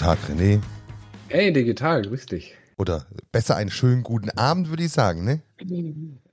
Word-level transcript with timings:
Tag, 0.00 0.16
René. 0.30 0.58
Hey, 1.28 1.52
digital, 1.52 2.00
grüß 2.00 2.24
dich. 2.24 2.56
Oder 2.78 3.04
besser 3.32 3.56
einen 3.56 3.70
schönen 3.70 4.02
guten 4.02 4.30
Abend, 4.30 4.70
würde 4.70 4.84
ich 4.84 4.92
sagen, 4.92 5.24
ne? 5.24 5.42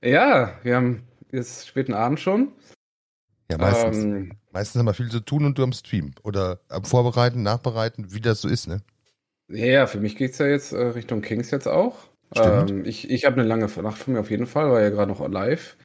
Ja, 0.02 0.58
wir 0.64 0.78
haben 0.78 1.04
jetzt 1.34 1.68
späten 1.68 1.94
Abend 1.94 2.22
schon. 2.22 2.54
Ja, 3.52 3.58
meistens. 3.58 3.98
Ähm, 3.98 4.32
meistens 4.54 4.80
haben 4.80 4.86
wir 4.86 4.94
viel 4.94 5.10
zu 5.10 5.20
tun 5.20 5.44
und 5.44 5.58
du 5.58 5.64
am 5.64 5.74
Stream. 5.74 6.14
Oder 6.24 6.62
am 6.70 6.86
Vorbereiten, 6.86 7.44
Nachbereiten, 7.44 8.14
wie 8.14 8.22
das 8.22 8.40
so 8.40 8.48
ist, 8.48 8.70
ne? 8.70 8.84
Ja, 9.50 9.86
für 9.86 10.00
mich 10.00 10.16
geht 10.16 10.32
es 10.32 10.38
ja 10.38 10.48
jetzt 10.48 10.72
äh, 10.72 10.78
Richtung 10.78 11.20
Kings 11.20 11.52
jetzt 11.52 11.68
auch. 11.68 11.98
Ähm, 12.38 12.86
ich 12.86 13.10
ich 13.10 13.26
habe 13.26 13.38
eine 13.38 13.50
lange 13.50 13.66
Nacht 13.66 13.98
von 13.98 14.14
mir 14.14 14.22
auf 14.22 14.32
jeden 14.32 14.48
Fall, 14.48 14.72
war 14.72 14.82
ja 14.82 14.92
gerade 14.92 15.12
noch 15.12 15.28
live. 15.28 15.76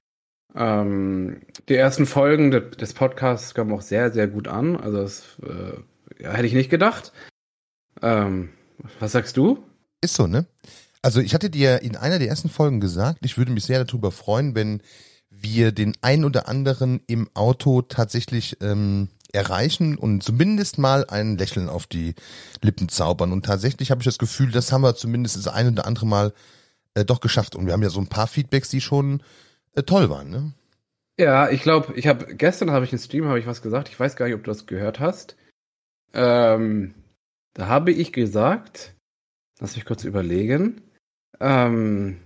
Ähm, 0.55 1.41
die 1.69 1.75
ersten 1.75 2.07
Folgen 2.07 2.53
de 2.53 2.71
des 2.77 2.95
Podcasts 2.95 3.55
kamen 3.55 3.73
auch 3.73 3.83
sehr, 3.83 4.13
sehr 4.13 4.29
gut 4.29 4.47
an. 4.47 4.77
Also 4.77 4.99
das 4.99 5.37
äh, 5.43 6.23
ja, 6.23 6.31
hätte 6.31 6.47
ich 6.47 6.55
nicht 6.55 6.71
gedacht. 6.71 7.13
Ähm, 8.03 8.51
was 9.01 9.13
sagst 9.13 9.37
du? 9.37 9.63
Ist 10.01 10.15
so, 10.15 10.27
ne? 10.27 10.47
Also 11.03 11.21
ich 11.21 11.35
hatte 11.35 11.51
dir 11.51 11.83
in 11.83 11.97
einer 11.97 12.19
der 12.19 12.29
ersten 12.29 12.49
Folgen 12.49 12.81
gesagt, 12.81 13.19
ich 13.25 13.39
würde 13.39 13.53
mich 13.53 13.65
sehr 13.65 13.85
darüber 13.85 14.13
freuen, 14.13 14.55
wenn 14.55 14.83
wir 15.31 15.73
den 15.73 15.97
einen 16.03 16.25
oder 16.25 16.49
anderen 16.49 17.01
im 17.07 17.29
Auto 17.35 17.83
tatsächlich 17.83 18.57
ähm, 18.61 19.09
erreichen 19.33 19.97
und 19.97 20.23
zumindest 20.23 20.79
mal 20.79 21.07
ein 21.07 21.39
Lächeln 21.39 21.69
auf 21.69 21.87
die 21.87 22.15
Lippen 22.61 22.89
zaubern. 22.89 23.33
Und 23.33 23.47
tatsächlich 23.47 23.91
habe 23.91 24.01
ich 24.01 24.05
das 24.05 24.19
Gefühl, 24.19 24.53
das 24.53 24.71
haben 24.71 24.83
wir 24.83 24.95
zumindest 24.95 25.37
das 25.37 25.49
ein 25.49 25.69
oder 25.69 25.87
andere 25.87 26.07
Mal 26.07 26.33
äh, 26.95 27.05
doch 27.05 27.21
geschafft. 27.21 27.57
Und 27.57 27.67
wir 27.67 27.73
haben 27.73 27.83
ja 27.83 27.91
so 27.91 28.01
ein 28.01 28.09
paar 28.09 28.27
Feedbacks, 28.27 28.69
die 28.69 28.81
schon 28.81 29.23
äh, 29.75 29.83
toll 29.83 30.11
waren, 30.11 30.31
ne? 30.31 30.53
Ja, 31.19 31.51
ich 31.51 31.63
glaube, 31.63 31.93
ich 31.95 32.07
habe 32.07 32.35
gestern 32.35 32.71
habe 32.71 32.85
ich 32.85 32.93
im 32.93 32.99
Stream 32.99 33.27
habe 33.27 33.39
ich 33.39 33.47
was 33.47 33.63
gesagt. 33.63 33.89
Ich 33.89 34.01
weiß 34.01 34.17
gar 34.17 34.27
nicht, 34.27 34.35
ob 34.35 34.45
du 34.45 34.51
das 34.51 34.67
gehört 34.67 34.99
hast. 34.99 35.37
Ähm, 36.15 36.95
da 37.55 37.67
habe 37.67 37.93
ich 37.93 38.13
gesagt, 38.13 38.95
lass 39.61 39.77
mich 39.77 39.85
kurz 39.85 40.05
überlegen. 40.05 40.81
Ähm, 41.41 42.19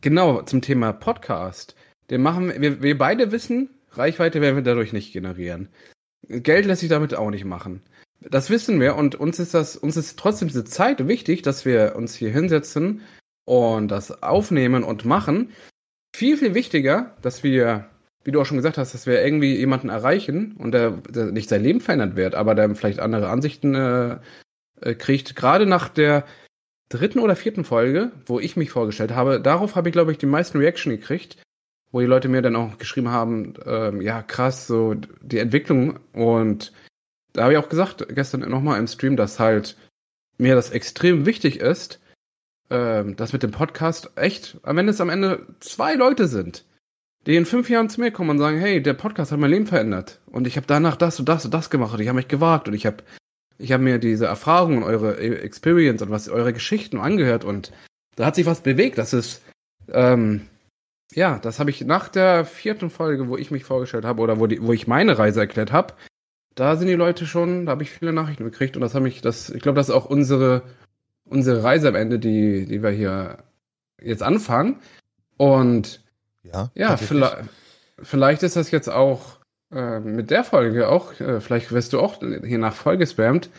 genau 0.00 0.42
zum 0.42 0.62
Thema 0.62 0.92
Podcast. 0.92 1.74
Den 2.10 2.22
machen 2.22 2.52
wir, 2.60 2.82
wir 2.82 2.98
beide 2.98 3.32
wissen, 3.32 3.70
Reichweite 3.92 4.40
werden 4.40 4.56
wir 4.56 4.62
dadurch 4.62 4.92
nicht 4.92 5.12
generieren. 5.12 5.68
Geld 6.28 6.66
lässt 6.66 6.80
sich 6.80 6.88
damit 6.88 7.14
auch 7.14 7.30
nicht 7.30 7.44
machen. 7.44 7.82
Das 8.20 8.50
wissen 8.50 8.80
wir 8.80 8.96
und 8.96 9.16
uns 9.16 9.38
ist 9.38 9.54
das, 9.54 9.76
uns 9.76 9.96
ist 9.96 10.18
trotzdem 10.18 10.48
diese 10.48 10.64
Zeit 10.64 11.06
wichtig, 11.08 11.42
dass 11.42 11.64
wir 11.64 11.96
uns 11.96 12.14
hier 12.14 12.30
hinsetzen 12.30 13.02
und 13.44 13.88
das 13.88 14.22
aufnehmen 14.22 14.84
und 14.84 15.04
machen. 15.04 15.50
Viel, 16.14 16.36
viel 16.36 16.54
wichtiger, 16.54 17.16
dass 17.22 17.42
wir, 17.42 17.88
wie 18.24 18.30
du 18.30 18.40
auch 18.40 18.46
schon 18.46 18.58
gesagt 18.58 18.78
hast, 18.78 18.94
dass 18.94 19.06
wir 19.06 19.24
irgendwie 19.24 19.56
jemanden 19.56 19.88
erreichen 19.88 20.54
und 20.58 20.72
der, 20.72 20.92
der 20.92 21.32
nicht 21.32 21.48
sein 21.48 21.62
Leben 21.62 21.80
verändert 21.80 22.14
wird, 22.14 22.34
aber 22.34 22.54
der 22.54 22.74
vielleicht 22.76 23.00
andere 23.00 23.28
Ansichten 23.28 23.74
äh, 23.74 24.18
äh, 24.82 24.94
kriegt. 24.94 25.36
Gerade 25.36 25.66
nach 25.66 25.88
der 25.88 26.24
dritten 26.88 27.20
oder 27.20 27.36
vierten 27.36 27.64
Folge, 27.64 28.12
wo 28.26 28.38
ich 28.38 28.56
mich 28.56 28.70
vorgestellt 28.70 29.12
habe, 29.12 29.40
darauf 29.40 29.76
habe 29.76 29.88
ich, 29.88 29.92
glaube 29.92 30.12
ich, 30.12 30.18
die 30.18 30.26
meisten 30.26 30.58
Reaction 30.58 30.90
gekriegt 30.90 31.38
wo 31.92 32.00
die 32.00 32.06
Leute 32.06 32.28
mir 32.28 32.42
dann 32.42 32.56
auch 32.56 32.78
geschrieben 32.78 33.10
haben, 33.10 33.54
ähm, 33.66 34.00
ja 34.00 34.22
krass, 34.22 34.66
so 34.66 34.94
die 35.20 35.38
Entwicklung 35.38 36.00
und 36.12 36.72
da 37.34 37.44
habe 37.44 37.52
ich 37.52 37.58
auch 37.58 37.68
gesagt 37.68 38.06
gestern 38.14 38.40
nochmal 38.40 38.78
im 38.78 38.86
Stream, 38.86 39.16
dass 39.16 39.38
halt 39.38 39.76
mir 40.38 40.54
das 40.54 40.70
extrem 40.70 41.24
wichtig 41.26 41.60
ist, 41.60 42.00
ähm, 42.70 43.16
dass 43.16 43.32
mit 43.32 43.42
dem 43.42 43.52
Podcast 43.52 44.10
echt, 44.16 44.58
wenn 44.64 44.88
es 44.88 45.00
am 45.00 45.10
Ende 45.10 45.46
zwei 45.60 45.94
Leute 45.94 46.26
sind, 46.26 46.64
die 47.26 47.36
in 47.36 47.46
fünf 47.46 47.70
Jahren 47.70 47.90
zu 47.90 48.00
mir 48.00 48.10
kommen 48.10 48.30
und 48.30 48.38
sagen, 48.38 48.58
hey, 48.58 48.82
der 48.82 48.94
Podcast 48.94 49.30
hat 49.30 49.38
mein 49.38 49.50
Leben 49.50 49.66
verändert 49.66 50.20
und 50.26 50.46
ich 50.46 50.56
habe 50.56 50.66
danach 50.66 50.96
das 50.96 51.20
und 51.20 51.28
das 51.28 51.44
und 51.44 51.54
das 51.54 51.70
gemacht 51.70 51.94
und 51.94 52.00
ich 52.00 52.08
habe 52.08 52.16
mich 52.16 52.28
gewagt 52.28 52.68
und 52.68 52.74
ich 52.74 52.86
habe 52.86 53.04
ich 53.58 53.72
habe 53.72 53.82
mir 53.82 53.98
diese 53.98 54.26
Erfahrungen, 54.26 54.82
eure 54.82 55.18
Experience 55.18 56.02
und 56.02 56.10
was 56.10 56.28
eure 56.28 56.52
Geschichten 56.52 56.98
angehört 56.98 57.44
und 57.44 57.72
da 58.16 58.26
hat 58.26 58.34
sich 58.34 58.46
was 58.46 58.60
bewegt. 58.60 58.98
Das 58.98 59.12
ist 59.12 59.42
ähm, 59.88 60.42
ja, 61.14 61.38
das 61.38 61.58
habe 61.58 61.70
ich 61.70 61.82
nach 61.82 62.08
der 62.08 62.44
vierten 62.44 62.90
Folge, 62.90 63.28
wo 63.28 63.36
ich 63.36 63.50
mich 63.50 63.64
vorgestellt 63.64 64.04
habe 64.04 64.22
oder 64.22 64.38
wo, 64.38 64.46
die, 64.46 64.62
wo 64.62 64.72
ich 64.72 64.86
meine 64.86 65.18
Reise 65.18 65.40
erklärt 65.40 65.72
habe, 65.72 65.94
da 66.54 66.76
sind 66.76 66.88
die 66.88 66.94
Leute 66.94 67.26
schon, 67.26 67.66
da 67.66 67.72
habe 67.72 67.82
ich 67.82 67.90
viele 67.90 68.12
Nachrichten 68.12 68.44
gekriegt 68.44 68.76
und 68.76 68.82
das 68.82 68.94
habe 68.94 69.08
ich, 69.08 69.20
das, 69.20 69.50
ich 69.50 69.62
glaube, 69.62 69.76
das 69.76 69.88
ist 69.88 69.94
auch 69.94 70.06
unsere, 70.06 70.62
unsere 71.24 71.62
Reise 71.62 71.88
am 71.88 71.94
Ende, 71.94 72.18
die, 72.18 72.66
die 72.66 72.82
wir 72.82 72.90
hier 72.90 73.38
jetzt 74.00 74.22
anfangen. 74.22 74.80
Und 75.36 76.02
ja, 76.42 76.70
ja 76.74 76.96
vielleicht, 76.96 77.36
vielleicht 78.02 78.42
ist 78.42 78.56
das 78.56 78.70
jetzt 78.70 78.88
auch 78.88 79.38
äh, 79.72 80.00
mit 80.00 80.30
der 80.30 80.44
Folge 80.44 80.88
auch, 80.88 81.18
äh, 81.20 81.40
vielleicht 81.40 81.72
wirst 81.72 81.92
du 81.92 82.00
auch 82.00 82.18
hier 82.20 82.58
nach 82.58 82.74
Folge 82.74 83.06
spammt. 83.06 83.50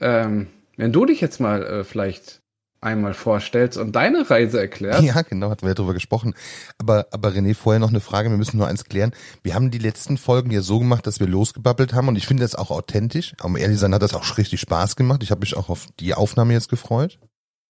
Ähm, 0.00 0.48
wenn 0.76 0.92
du 0.92 1.04
dich 1.04 1.20
jetzt 1.20 1.40
mal 1.40 1.62
äh, 1.64 1.84
vielleicht 1.84 2.40
einmal 2.80 3.14
vorstellst 3.14 3.76
und 3.76 3.96
deine 3.96 4.28
Reise 4.30 4.60
erklärst. 4.60 5.02
Ja, 5.02 5.22
genau, 5.22 5.50
hatten 5.50 5.62
wir 5.62 5.70
ja 5.70 5.74
drüber 5.74 5.94
gesprochen. 5.94 6.34
Aber, 6.78 7.06
aber 7.10 7.30
René, 7.30 7.54
vorher 7.54 7.80
noch 7.80 7.88
eine 7.88 8.00
Frage, 8.00 8.30
wir 8.30 8.36
müssen 8.36 8.56
nur 8.56 8.68
eins 8.68 8.84
klären. 8.84 9.12
Wir 9.42 9.54
haben 9.54 9.70
die 9.70 9.78
letzten 9.78 10.16
Folgen 10.16 10.50
ja 10.50 10.60
so 10.60 10.78
gemacht, 10.78 11.06
dass 11.06 11.18
wir 11.18 11.26
losgebabbelt 11.26 11.92
haben 11.92 12.08
und 12.08 12.16
ich 12.16 12.26
finde 12.26 12.44
das 12.44 12.54
auch 12.54 12.70
authentisch. 12.70 13.34
Um 13.42 13.56
ehrlich 13.56 13.78
sein, 13.78 13.94
hat 13.94 14.02
das 14.02 14.14
auch 14.14 14.38
richtig 14.38 14.60
Spaß 14.60 14.94
gemacht. 14.94 15.22
Ich 15.22 15.30
habe 15.30 15.40
mich 15.40 15.56
auch 15.56 15.68
auf 15.68 15.88
die 15.98 16.14
Aufnahme 16.14 16.52
jetzt 16.52 16.68
gefreut. 16.68 17.18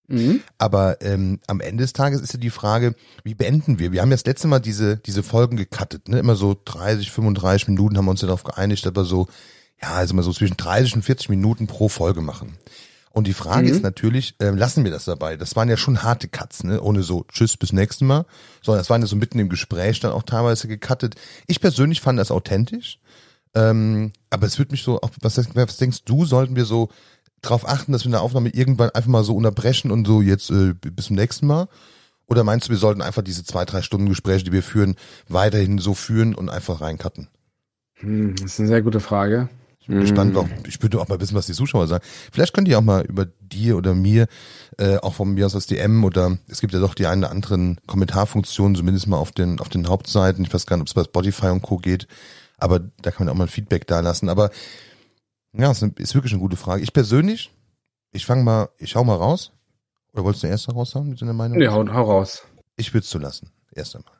Mhm. 0.08 0.40
Aber 0.56 1.00
ähm, 1.02 1.38
am 1.46 1.60
Ende 1.60 1.84
des 1.84 1.92
Tages 1.92 2.20
ist 2.20 2.32
ja 2.32 2.40
die 2.40 2.50
Frage, 2.50 2.94
wie 3.24 3.34
beenden 3.34 3.78
wir? 3.78 3.92
Wir 3.92 4.00
haben 4.00 4.10
ja 4.10 4.16
das 4.16 4.24
letzte 4.24 4.48
Mal 4.48 4.58
diese, 4.58 4.96
diese 4.96 5.22
Folgen 5.22 5.56
gecuttet, 5.56 6.08
ne? 6.08 6.18
Immer 6.18 6.34
so 6.34 6.56
30, 6.64 7.10
35 7.10 7.68
Minuten 7.68 7.96
haben 7.96 8.06
wir 8.06 8.10
uns 8.10 8.22
ja 8.22 8.26
darauf 8.26 8.44
geeinigt, 8.44 8.86
aber 8.86 9.04
so, 9.04 9.28
ja, 9.80 9.90
also 9.90 10.14
mal 10.14 10.22
so 10.22 10.32
zwischen 10.32 10.56
30 10.56 10.96
und 10.96 11.02
40 11.02 11.28
Minuten 11.28 11.66
pro 11.66 11.88
Folge 11.88 12.22
machen. 12.22 12.56
Und 13.10 13.26
die 13.26 13.34
Frage 13.34 13.68
mhm. 13.68 13.74
ist 13.74 13.82
natürlich, 13.82 14.34
äh, 14.38 14.50
lassen 14.50 14.84
wir 14.84 14.90
das 14.90 15.04
dabei? 15.04 15.36
Das 15.36 15.56
waren 15.56 15.68
ja 15.68 15.76
schon 15.76 16.02
harte 16.02 16.28
Cuts, 16.28 16.64
ne? 16.64 16.80
Ohne 16.80 17.02
so 17.02 17.24
Tschüss 17.30 17.56
bis 17.56 17.72
nächsten 17.72 18.06
Mal. 18.06 18.24
Sondern 18.62 18.80
das 18.80 18.90
waren 18.90 19.02
ja 19.02 19.06
so 19.06 19.16
mitten 19.16 19.38
im 19.38 19.48
Gespräch 19.48 20.00
dann 20.00 20.12
auch 20.12 20.22
teilweise 20.22 20.68
gecuttet. 20.68 21.16
Ich 21.46 21.60
persönlich 21.60 22.00
fand 22.00 22.18
das 22.18 22.30
authentisch. 22.30 22.98
Ähm, 23.54 24.12
aber 24.30 24.46
es 24.46 24.58
würde 24.58 24.72
mich 24.72 24.82
so, 24.82 25.00
was, 25.20 25.38
was 25.54 25.76
denkst 25.78 26.04
du, 26.04 26.24
sollten 26.24 26.54
wir 26.54 26.64
so 26.64 26.90
darauf 27.42 27.68
achten, 27.68 27.92
dass 27.92 28.02
wir 28.02 28.06
in 28.06 28.12
der 28.12 28.22
Aufnahme 28.22 28.50
irgendwann 28.50 28.90
einfach 28.90 29.10
mal 29.10 29.24
so 29.24 29.34
unterbrechen 29.34 29.90
und 29.90 30.06
so 30.06 30.22
jetzt 30.22 30.50
äh, 30.50 30.74
bis 30.74 31.06
zum 31.06 31.16
nächsten 31.16 31.46
Mal? 31.46 31.68
Oder 32.26 32.44
meinst 32.44 32.68
du, 32.68 32.70
wir 32.70 32.78
sollten 32.78 33.00
einfach 33.00 33.22
diese 33.22 33.44
zwei, 33.44 33.64
drei 33.64 33.82
Stunden 33.82 34.08
Gespräche, 34.08 34.44
die 34.44 34.52
wir 34.52 34.62
führen, 34.62 34.96
weiterhin 35.28 35.78
so 35.78 35.94
führen 35.94 36.34
und 36.34 36.50
einfach 36.50 36.80
reincutten? 36.80 37.28
Hm, 37.94 38.36
das 38.36 38.52
ist 38.52 38.60
eine 38.60 38.68
sehr 38.68 38.82
gute 38.82 39.00
Frage. 39.00 39.48
Ich 39.80 39.86
bin 39.86 40.00
gespannt, 40.00 40.36
auch, 40.36 40.46
ich 40.66 40.82
würde 40.82 41.00
auch 41.00 41.08
mal 41.08 41.18
wissen, 41.18 41.34
was 41.34 41.46
die 41.46 41.54
Zuschauer 41.54 41.86
sagen. 41.88 42.04
Vielleicht 42.30 42.52
könnt 42.52 42.68
ihr 42.68 42.78
auch 42.78 42.82
mal 42.82 43.06
über 43.06 43.24
dir 43.24 43.78
oder 43.78 43.94
mir, 43.94 44.26
äh, 44.76 44.98
auch 44.98 45.14
von 45.14 45.32
mir 45.32 45.46
aus 45.46 45.52
das 45.52 45.66
DM 45.66 46.04
oder 46.04 46.36
es 46.46 46.60
gibt 46.60 46.74
ja 46.74 46.80
doch 46.80 46.92
die 46.92 47.06
einen 47.06 47.24
oder 47.24 47.30
anderen 47.30 47.78
Kommentarfunktionen, 47.86 48.76
zumindest 48.76 49.06
mal 49.06 49.16
auf 49.16 49.32
den, 49.32 49.60
auf 49.60 49.70
den 49.70 49.88
Hauptseiten. 49.88 50.44
Ich 50.44 50.52
weiß 50.52 50.66
gar 50.66 50.76
nicht, 50.76 50.82
ob 50.82 50.88
es 50.88 50.94
bei 50.94 51.04
Spotify 51.04 51.46
und 51.46 51.62
Co. 51.62 51.78
geht, 51.78 52.06
aber 52.58 52.80
da 53.00 53.10
kann 53.10 53.24
man 53.24 53.32
auch 53.32 53.38
mal 53.38 53.44
ein 53.44 53.50
Feedback 53.50 53.86
da 53.86 54.00
lassen. 54.00 54.28
Aber 54.28 54.50
ja, 55.58 55.70
ist, 55.70 55.82
ist 55.82 56.14
wirklich 56.14 56.32
eine 56.32 56.40
gute 56.40 56.56
Frage. 56.56 56.82
Ich 56.82 56.92
persönlich, 56.92 57.52
ich 58.12 58.24
fange 58.24 58.42
mal, 58.42 58.68
ich 58.78 58.90
schau 58.90 59.04
mal 59.04 59.16
raus. 59.16 59.52
Oder 60.12 60.24
wolltest 60.24 60.44
du 60.44 60.48
erst 60.48 60.72
raus 60.74 60.94
haben 60.94 61.10
mit 61.10 61.20
deiner 61.20 61.32
Meinung? 61.32 61.60
Ja, 61.60 61.72
hau, 61.72 61.86
hau 61.86 62.02
raus. 62.02 62.44
Ich 62.76 62.92
würde 62.94 63.04
es 63.04 63.10
zu 63.10 63.18
lassen. 63.18 63.50
Erst 63.72 63.96
einmal. 63.96 64.14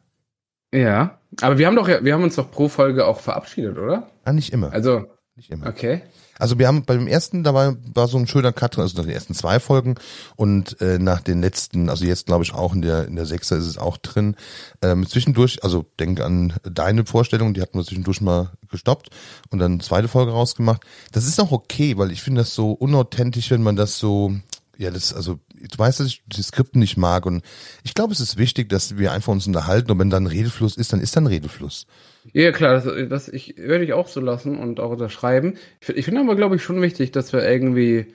Ja, 0.72 1.18
aber 1.40 1.56
wir 1.58 1.66
haben 1.66 1.76
doch, 1.76 1.88
wir 1.88 2.12
haben 2.12 2.22
uns 2.22 2.36
doch 2.36 2.50
pro 2.50 2.68
Folge 2.68 3.06
auch 3.06 3.20
verabschiedet, 3.20 3.78
oder? 3.78 4.10
Ah, 4.24 4.32
nicht 4.32 4.52
immer. 4.52 4.70
Also, 4.72 5.06
nicht 5.38 5.50
immer. 5.50 5.68
Okay. 5.68 6.02
Also 6.40 6.58
wir 6.58 6.66
haben 6.66 6.84
beim 6.84 7.06
ersten, 7.06 7.44
da 7.44 7.54
war, 7.54 7.76
war 7.94 8.08
so 8.08 8.18
ein 8.18 8.26
schöner 8.26 8.52
Cut 8.52 8.76
drin, 8.76 8.82
also 8.82 8.96
nach 8.96 9.04
den 9.04 9.14
ersten 9.14 9.34
zwei 9.34 9.60
Folgen 9.60 9.94
und 10.36 10.80
äh, 10.80 10.98
nach 10.98 11.20
den 11.20 11.40
letzten, 11.40 11.88
also 11.88 12.04
jetzt 12.04 12.26
glaube 12.26 12.44
ich 12.44 12.52
auch 12.54 12.74
in 12.74 12.82
der 12.82 13.06
in 13.06 13.16
der 13.16 13.24
Sechser 13.24 13.56
ist 13.56 13.66
es 13.66 13.78
auch 13.78 13.96
drin. 13.96 14.36
Ähm, 14.82 15.06
zwischendurch, 15.06 15.62
also 15.62 15.86
denk 15.98 16.20
an 16.20 16.54
deine 16.62 17.06
Vorstellung, 17.06 17.54
die 17.54 17.62
hatten 17.62 17.78
wir 17.78 17.84
zwischendurch 17.84 18.20
mal 18.20 18.50
gestoppt 18.68 19.10
und 19.50 19.60
dann 19.60 19.72
eine 19.72 19.80
zweite 19.80 20.08
Folge 20.08 20.32
rausgemacht. 20.32 20.82
Das 21.12 21.24
ist 21.24 21.40
auch 21.40 21.52
okay, 21.52 21.96
weil 21.98 22.10
ich 22.10 22.22
finde 22.22 22.40
das 22.40 22.54
so 22.54 22.72
unauthentisch, 22.72 23.50
wenn 23.50 23.62
man 23.62 23.76
das 23.76 23.98
so 23.98 24.32
Ja, 24.76 24.90
das, 24.90 25.12
also, 25.12 25.38
du 25.54 25.78
weißt, 25.78 26.00
dass 26.00 26.06
ich 26.06 26.22
die 26.26 26.42
Skripten 26.42 26.80
nicht 26.80 26.96
mag 26.96 27.26
und 27.26 27.42
ich 27.84 27.94
glaube, 27.94 28.12
es 28.12 28.20
ist 28.20 28.36
wichtig, 28.36 28.68
dass 28.68 28.96
wir 28.96 29.12
einfach 29.12 29.32
uns 29.32 29.46
unterhalten 29.46 29.90
und 29.90 29.98
wenn 29.98 30.10
dann 30.10 30.26
Redefluss 30.26 30.76
ist, 30.76 30.92
dann 30.92 31.00
ist 31.00 31.16
dann 31.16 31.26
Redefluss. 31.26 31.86
Ja, 32.32 32.52
klar, 32.52 32.74
das, 32.74 33.08
das 33.08 33.28
ich, 33.28 33.56
würde 33.56 33.84
ich 33.84 33.92
auch 33.92 34.08
so 34.08 34.20
lassen 34.20 34.58
und 34.58 34.80
auch 34.80 34.90
unterschreiben. 34.90 35.56
Ich, 35.80 35.88
ich 35.88 36.04
finde 36.04 36.20
aber, 36.20 36.36
glaube 36.36 36.56
ich, 36.56 36.62
schon 36.62 36.82
wichtig, 36.82 37.12
dass 37.12 37.32
wir 37.32 37.48
irgendwie, 37.48 38.06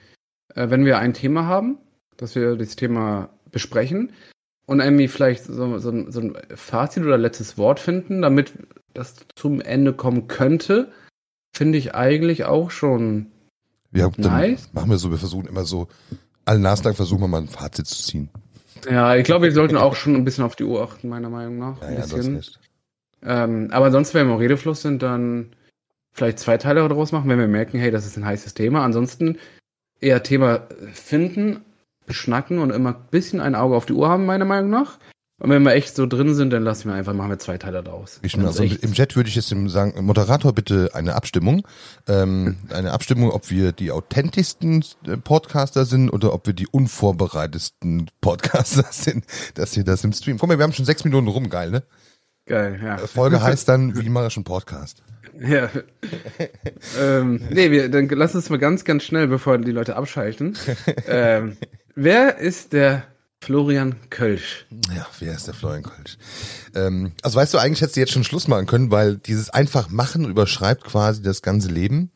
äh, 0.56 0.70
wenn 0.70 0.86
wir 0.86 1.00
ein 1.00 1.14
Thema 1.14 1.46
haben, 1.46 1.78
dass 2.18 2.36
wir 2.36 2.56
das 2.56 2.76
Thema 2.76 3.30
besprechen 3.52 4.12
und 4.66 4.80
irgendwie 4.80 5.08
vielleicht 5.08 5.46
so, 5.46 5.78
so, 5.80 6.12
so 6.12 6.20
ein 6.20 6.38
Fazit 6.56 7.04
oder 7.04 7.18
letztes 7.18 7.58
Wort 7.58 7.80
finden, 7.80 8.22
damit 8.22 8.54
das 8.94 9.16
zum 9.36 9.62
Ende 9.62 9.94
kommen 9.94 10.28
könnte, 10.28 10.92
finde 11.56 11.78
ich 11.78 11.96
eigentlich 11.96 12.46
auch 12.46 12.72
schon 12.72 13.28
Ja, 13.92 14.10
dann 14.18 14.32
Nice. 14.32 14.70
machen 14.74 14.90
wir 14.90 14.98
so, 14.98 15.12
wir 15.12 15.18
versuchen 15.18 15.48
immer 15.48 15.66
so, 15.66 15.88
allen 16.46 16.62
Naslang 16.62 16.94
versuchen 16.94 17.22
wir 17.22 17.28
mal 17.28 17.42
ein 17.42 17.48
Fazit 17.48 17.88
zu 17.88 18.02
ziehen. 18.04 18.30
Ja, 18.90 19.16
ich 19.16 19.24
glaube, 19.24 19.46
wir 19.46 19.52
sollten 19.54 19.78
auch 19.78 19.96
schon 19.96 20.16
ein 20.16 20.26
bisschen 20.26 20.44
auf 20.44 20.56
die 20.56 20.66
Uhr 20.66 20.82
achten, 20.84 21.08
meiner 21.10 21.30
Meinung 21.30 21.58
nach. 21.58 21.82
Ja, 21.82 21.88
ein 21.88 21.94
ja, 21.94 22.00
das 22.02 22.14
bisschen. 22.14 22.36
nicht. 22.36 22.60
Ähm, 23.26 23.70
aber 23.72 23.92
sonst, 23.92 24.14
wenn 24.14 24.28
wir 24.28 24.34
im 24.34 24.40
Redefluss 24.40 24.82
sind, 24.82 25.02
dann 25.02 25.52
vielleicht 26.12 26.40
zwei 26.40 26.58
Teile 26.58 26.88
daraus 26.88 27.12
machen, 27.12 27.30
wenn 27.30 27.40
wir 27.40 27.48
merken, 27.48 27.80
hey, 27.80 27.92
das 27.92 28.06
ist 28.06 28.18
ein 28.18 28.26
heißes 28.26 28.54
Thema. 28.54 28.84
Ansonsten 28.84 29.38
eher 30.00 30.24
Thema 30.24 30.68
finden, 30.94 31.62
beschnacken 32.06 32.60
und 32.60 32.72
immer 32.72 32.90
ein 32.90 33.06
bisschen 33.12 33.40
ein 33.40 33.56
Auge 33.56 33.76
auf 33.76 33.86
die 33.86 33.94
Uhr 33.94 34.10
haben, 34.10 34.26
meiner 34.26 34.46
Meinung 34.46 34.70
nach. 34.70 35.00
Und 35.40 35.50
wenn 35.50 35.64
wir 35.64 35.74
echt 35.74 35.96
so 35.96 36.06
drin 36.06 36.36
sind, 36.36 36.52
dann 36.52 36.64
lassen 36.64 36.88
wir 36.88 36.96
einfach, 36.96 37.14
machen 37.14 37.32
wir 37.32 37.40
zwei 37.40 37.58
Teile 37.58 37.84
daraus. 37.84 38.20
Ich, 38.22 38.38
also 38.38 38.64
im 38.64 38.94
Chat 38.94 39.16
würde 39.16 39.30
ich 39.30 39.36
jetzt 39.36 39.50
sagen, 39.50 40.06
Moderator 40.06 40.54
bitte 40.54 40.92
eine 40.94 41.16
Abstimmung. 41.16 41.68
Ähm, 42.08 42.58
eine 42.70 42.92
Abstimmung, 42.92 43.32
ob 43.32 43.50
wir 43.50 43.72
die 43.72 43.92
authentischsten 43.92 44.86
äh, 45.06 45.18
Podcaster 45.18 45.86
sind 45.86 46.10
oder 46.12 46.34
ob 46.34 46.46
wir 46.46 46.54
die 46.54 46.68
unvorbereitetsten 46.68 48.10
Podcaster 48.22 48.86
sind, 48.92 49.26
dass 49.56 49.76
ihr 49.76 49.84
das 49.84 50.04
im 50.04 50.14
Stream. 50.14 50.38
Guck 50.38 50.48
mal, 50.48 50.58
wir 50.58 50.64
haben 50.64 50.74
schon 50.74 50.86
sechs 50.86 51.04
Minuten 51.04 51.28
rum, 51.28 51.50
geil, 51.50 51.72
ne? 51.72 51.84
Geil, 52.46 52.80
ja. 52.84 52.98
Folge 52.98 53.42
heißt 53.42 53.70
dann, 53.70 53.96
wie 53.96 54.02
ich 54.02 54.36
einen 54.36 54.44
Podcast? 54.44 55.02
Ja. 55.40 55.70
ähm, 57.00 57.42
nee, 57.50 57.72
wir, 57.72 57.90
dann 57.90 58.08
lass 58.10 58.36
uns 58.36 58.50
mal 58.50 58.60
ganz, 58.60 58.84
ganz 58.84 59.04
schnell, 59.04 59.28
bevor 59.28 59.58
die 59.58 59.72
Leute 59.72 59.96
abschalten. 59.96 60.58
ähm, 61.08 61.58
wer 61.96 62.38
ist 62.38 62.74
der 62.74 63.04
Florian 63.42 63.96
Kölsch? 64.10 64.66
Ja, 64.96 65.08
wer 65.20 65.34
ist 65.34 65.48
der 65.48 65.54
Florian 65.54 65.84
Kolsch? 65.84 66.18
Ähm, 66.76 67.14
also 67.22 67.38
weißt 67.38 67.54
du, 67.54 67.58
eigentlich 67.58 67.82
hättest 67.82 67.96
du 67.96 68.02
jetzt 68.02 68.14
schon 68.14 68.24
Schluss 68.24 68.48
machen 68.48 68.68
können, 68.68 68.92
weil 68.92 69.18
dieses 69.18 69.50
einfach 69.50 69.90
machen 69.90 70.26
überschreibt 70.26 70.84
quasi 70.84 71.22
das 71.22 71.42
ganze 71.42 71.70
Leben. 71.70 72.12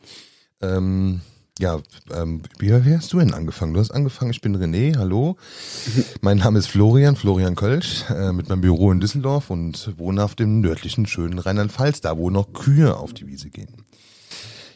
Ähm, 0.61 1.21
ja, 1.59 1.79
ähm, 2.13 2.41
wie, 2.59 2.69
wie 2.85 2.95
hast 2.95 3.11
du 3.13 3.19
denn 3.19 3.33
angefangen? 3.33 3.73
Du 3.73 3.79
hast 3.79 3.91
angefangen, 3.91 4.31
ich 4.31 4.41
bin 4.41 4.55
René, 4.55 4.95
hallo. 4.97 5.37
Mein 6.21 6.37
Name 6.37 6.59
ist 6.59 6.67
Florian, 6.67 7.15
Florian 7.15 7.55
Kölsch, 7.55 8.05
äh, 8.09 8.31
mit 8.31 8.49
meinem 8.49 8.61
Büro 8.61 8.91
in 8.91 8.99
Düsseldorf 8.99 9.49
und 9.49 9.97
wohne 9.97 10.23
auf 10.23 10.35
dem 10.35 10.61
nördlichen, 10.61 11.07
schönen 11.07 11.39
Rheinland-Pfalz, 11.39 12.01
da 12.01 12.17
wo 12.17 12.29
noch 12.29 12.53
Kühe 12.53 12.95
auf 12.95 13.13
die 13.13 13.27
Wiese 13.27 13.49
gehen. 13.49 13.69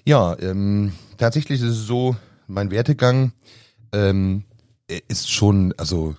Ja, 0.05 0.35
ähm, 0.39 0.93
tatsächlich 1.17 1.61
ist 1.61 1.67
es 1.67 1.85
so, 1.85 2.15
mein 2.47 2.71
Wertegang 2.71 3.33
ähm, 3.93 4.45
ist 5.07 5.31
schon, 5.31 5.73
also, 5.77 6.15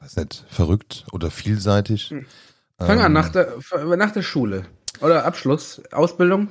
weiß 0.00 0.16
nicht, 0.16 0.44
verrückt 0.48 1.06
oder 1.12 1.30
vielseitig. 1.30 2.14
Fang 2.78 2.98
Ähm. 2.98 3.04
an, 3.06 3.12
nach 3.12 3.30
der, 3.30 3.54
nach 3.96 4.10
der 4.12 4.22
Schule. 4.22 4.66
Oder 5.02 5.24
Abschluss, 5.24 5.82
Ausbildung. 5.90 6.48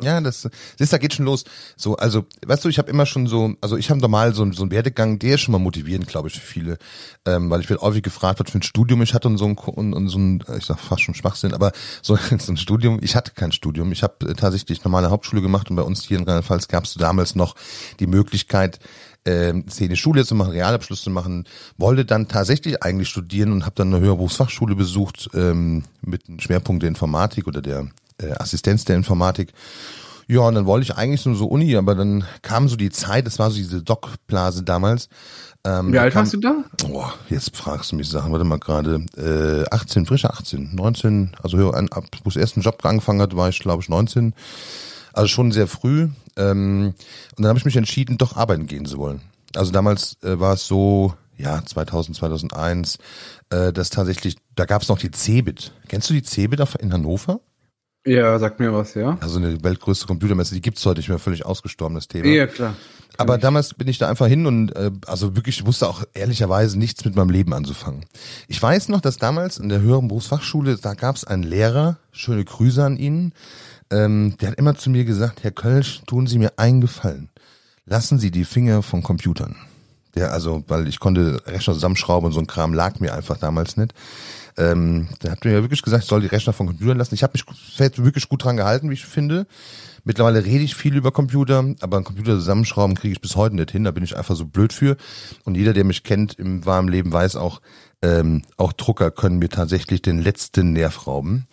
Ja, 0.00 0.20
das 0.20 0.48
siehst, 0.78 0.92
da 0.92 0.98
geht 0.98 1.12
schon 1.14 1.26
los. 1.26 1.44
So, 1.76 1.96
also, 1.96 2.24
weißt 2.46 2.64
du, 2.64 2.68
ich 2.68 2.78
habe 2.78 2.90
immer 2.90 3.04
schon 3.04 3.26
so, 3.26 3.54
also 3.60 3.76
ich 3.76 3.90
habe 3.90 4.00
normal 4.00 4.34
so, 4.34 4.50
so 4.52 4.62
einen 4.62 4.70
Werdegang, 4.70 5.18
der 5.18 5.34
ist 5.34 5.42
schon 5.42 5.52
mal 5.52 5.58
motivierend, 5.58 6.06
glaube 6.06 6.28
ich, 6.28 6.40
für 6.40 6.46
viele, 6.46 6.78
ähm, 7.26 7.50
weil 7.50 7.60
ich 7.60 7.68
werde 7.68 7.82
häufig 7.82 8.02
gefragt, 8.02 8.40
was 8.40 8.50
für 8.50 8.58
ein 8.58 8.62
Studium 8.62 9.02
ich 9.02 9.12
hatte 9.12 9.28
und 9.28 9.36
so 9.36 9.44
ein, 9.44 9.56
und, 9.58 9.92
und 9.92 10.08
so 10.08 10.18
ein, 10.18 10.42
ich 10.56 10.64
sag 10.64 10.80
fast 10.80 11.02
schon 11.02 11.14
Schwachsinn, 11.14 11.52
aber 11.52 11.72
so, 12.00 12.16
so 12.38 12.52
ein 12.52 12.56
Studium, 12.56 12.98
ich 13.02 13.14
hatte 13.14 13.32
kein 13.32 13.52
Studium, 13.52 13.92
ich 13.92 14.02
habe 14.02 14.26
äh, 14.26 14.34
tatsächlich 14.34 14.82
normale 14.84 15.10
Hauptschule 15.10 15.42
gemacht 15.42 15.68
und 15.68 15.76
bei 15.76 15.82
uns 15.82 16.04
hier 16.04 16.18
in 16.18 16.24
Rheinland-Pfalz 16.24 16.68
gab 16.68 16.84
es 16.84 16.94
damals 16.94 17.34
noch 17.34 17.54
die 18.00 18.06
Möglichkeit, 18.06 18.78
ähm, 19.24 19.64
Szene 19.68 19.96
Schule 19.96 20.24
zu 20.24 20.34
machen, 20.34 20.52
Realabschluss 20.52 21.02
zu 21.02 21.10
machen, 21.10 21.44
wollte 21.76 22.04
dann 22.04 22.28
tatsächlich 22.28 22.82
eigentlich 22.82 23.08
studieren 23.08 23.52
und 23.52 23.64
habe 23.64 23.74
dann 23.76 23.94
eine 23.94 24.04
Hörberufsfachschule 24.04 24.74
besucht 24.74 25.30
ähm, 25.34 25.84
mit 26.00 26.28
einem 26.28 26.40
Schwerpunkt 26.40 26.82
der 26.82 26.88
Informatik 26.88 27.46
oder 27.46 27.62
der 27.62 27.88
äh, 28.20 28.32
Assistenz 28.32 28.84
der 28.84 28.96
Informatik. 28.96 29.52
Ja, 30.28 30.40
und 30.40 30.54
dann 30.54 30.66
wollte 30.66 30.84
ich 30.84 30.96
eigentlich 30.96 31.24
nur 31.26 31.34
so 31.34 31.46
Uni, 31.46 31.76
aber 31.76 31.94
dann 31.94 32.24
kam 32.42 32.68
so 32.68 32.76
die 32.76 32.90
Zeit, 32.90 33.26
das 33.26 33.38
war 33.38 33.50
so 33.50 33.56
diese 33.56 33.82
Doc-Blase 33.82 34.62
damals. 34.62 35.08
Ähm, 35.64 35.92
Wie 35.92 35.98
alt 35.98 36.12
kam, 36.12 36.20
warst 36.20 36.32
du 36.32 36.38
da? 36.38 36.64
Boah, 36.78 37.14
jetzt 37.28 37.56
fragst 37.56 37.92
du 37.92 37.96
mich 37.96 38.08
Sachen, 38.08 38.32
warte 38.32 38.44
mal 38.44 38.58
gerade, 38.58 39.04
äh, 39.16 39.64
18, 39.70 40.06
frische 40.06 40.30
18, 40.30 40.74
19, 40.74 41.36
also 41.42 41.70
an, 41.72 41.88
ab, 41.90 42.04
wo 42.24 42.30
ich 42.30 42.36
ersten 42.36 42.62
Job 42.62 42.84
angefangen 42.84 43.20
hat, 43.20 43.36
war 43.36 43.48
ich 43.48 43.58
glaube 43.58 43.82
ich 43.82 43.88
19. 43.88 44.34
Also 45.12 45.28
schon 45.28 45.52
sehr 45.52 45.66
früh. 45.66 46.08
Ähm, 46.36 46.94
und 47.36 47.42
dann 47.42 47.48
habe 47.48 47.58
ich 47.58 47.64
mich 47.64 47.76
entschieden, 47.76 48.18
doch 48.18 48.36
arbeiten 48.36 48.66
gehen 48.66 48.86
zu 48.86 48.98
wollen. 48.98 49.20
Also 49.54 49.72
damals 49.72 50.16
äh, 50.22 50.38
war 50.38 50.54
es 50.54 50.66
so, 50.66 51.14
ja, 51.36 51.62
2000, 51.64 52.16
2001, 52.16 52.98
äh, 53.50 53.72
dass 53.72 53.90
tatsächlich, 53.90 54.36
da 54.54 54.64
gab 54.64 54.82
es 54.82 54.88
noch 54.88 54.98
die 54.98 55.10
Cebit. 55.10 55.72
Kennst 55.88 56.08
du 56.08 56.14
die 56.14 56.22
Cebit 56.22 56.60
in 56.80 56.92
Hannover? 56.92 57.40
Ja, 58.04 58.36
sag 58.38 58.58
mir 58.58 58.72
was, 58.72 58.94
ja. 58.94 59.16
Also 59.20 59.38
eine 59.38 59.62
weltgrößte 59.62 60.06
Computermesse, 60.06 60.54
die 60.54 60.60
gibt's 60.60 60.84
heute 60.84 60.98
nicht 60.98 61.08
mehr, 61.08 61.20
völlig 61.20 61.46
ausgestorben, 61.46 61.94
das 61.94 62.08
Thema. 62.08 62.26
Ja, 62.26 62.46
klar. 62.46 62.74
Aber 63.18 63.38
damals 63.38 63.74
bin 63.74 63.88
ich 63.88 63.98
da 63.98 64.08
einfach 64.08 64.26
hin 64.26 64.46
und 64.46 64.74
äh, 64.74 64.90
also 65.06 65.36
wirklich 65.36 65.60
ich 65.60 65.66
wusste 65.66 65.86
auch 65.86 66.02
ehrlicherweise 66.14 66.78
nichts 66.78 67.04
mit 67.04 67.14
meinem 67.14 67.30
Leben 67.30 67.52
anzufangen. 67.52 68.06
Ich 68.48 68.60
weiß 68.60 68.88
noch, 68.88 69.00
dass 69.00 69.18
damals 69.18 69.58
in 69.58 69.68
der 69.68 69.82
höheren 69.82 70.08
Berufsfachschule, 70.08 70.78
da 70.78 70.94
gab 70.94 71.16
es 71.16 71.24
einen 71.24 71.42
Lehrer, 71.42 71.98
schöne 72.10 72.44
Grüße 72.44 72.82
an 72.82 72.96
ihn, 72.96 73.32
ähm, 73.92 74.36
der 74.40 74.50
hat 74.50 74.58
immer 74.58 74.74
zu 74.74 74.90
mir 74.90 75.04
gesagt, 75.04 75.44
Herr 75.44 75.50
Kölsch, 75.50 76.02
tun 76.06 76.26
Sie 76.26 76.38
mir 76.38 76.54
einen 76.56 76.80
Gefallen. 76.80 77.28
Lassen 77.84 78.18
Sie 78.18 78.30
die 78.30 78.44
Finger 78.44 78.82
von 78.82 79.02
Computern. 79.02 79.56
Der, 80.14 80.32
also, 80.32 80.64
weil 80.68 80.88
ich 80.88 80.98
konnte 80.98 81.40
Rechner 81.46 81.74
zusammenschrauben 81.74 82.26
und 82.26 82.32
so 82.32 82.40
ein 82.40 82.46
Kram 82.46 82.74
lag 82.74 83.00
mir 83.00 83.14
einfach 83.14 83.38
damals 83.38 83.76
nicht. 83.76 83.94
Ähm, 84.58 85.08
der 85.22 85.32
hat 85.32 85.44
mir 85.44 85.52
ja 85.52 85.62
wirklich 85.62 85.82
gesagt, 85.82 86.04
ich 86.04 86.08
soll 86.08 86.20
die 86.20 86.26
Rechner 86.26 86.52
von 86.52 86.66
Computern 86.66 86.98
lassen. 86.98 87.14
Ich 87.14 87.22
habe 87.22 87.32
mich 87.34 87.46
wirklich 87.98 88.28
gut 88.28 88.44
dran 88.44 88.56
gehalten, 88.56 88.90
wie 88.90 88.94
ich 88.94 89.06
finde. 89.06 89.46
Mittlerweile 90.04 90.44
rede 90.44 90.64
ich 90.64 90.74
viel 90.74 90.96
über 90.96 91.12
Computer, 91.12 91.64
aber 91.80 91.96
einen 91.96 92.04
Computer 92.04 92.34
zusammenschrauben 92.34 92.96
kriege 92.96 93.12
ich 93.12 93.20
bis 93.20 93.36
heute 93.36 93.56
nicht 93.56 93.70
hin. 93.70 93.84
Da 93.84 93.90
bin 93.90 94.04
ich 94.04 94.16
einfach 94.16 94.36
so 94.36 94.46
blöd 94.46 94.72
für. 94.72 94.96
Und 95.44 95.56
jeder, 95.56 95.72
der 95.72 95.84
mich 95.84 96.02
kennt 96.02 96.38
im 96.38 96.66
warmen 96.66 96.88
Leben, 96.88 97.12
weiß 97.12 97.36
auch, 97.36 97.60
ähm, 98.02 98.42
auch 98.56 98.72
Drucker 98.72 99.10
können 99.10 99.38
mir 99.38 99.48
tatsächlich 99.48 100.02
den 100.02 100.20
letzten 100.20 100.72
Nerv 100.72 101.06
rauben. 101.06 101.46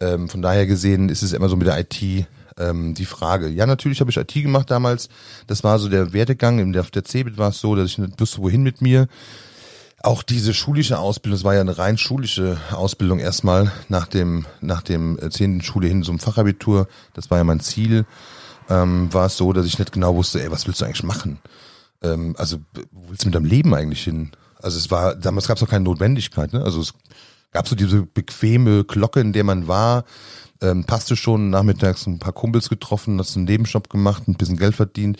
Ähm, 0.00 0.28
von 0.28 0.42
daher 0.42 0.66
gesehen 0.66 1.08
ist 1.08 1.22
es 1.22 1.32
immer 1.32 1.48
so 1.48 1.56
mit 1.56 1.66
der 1.66 1.78
IT 1.78 2.26
ähm, 2.58 2.94
die 2.94 3.06
Frage. 3.06 3.48
Ja, 3.48 3.66
natürlich 3.66 4.00
habe 4.00 4.10
ich 4.10 4.16
IT 4.16 4.32
gemacht 4.34 4.70
damals. 4.70 5.08
Das 5.46 5.64
war 5.64 5.78
so 5.78 5.88
der 5.88 6.12
Werdegang. 6.12 6.58
In 6.58 6.72
der, 6.72 6.82
der 6.84 7.04
CeBIT 7.04 7.38
war 7.38 7.50
es 7.50 7.60
so, 7.60 7.74
dass 7.74 7.86
ich 7.86 7.98
nicht 7.98 8.20
wusste, 8.20 8.42
wohin 8.42 8.62
mit 8.62 8.80
mir. 8.82 9.08
Auch 10.00 10.22
diese 10.22 10.54
schulische 10.54 10.98
Ausbildung, 10.98 11.38
das 11.38 11.44
war 11.44 11.54
ja 11.54 11.60
eine 11.60 11.76
rein 11.76 11.98
schulische 11.98 12.56
Ausbildung 12.70 13.18
erstmal 13.18 13.72
nach 13.88 14.06
dem 14.06 14.46
nach 14.60 14.82
dem 14.82 15.18
äh, 15.18 15.28
zehnten 15.30 15.60
Schule 15.60 15.88
hin 15.88 16.04
zum 16.04 16.20
Fachabitur. 16.20 16.86
Das 17.14 17.30
war 17.30 17.38
ja 17.38 17.44
mein 17.44 17.60
Ziel. 17.60 18.06
Ähm, 18.70 19.12
war 19.12 19.26
es 19.26 19.36
so, 19.36 19.52
dass 19.52 19.66
ich 19.66 19.78
nicht 19.78 19.92
genau 19.92 20.14
wusste, 20.14 20.42
ey, 20.42 20.50
was 20.50 20.66
willst 20.66 20.80
du 20.80 20.84
eigentlich 20.84 21.02
machen? 21.02 21.38
Ähm, 22.02 22.36
also 22.38 22.58
wo 22.92 23.08
willst 23.08 23.24
du 23.24 23.28
mit 23.28 23.34
deinem 23.34 23.46
Leben 23.46 23.74
eigentlich 23.74 24.04
hin? 24.04 24.30
Also 24.62 24.78
es 24.78 24.90
war 24.90 25.16
damals 25.16 25.48
gab 25.48 25.56
es 25.56 25.62
noch 25.62 25.70
keine 25.70 25.84
Notwendigkeit. 25.84 26.52
Ne? 26.52 26.62
Also 26.62 26.80
es 26.80 26.94
gab 27.52 27.68
so 27.68 27.74
diese 27.74 28.02
bequeme 28.02 28.84
Glocke, 28.84 29.20
in 29.20 29.32
der 29.32 29.44
man 29.44 29.68
war. 29.68 30.04
Ähm, 30.60 30.84
passte 30.84 31.14
schon 31.14 31.50
nachmittags 31.50 32.06
ein 32.06 32.18
paar 32.18 32.32
Kumpels 32.32 32.68
getroffen, 32.68 33.18
hast 33.20 33.36
einen 33.36 33.44
Nebenjob 33.44 33.88
gemacht, 33.88 34.26
ein 34.26 34.34
bisschen 34.34 34.56
Geld 34.56 34.74
verdient. 34.74 35.18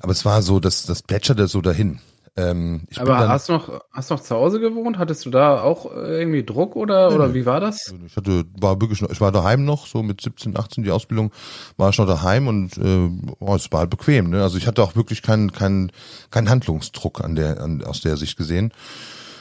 Aber 0.00 0.10
es 0.10 0.24
war 0.24 0.42
so, 0.42 0.58
dass 0.58 0.84
das 0.84 1.02
plätscherte 1.02 1.46
so 1.46 1.60
dahin. 1.60 2.00
Ähm, 2.36 2.82
ich 2.88 3.00
Aber 3.00 3.28
hast 3.28 3.48
du 3.48 3.54
noch, 3.54 3.80
hast 3.92 4.10
du 4.10 4.14
noch 4.14 4.22
zu 4.22 4.34
Hause 4.34 4.60
gewohnt? 4.60 4.98
Hattest 4.98 5.26
du 5.26 5.30
da 5.30 5.62
auch 5.62 5.92
äh, 5.92 6.20
irgendwie 6.20 6.44
Druck 6.44 6.76
oder, 6.76 7.12
oder 7.12 7.34
wie 7.34 7.44
war 7.44 7.60
das? 7.60 7.92
Ich 8.06 8.16
hatte, 8.16 8.44
war 8.58 8.80
wirklich, 8.80 9.02
ich 9.02 9.20
war 9.20 9.32
daheim 9.32 9.64
noch, 9.64 9.86
so 9.86 10.02
mit 10.02 10.20
17, 10.20 10.56
18 10.56 10.84
die 10.84 10.90
Ausbildung, 10.90 11.32
war 11.76 11.90
ich 11.90 11.98
noch 11.98 12.06
daheim 12.06 12.48
und 12.48 12.78
äh, 12.78 13.10
oh, 13.40 13.54
es 13.54 13.70
war 13.72 13.80
halt 13.80 13.90
bequem. 13.90 14.30
Ne? 14.30 14.42
Also 14.42 14.58
ich 14.58 14.66
hatte 14.66 14.82
auch 14.82 14.96
wirklich 14.96 15.22
keinen 15.22 15.52
keinen 15.52 15.92
keinen 16.30 16.48
Handlungsdruck 16.48 17.22
an 17.22 17.34
der 17.34 17.60
an, 17.60 17.84
aus 17.84 18.00
der 18.00 18.16
Sicht 18.16 18.36
gesehen. 18.36 18.72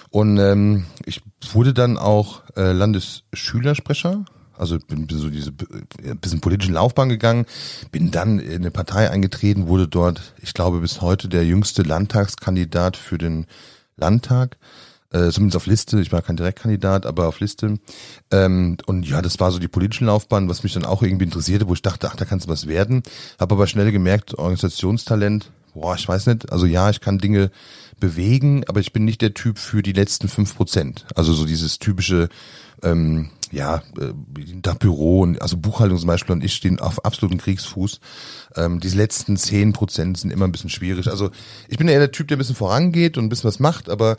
Und 0.09 0.37
ähm, 0.37 0.85
ich 1.05 1.21
wurde 1.53 1.73
dann 1.73 1.97
auch 1.97 2.41
äh, 2.55 2.71
Landesschülersprecher, 2.71 4.25
also 4.57 4.77
bin, 4.79 5.07
bin 5.07 5.17
so 5.17 5.29
diese 5.29 5.51
äh, 6.03 6.15
bisschen 6.15 6.41
politische 6.41 6.71
Laufbahn 6.71 7.09
gegangen, 7.09 7.45
bin 7.91 8.11
dann 8.11 8.39
in 8.39 8.61
eine 8.61 8.71
Partei 8.71 9.09
eingetreten, 9.09 9.67
wurde 9.67 9.87
dort, 9.87 10.33
ich 10.41 10.53
glaube 10.53 10.79
bis 10.79 11.01
heute 11.01 11.29
der 11.29 11.45
jüngste 11.45 11.83
Landtagskandidat 11.83 12.97
für 12.97 13.17
den 13.17 13.45
Landtag. 13.97 14.57
Äh, 15.11 15.31
zumindest 15.31 15.57
auf 15.57 15.65
Liste, 15.65 15.99
ich 15.99 16.11
war 16.11 16.21
kein 16.21 16.37
Direktkandidat, 16.37 17.07
aber 17.07 17.27
auf 17.27 17.39
Liste. 17.39 17.79
Ähm, 18.29 18.77
und 18.85 19.07
ja, 19.07 19.23
das 19.23 19.39
war 19.39 19.51
so 19.51 19.57
die 19.57 19.67
politische 19.67 20.05
Laufbahn, 20.05 20.49
was 20.49 20.61
mich 20.61 20.73
dann 20.73 20.85
auch 20.85 21.01
irgendwie 21.01 21.25
interessierte, 21.25 21.67
wo 21.67 21.73
ich 21.73 21.81
dachte, 21.81 22.07
ach, 22.11 22.15
da 22.15 22.25
kannst 22.25 22.45
du 22.45 22.51
was 22.51 22.67
werden. 22.67 23.01
Habe 23.39 23.55
aber 23.55 23.65
schnell 23.65 23.91
gemerkt, 23.91 24.37
Organisationstalent 24.37 25.49
boah, 25.73 25.95
ich 25.95 26.07
weiß 26.07 26.27
nicht, 26.27 26.51
also 26.51 26.65
ja, 26.65 26.89
ich 26.89 27.01
kann 27.01 27.17
Dinge 27.17 27.51
bewegen, 27.99 28.63
aber 28.67 28.79
ich 28.79 28.93
bin 28.93 29.05
nicht 29.05 29.21
der 29.21 29.33
Typ 29.33 29.57
für 29.57 29.81
die 29.81 29.93
letzten 29.93 30.27
fünf 30.27 30.55
Prozent. 30.55 31.05
Also 31.15 31.33
so 31.33 31.45
dieses 31.45 31.79
typische, 31.79 32.29
ähm, 32.83 33.29
ja, 33.51 33.83
äh, 33.99 34.13
da 34.61 34.73
Büro 34.73 35.21
und 35.21 35.41
also 35.41 35.57
Buchhaltung 35.57 35.97
zum 35.97 36.07
Beispiel 36.07 36.33
und 36.33 36.43
ich 36.43 36.53
stehen 36.53 36.79
auf 36.79 37.05
absoluten 37.05 37.37
Kriegsfuß. 37.37 37.99
Ähm, 38.55 38.79
diese 38.79 38.97
letzten 38.97 39.37
zehn 39.37 39.73
Prozent 39.73 40.17
sind 40.17 40.31
immer 40.31 40.45
ein 40.45 40.51
bisschen 40.51 40.69
schwierig. 40.69 41.07
Also 41.09 41.31
ich 41.67 41.77
bin 41.77 41.87
eher 41.87 41.99
der 41.99 42.11
Typ, 42.11 42.27
der 42.27 42.37
ein 42.37 42.39
bisschen 42.39 42.55
vorangeht 42.55 43.17
und 43.17 43.25
ein 43.25 43.29
bisschen 43.29 43.47
was 43.47 43.59
macht, 43.59 43.89
aber 43.89 44.17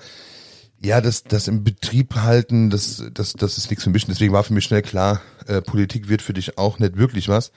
ja, 0.82 1.00
das, 1.00 1.24
das 1.24 1.46
im 1.46 1.62
Betrieb 1.62 2.16
halten, 2.16 2.70
das, 2.70 3.04
das, 3.12 3.34
das 3.34 3.58
ist 3.58 3.68
nichts 3.68 3.84
für 3.84 3.90
mich. 3.90 4.06
Deswegen 4.06 4.32
war 4.32 4.44
für 4.44 4.54
mich 4.54 4.64
schnell 4.64 4.82
klar, 4.82 5.20
äh, 5.46 5.60
Politik 5.60 6.08
wird 6.08 6.22
für 6.22 6.32
dich 6.32 6.56
auch 6.56 6.78
nicht 6.78 6.96
wirklich 6.96 7.28
was. 7.28 7.52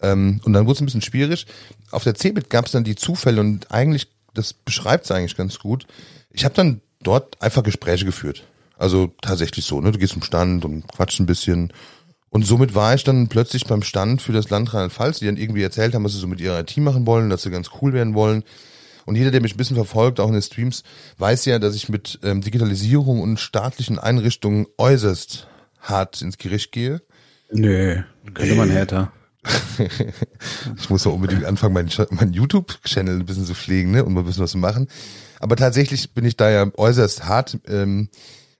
Ähm, 0.00 0.40
und 0.44 0.52
dann 0.52 0.66
wurde 0.66 0.76
es 0.76 0.80
ein 0.82 0.84
bisschen 0.84 1.02
schwierig. 1.02 1.46
Auf 1.90 2.04
der 2.04 2.14
CeBIT 2.14 2.50
gab 2.50 2.66
es 2.66 2.72
dann 2.72 2.84
die 2.84 2.94
Zufälle 2.94 3.40
und 3.40 3.70
eigentlich, 3.72 4.08
das 4.38 4.52
beschreibt 4.52 5.04
es 5.04 5.10
eigentlich 5.10 5.36
ganz 5.36 5.58
gut. 5.58 5.86
Ich 6.30 6.44
habe 6.44 6.54
dann 6.54 6.80
dort 7.02 7.40
einfach 7.42 7.62
Gespräche 7.62 8.04
geführt. 8.04 8.44
Also 8.76 9.12
tatsächlich 9.20 9.64
so, 9.64 9.80
ne? 9.80 9.92
Du 9.92 9.98
gehst 9.98 10.12
zum 10.12 10.22
Stand 10.22 10.64
und 10.64 10.86
quatschst 10.86 11.20
ein 11.20 11.26
bisschen. 11.26 11.72
Und 12.30 12.46
somit 12.46 12.74
war 12.74 12.94
ich 12.94 13.04
dann 13.04 13.28
plötzlich 13.28 13.66
beim 13.66 13.82
Stand 13.82 14.22
für 14.22 14.32
das 14.32 14.50
Land 14.50 14.72
Rheinland-Pfalz, 14.72 15.18
die 15.18 15.26
dann 15.26 15.36
irgendwie 15.36 15.62
erzählt 15.62 15.94
haben, 15.94 16.04
was 16.04 16.12
sie 16.12 16.18
so 16.18 16.26
mit 16.26 16.40
ihrer 16.40 16.60
IT 16.60 16.76
machen 16.76 17.06
wollen, 17.06 17.30
dass 17.30 17.42
sie 17.42 17.50
ganz 17.50 17.70
cool 17.80 17.92
werden 17.92 18.14
wollen. 18.14 18.44
Und 19.06 19.16
jeder, 19.16 19.30
der 19.30 19.40
mich 19.40 19.54
ein 19.54 19.56
bisschen 19.56 19.76
verfolgt, 19.76 20.20
auch 20.20 20.28
in 20.28 20.34
den 20.34 20.42
Streams, 20.42 20.82
weiß 21.16 21.46
ja, 21.46 21.58
dass 21.58 21.74
ich 21.74 21.88
mit 21.88 22.20
ähm, 22.22 22.42
Digitalisierung 22.42 23.20
und 23.22 23.40
staatlichen 23.40 23.98
Einrichtungen 23.98 24.66
äußerst 24.76 25.48
hart 25.80 26.20
ins 26.20 26.36
Gericht 26.36 26.72
gehe. 26.72 27.00
Nö, 27.50 28.02
könnte 28.34 28.54
man 28.54 28.68
härter. 28.68 29.12
Ich 30.76 30.90
muss 30.90 31.04
doch 31.04 31.14
unbedingt 31.14 31.44
anfangen, 31.44 31.74
meinen 31.74 31.90
mein 32.10 32.32
YouTube-Channel 32.32 33.20
ein 33.20 33.26
bisschen 33.26 33.46
zu 33.46 33.54
pflegen, 33.54 33.92
ne, 33.92 34.04
und 34.04 34.12
mal 34.12 34.20
ein 34.20 34.26
bisschen 34.26 34.42
was 34.42 34.50
zu 34.52 34.58
machen. 34.58 34.88
Aber 35.40 35.56
tatsächlich 35.56 36.12
bin 36.12 36.24
ich 36.24 36.36
da 36.36 36.50
ja 36.50 36.66
äußerst 36.76 37.24
hart. 37.24 37.58
Ähm, 37.66 38.08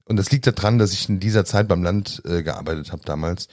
und 0.05 0.17
das 0.17 0.31
liegt 0.31 0.47
daran, 0.47 0.79
dass 0.79 0.93
ich 0.93 1.09
in 1.09 1.21
dieser 1.21 1.45
Zeit 1.45 1.69
beim 1.69 1.83
Land 1.83 2.23
äh, 2.25 2.43
gearbeitet 2.43 2.93
habe 2.93 3.03
damals. 3.05 3.49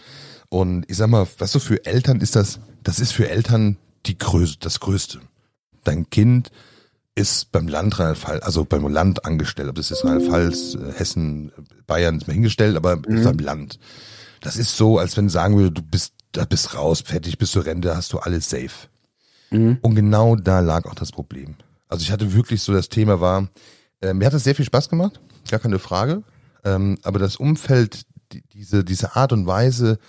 Und 0.49 0.85
ich 0.89 0.97
sag 0.97 1.09
mal, 1.09 1.27
was 1.37 1.51
so 1.51 1.59
für 1.59 1.85
Eltern 1.85 2.21
ist 2.21 2.35
das? 2.35 2.59
Das 2.83 2.99
ist 2.99 3.11
für 3.11 3.29
Eltern 3.29 3.77
die 4.05 4.17
Größe, 4.17 4.57
das 4.59 4.79
Größte. 4.79 5.19
Dein 5.83 6.09
Kind 6.09 6.51
ist 7.15 7.51
beim 7.51 7.67
Land 7.67 7.99
Rheinland-Pfalz, 7.99 8.43
also 8.43 8.65
beim 8.65 8.87
Land 8.87 9.25
angestellt, 9.25 9.69
ob 9.69 9.75
das 9.75 9.91
ist 9.91 10.03
Rheinland-Pfalz, 10.03 10.75
äh, 10.75 10.93
Hessen, 10.93 11.51
Bayern 11.87 12.17
ist 12.17 12.27
mir 12.27 12.33
hingestellt, 12.33 12.75
aber 12.75 12.97
mhm. 12.97 13.23
beim 13.23 13.39
Land. 13.39 13.79
Das 14.41 14.57
ist 14.57 14.77
so, 14.77 14.99
als 14.99 15.17
wenn 15.17 15.29
sagen 15.29 15.57
würde, 15.57 15.71
du 15.71 15.81
bist, 15.81 16.13
da 16.37 16.45
bist 16.45 16.75
raus, 16.75 17.01
fertig, 17.01 17.37
bist 17.37 17.55
du 17.55 17.59
Rente, 17.59 17.95
hast 17.95 18.13
du 18.13 18.19
alles 18.19 18.49
safe. 18.49 18.87
Mhm. 19.51 19.77
Und 19.81 19.95
genau 19.95 20.35
da 20.35 20.59
lag 20.59 20.85
auch 20.85 20.95
das 20.95 21.11
Problem. 21.11 21.55
Also 21.87 22.03
ich 22.03 22.11
hatte 22.11 22.33
wirklich 22.33 22.61
so, 22.61 22.73
das 22.73 22.89
Thema 22.89 23.21
war, 23.21 23.49
äh, 24.01 24.13
mir 24.13 24.25
hat 24.25 24.33
es 24.33 24.43
sehr 24.43 24.55
viel 24.55 24.65
Spaß 24.65 24.89
gemacht, 24.89 25.19
gar 25.49 25.59
keine 25.59 25.79
Frage. 25.79 26.23
Ähm, 26.63 26.97
aber 27.03 27.19
das 27.19 27.37
Umfeld, 27.37 28.05
die, 28.31 28.41
diese, 28.53 28.83
diese 28.83 29.15
Art 29.15 29.31
und 29.31 29.45
Weise 29.45 29.99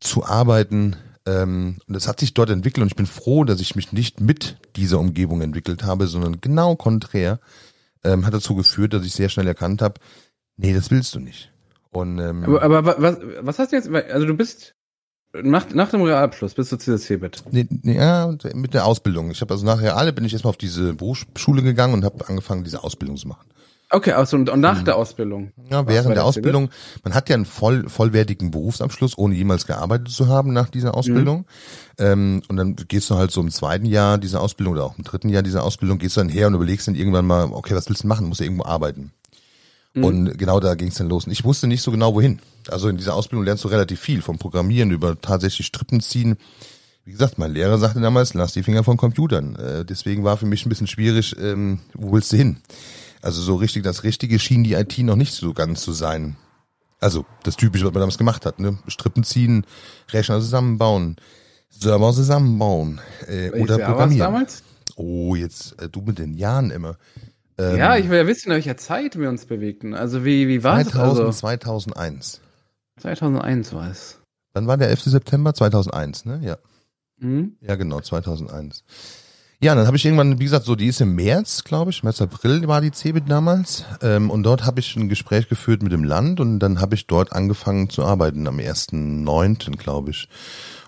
zu 0.00 0.24
arbeiten, 0.24 0.96
ähm, 1.26 1.78
und 1.86 1.94
das 1.94 2.08
hat 2.08 2.20
sich 2.20 2.34
dort 2.34 2.50
entwickelt 2.50 2.82
und 2.82 2.88
ich 2.88 2.96
bin 2.96 3.06
froh, 3.06 3.44
dass 3.44 3.60
ich 3.60 3.76
mich 3.76 3.92
nicht 3.92 4.20
mit 4.20 4.56
dieser 4.76 4.98
Umgebung 4.98 5.40
entwickelt 5.40 5.84
habe, 5.84 6.08
sondern 6.08 6.40
genau 6.40 6.74
konträr, 6.74 7.38
ähm, 8.04 8.26
hat 8.26 8.34
dazu 8.34 8.56
geführt, 8.56 8.92
dass 8.92 9.06
ich 9.06 9.12
sehr 9.12 9.28
schnell 9.28 9.46
erkannt 9.46 9.80
habe, 9.80 10.00
nee, 10.56 10.74
das 10.74 10.90
willst 10.90 11.14
du 11.14 11.20
nicht. 11.20 11.52
Und, 11.90 12.18
ähm, 12.18 12.44
aber, 12.44 12.62
aber 12.62 13.00
was, 13.00 13.18
was 13.40 13.58
hast 13.58 13.72
du 13.72 13.76
jetzt, 13.76 13.88
also 13.88 14.26
du 14.26 14.34
bist 14.34 14.74
nach, 15.32 15.70
nach 15.70 15.90
dem 15.90 16.02
Realabschluss 16.02 16.54
bist 16.54 16.72
du 16.72 16.76
zu 16.76 16.98
CeBIT? 16.98 17.44
Nee, 17.50 17.66
nee, 17.82 17.96
ja, 17.96 18.34
mit 18.54 18.74
der 18.74 18.84
Ausbildung. 18.84 19.30
Ich 19.30 19.40
habe 19.40 19.54
also 19.54 19.64
nach 19.64 19.80
Reale 19.80 20.12
bin 20.12 20.24
ich 20.24 20.32
erstmal 20.32 20.50
auf 20.50 20.58
diese 20.58 20.94
Berufsschule 20.94 21.62
gegangen 21.62 21.94
und 21.94 22.04
habe 22.04 22.28
angefangen, 22.28 22.64
diese 22.64 22.84
Ausbildung 22.84 23.16
zu 23.16 23.28
machen. 23.28 23.46
Okay, 23.92 24.12
also 24.12 24.38
und, 24.38 24.46
nach 24.58 24.80
mhm. 24.80 24.84
der 24.86 24.96
Ausbildung? 24.96 25.52
Ja, 25.70 25.86
während 25.86 26.16
der 26.16 26.24
Ausbildung. 26.24 26.70
Man 27.04 27.14
hat 27.14 27.28
ja 27.28 27.34
einen 27.34 27.44
voll, 27.44 27.90
vollwertigen 27.90 28.50
Berufsabschluss, 28.50 29.18
ohne 29.18 29.34
jemals 29.34 29.66
gearbeitet 29.66 30.08
zu 30.08 30.28
haben 30.28 30.54
nach 30.54 30.70
dieser 30.70 30.94
Ausbildung. 30.94 31.40
Mhm. 31.40 31.44
Ähm, 31.98 32.42
und 32.48 32.56
dann 32.56 32.74
gehst 32.76 33.10
du 33.10 33.16
halt 33.16 33.30
so 33.30 33.42
im 33.42 33.50
zweiten 33.50 33.84
Jahr 33.84 34.16
dieser 34.16 34.40
Ausbildung 34.40 34.74
oder 34.74 34.84
auch 34.84 34.96
im 34.96 35.04
dritten 35.04 35.28
Jahr 35.28 35.42
dieser 35.42 35.62
Ausbildung, 35.62 35.98
gehst 35.98 36.16
du 36.16 36.20
dann 36.20 36.30
her 36.30 36.46
und 36.46 36.54
überlegst 36.54 36.88
dann 36.88 36.94
irgendwann 36.94 37.26
mal, 37.26 37.50
okay, 37.52 37.74
was 37.74 37.88
willst 37.90 38.04
du 38.04 38.08
machen? 38.08 38.28
Musst 38.28 38.40
du 38.40 38.44
irgendwo 38.44 38.64
arbeiten. 38.64 39.12
Mhm. 39.94 40.04
Und 40.04 40.38
genau 40.38 40.60
da 40.60 40.74
ging 40.74 40.88
es 40.88 40.94
dann 40.94 41.08
los. 41.08 41.26
Und 41.26 41.32
ich 41.32 41.44
wusste 41.44 41.66
nicht 41.66 41.82
so 41.82 41.90
genau, 41.90 42.14
wohin. 42.14 42.40
Also 42.68 42.88
in 42.88 42.96
dieser 42.96 43.14
Ausbildung 43.14 43.44
lernst 43.44 43.64
du 43.64 43.68
relativ 43.68 44.00
viel, 44.00 44.22
vom 44.22 44.38
Programmieren 44.38 44.90
über 44.90 45.20
tatsächlich 45.20 45.66
Strippen 45.66 46.00
ziehen. 46.00 46.36
Wie 47.04 47.12
gesagt, 47.12 47.38
mein 47.38 47.52
Lehrer 47.52 47.78
sagte 47.78 48.00
damals, 48.00 48.34
lass 48.34 48.52
die 48.52 48.62
Finger 48.62 48.84
von 48.84 48.96
Computern. 48.96 49.56
Äh, 49.56 49.84
deswegen 49.84 50.24
war 50.24 50.36
für 50.36 50.46
mich 50.46 50.64
ein 50.64 50.68
bisschen 50.68 50.86
schwierig, 50.86 51.36
ähm, 51.38 51.80
wo 51.94 52.12
willst 52.12 52.32
du 52.32 52.36
hin? 52.36 52.58
Also 53.20 53.40
so 53.42 53.56
richtig 53.56 53.82
das 53.82 54.04
Richtige 54.04 54.38
schien 54.38 54.64
die 54.64 54.74
IT 54.74 54.98
noch 54.98 55.16
nicht 55.16 55.34
so 55.34 55.52
ganz 55.52 55.82
zu 55.82 55.92
sein. 55.92 56.36
Also 57.00 57.26
das 57.42 57.56
Typische, 57.56 57.84
was 57.84 57.92
man 57.92 58.00
damals 58.00 58.18
gemacht 58.18 58.46
hat, 58.46 58.60
ne? 58.60 58.78
Strippen 58.86 59.24
ziehen, 59.24 59.66
Rechner 60.10 60.40
zusammenbauen, 60.40 61.16
Server 61.68 62.12
zusammenbauen 62.12 63.00
äh, 63.26 63.50
oder 63.60 63.78
programmieren. 63.78 64.32
damals? 64.32 64.62
Oh, 64.94 65.34
jetzt 65.34 65.80
äh, 65.82 65.88
du 65.88 66.02
mit 66.02 66.18
den 66.18 66.34
Jahren 66.34 66.70
immer. 66.70 66.96
Ähm, 67.62 67.76
ja, 67.76 67.96
ich 67.96 68.08
will 68.08 68.18
ja 68.18 68.26
wissen, 68.26 68.48
in 68.48 68.54
welcher 68.54 68.76
Zeit 68.76 69.18
wir 69.18 69.28
uns 69.28 69.46
bewegten. 69.46 69.94
Also 69.94 70.24
wie, 70.24 70.48
wie 70.48 70.64
war 70.64 70.82
2000, 70.82 70.94
es? 70.94 71.18
Also? 71.18 71.32
2001. 71.32 72.40
2001 72.98 73.72
war 73.72 73.90
es. 73.90 74.18
Dann 74.52 74.66
war 74.66 74.76
der 74.76 74.88
11. 74.90 75.02
September 75.04 75.54
2001, 75.54 76.24
ne? 76.24 76.40
Ja. 76.42 76.58
Mhm. 77.18 77.56
Ja, 77.60 77.76
genau, 77.76 78.00
2001. 78.00 78.84
Ja, 79.60 79.76
dann 79.76 79.86
habe 79.86 79.96
ich 79.96 80.04
irgendwann, 80.04 80.40
wie 80.40 80.44
gesagt, 80.44 80.64
so 80.64 80.74
die 80.74 80.88
ist 80.88 81.00
im 81.00 81.14
März, 81.14 81.62
glaube 81.62 81.92
ich, 81.92 82.02
März, 82.02 82.20
April 82.20 82.66
war 82.66 82.80
die 82.80 82.90
CeBIT 82.90 83.30
damals. 83.30 83.84
Ähm, 84.02 84.28
und 84.28 84.42
dort 84.42 84.66
habe 84.66 84.80
ich 84.80 84.96
ein 84.96 85.08
Gespräch 85.08 85.48
geführt 85.48 85.84
mit 85.84 85.92
dem 85.92 86.02
Land 86.02 86.40
und 86.40 86.58
dann 86.58 86.80
habe 86.80 86.96
ich 86.96 87.06
dort 87.06 87.32
angefangen 87.32 87.88
zu 87.88 88.02
arbeiten 88.04 88.46
am 88.48 88.58
1.9., 88.58 89.76
glaube 89.76 90.10
ich. 90.10 90.28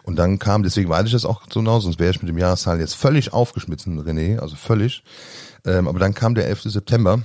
Und 0.02 0.16
dann 0.16 0.40
kam, 0.40 0.64
deswegen 0.64 0.90
weiß 0.90 1.07
ich 1.07 1.12
das 1.12 1.25
auch 1.25 1.43
so 1.49 1.61
genau, 1.61 1.78
sonst 1.78 2.00
wäre 2.00 2.11
ich 2.11 2.21
mit 2.21 2.28
dem 2.28 2.37
Jahreszahlen 2.37 2.81
jetzt 2.81 2.95
völlig 2.95 3.33
aufgeschmissen, 3.33 4.00
René, 4.00 4.40
also 4.40 4.57
völlig. 4.57 5.04
Ähm, 5.64 5.88
aber 5.88 5.99
dann 5.99 6.14
kam 6.14 6.35
der 6.35 6.47
11. 6.49 6.62
September, 6.64 7.23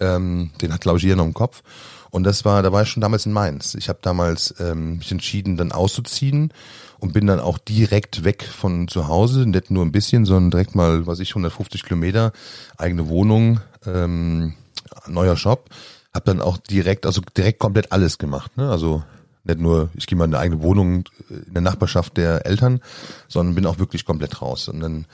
ähm, 0.00 0.50
den 0.60 0.72
hat, 0.72 0.80
glaube 0.80 0.98
ich, 0.98 1.04
jeder 1.04 1.16
noch 1.16 1.26
im 1.26 1.34
Kopf. 1.34 1.62
Und 2.10 2.24
das 2.24 2.44
war, 2.44 2.62
da 2.62 2.72
war 2.72 2.82
ich 2.82 2.90
schon 2.90 3.00
damals 3.00 3.24
in 3.24 3.32
Mainz. 3.32 3.74
Ich 3.74 3.88
habe 3.88 3.98
damals 4.02 4.54
ähm, 4.60 4.98
mich 4.98 5.10
entschieden, 5.10 5.56
dann 5.56 5.72
auszuziehen 5.72 6.52
und 6.98 7.14
bin 7.14 7.26
dann 7.26 7.40
auch 7.40 7.58
direkt 7.58 8.22
weg 8.22 8.44
von 8.44 8.86
zu 8.86 9.08
Hause, 9.08 9.46
nicht 9.46 9.70
nur 9.70 9.84
ein 9.84 9.92
bisschen, 9.92 10.26
sondern 10.26 10.50
direkt 10.50 10.74
mal, 10.74 11.06
was 11.06 11.20
ich, 11.20 11.30
150 11.30 11.84
Kilometer, 11.84 12.32
eigene 12.76 13.08
Wohnung, 13.08 13.60
ähm, 13.86 14.54
neuer 15.06 15.36
Shop. 15.36 15.70
Hab 16.12 16.26
dann 16.26 16.42
auch 16.42 16.58
direkt, 16.58 17.06
also 17.06 17.22
direkt 17.36 17.58
komplett 17.58 17.92
alles 17.92 18.18
gemacht. 18.18 18.56
Ne? 18.58 18.70
Also 18.70 19.02
nicht 19.44 19.58
nur, 19.58 19.88
ich 19.94 20.06
gehe 20.06 20.16
mal 20.16 20.26
in 20.26 20.34
eine 20.34 20.42
eigene 20.42 20.62
Wohnung 20.62 21.04
in 21.30 21.54
der 21.54 21.62
Nachbarschaft 21.62 22.16
der 22.16 22.46
Eltern, 22.46 22.80
sondern 23.28 23.54
bin 23.54 23.66
auch 23.66 23.78
wirklich 23.78 24.04
komplett 24.04 24.42
raus. 24.42 24.68
Und 24.68 24.80
dann 24.80 25.06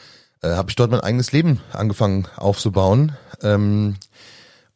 äh, 0.42 0.50
habe 0.50 0.70
ich 0.70 0.76
dort 0.76 0.90
mein 0.90 1.00
eigenes 1.00 1.32
Leben 1.32 1.60
angefangen 1.72 2.28
aufzubauen. 2.36 3.12
Ähm, 3.42 3.96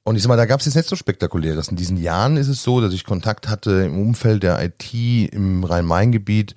und 0.04 0.16
ich 0.16 0.23
sag 0.23 0.28
mal, 0.28 0.37
da 0.37 0.47
gab 0.47 0.61
es 0.61 0.66
jetzt 0.66 0.75
nicht 0.75 0.88
so 0.88 0.97
spektakuläres. 0.97 1.69
In 1.69 1.76
diesen 1.76 1.97
Jahren 1.97 2.37
ist 2.37 2.49
es 2.49 2.62
so, 2.62 2.81
dass 2.81 2.92
ich 2.92 3.04
Kontakt 3.04 3.49
hatte 3.49 3.85
im 3.85 4.00
Umfeld 4.00 4.42
der 4.42 4.62
IT 4.62 4.92
im 5.33 5.62
Rhein-Main-Gebiet 5.62 6.57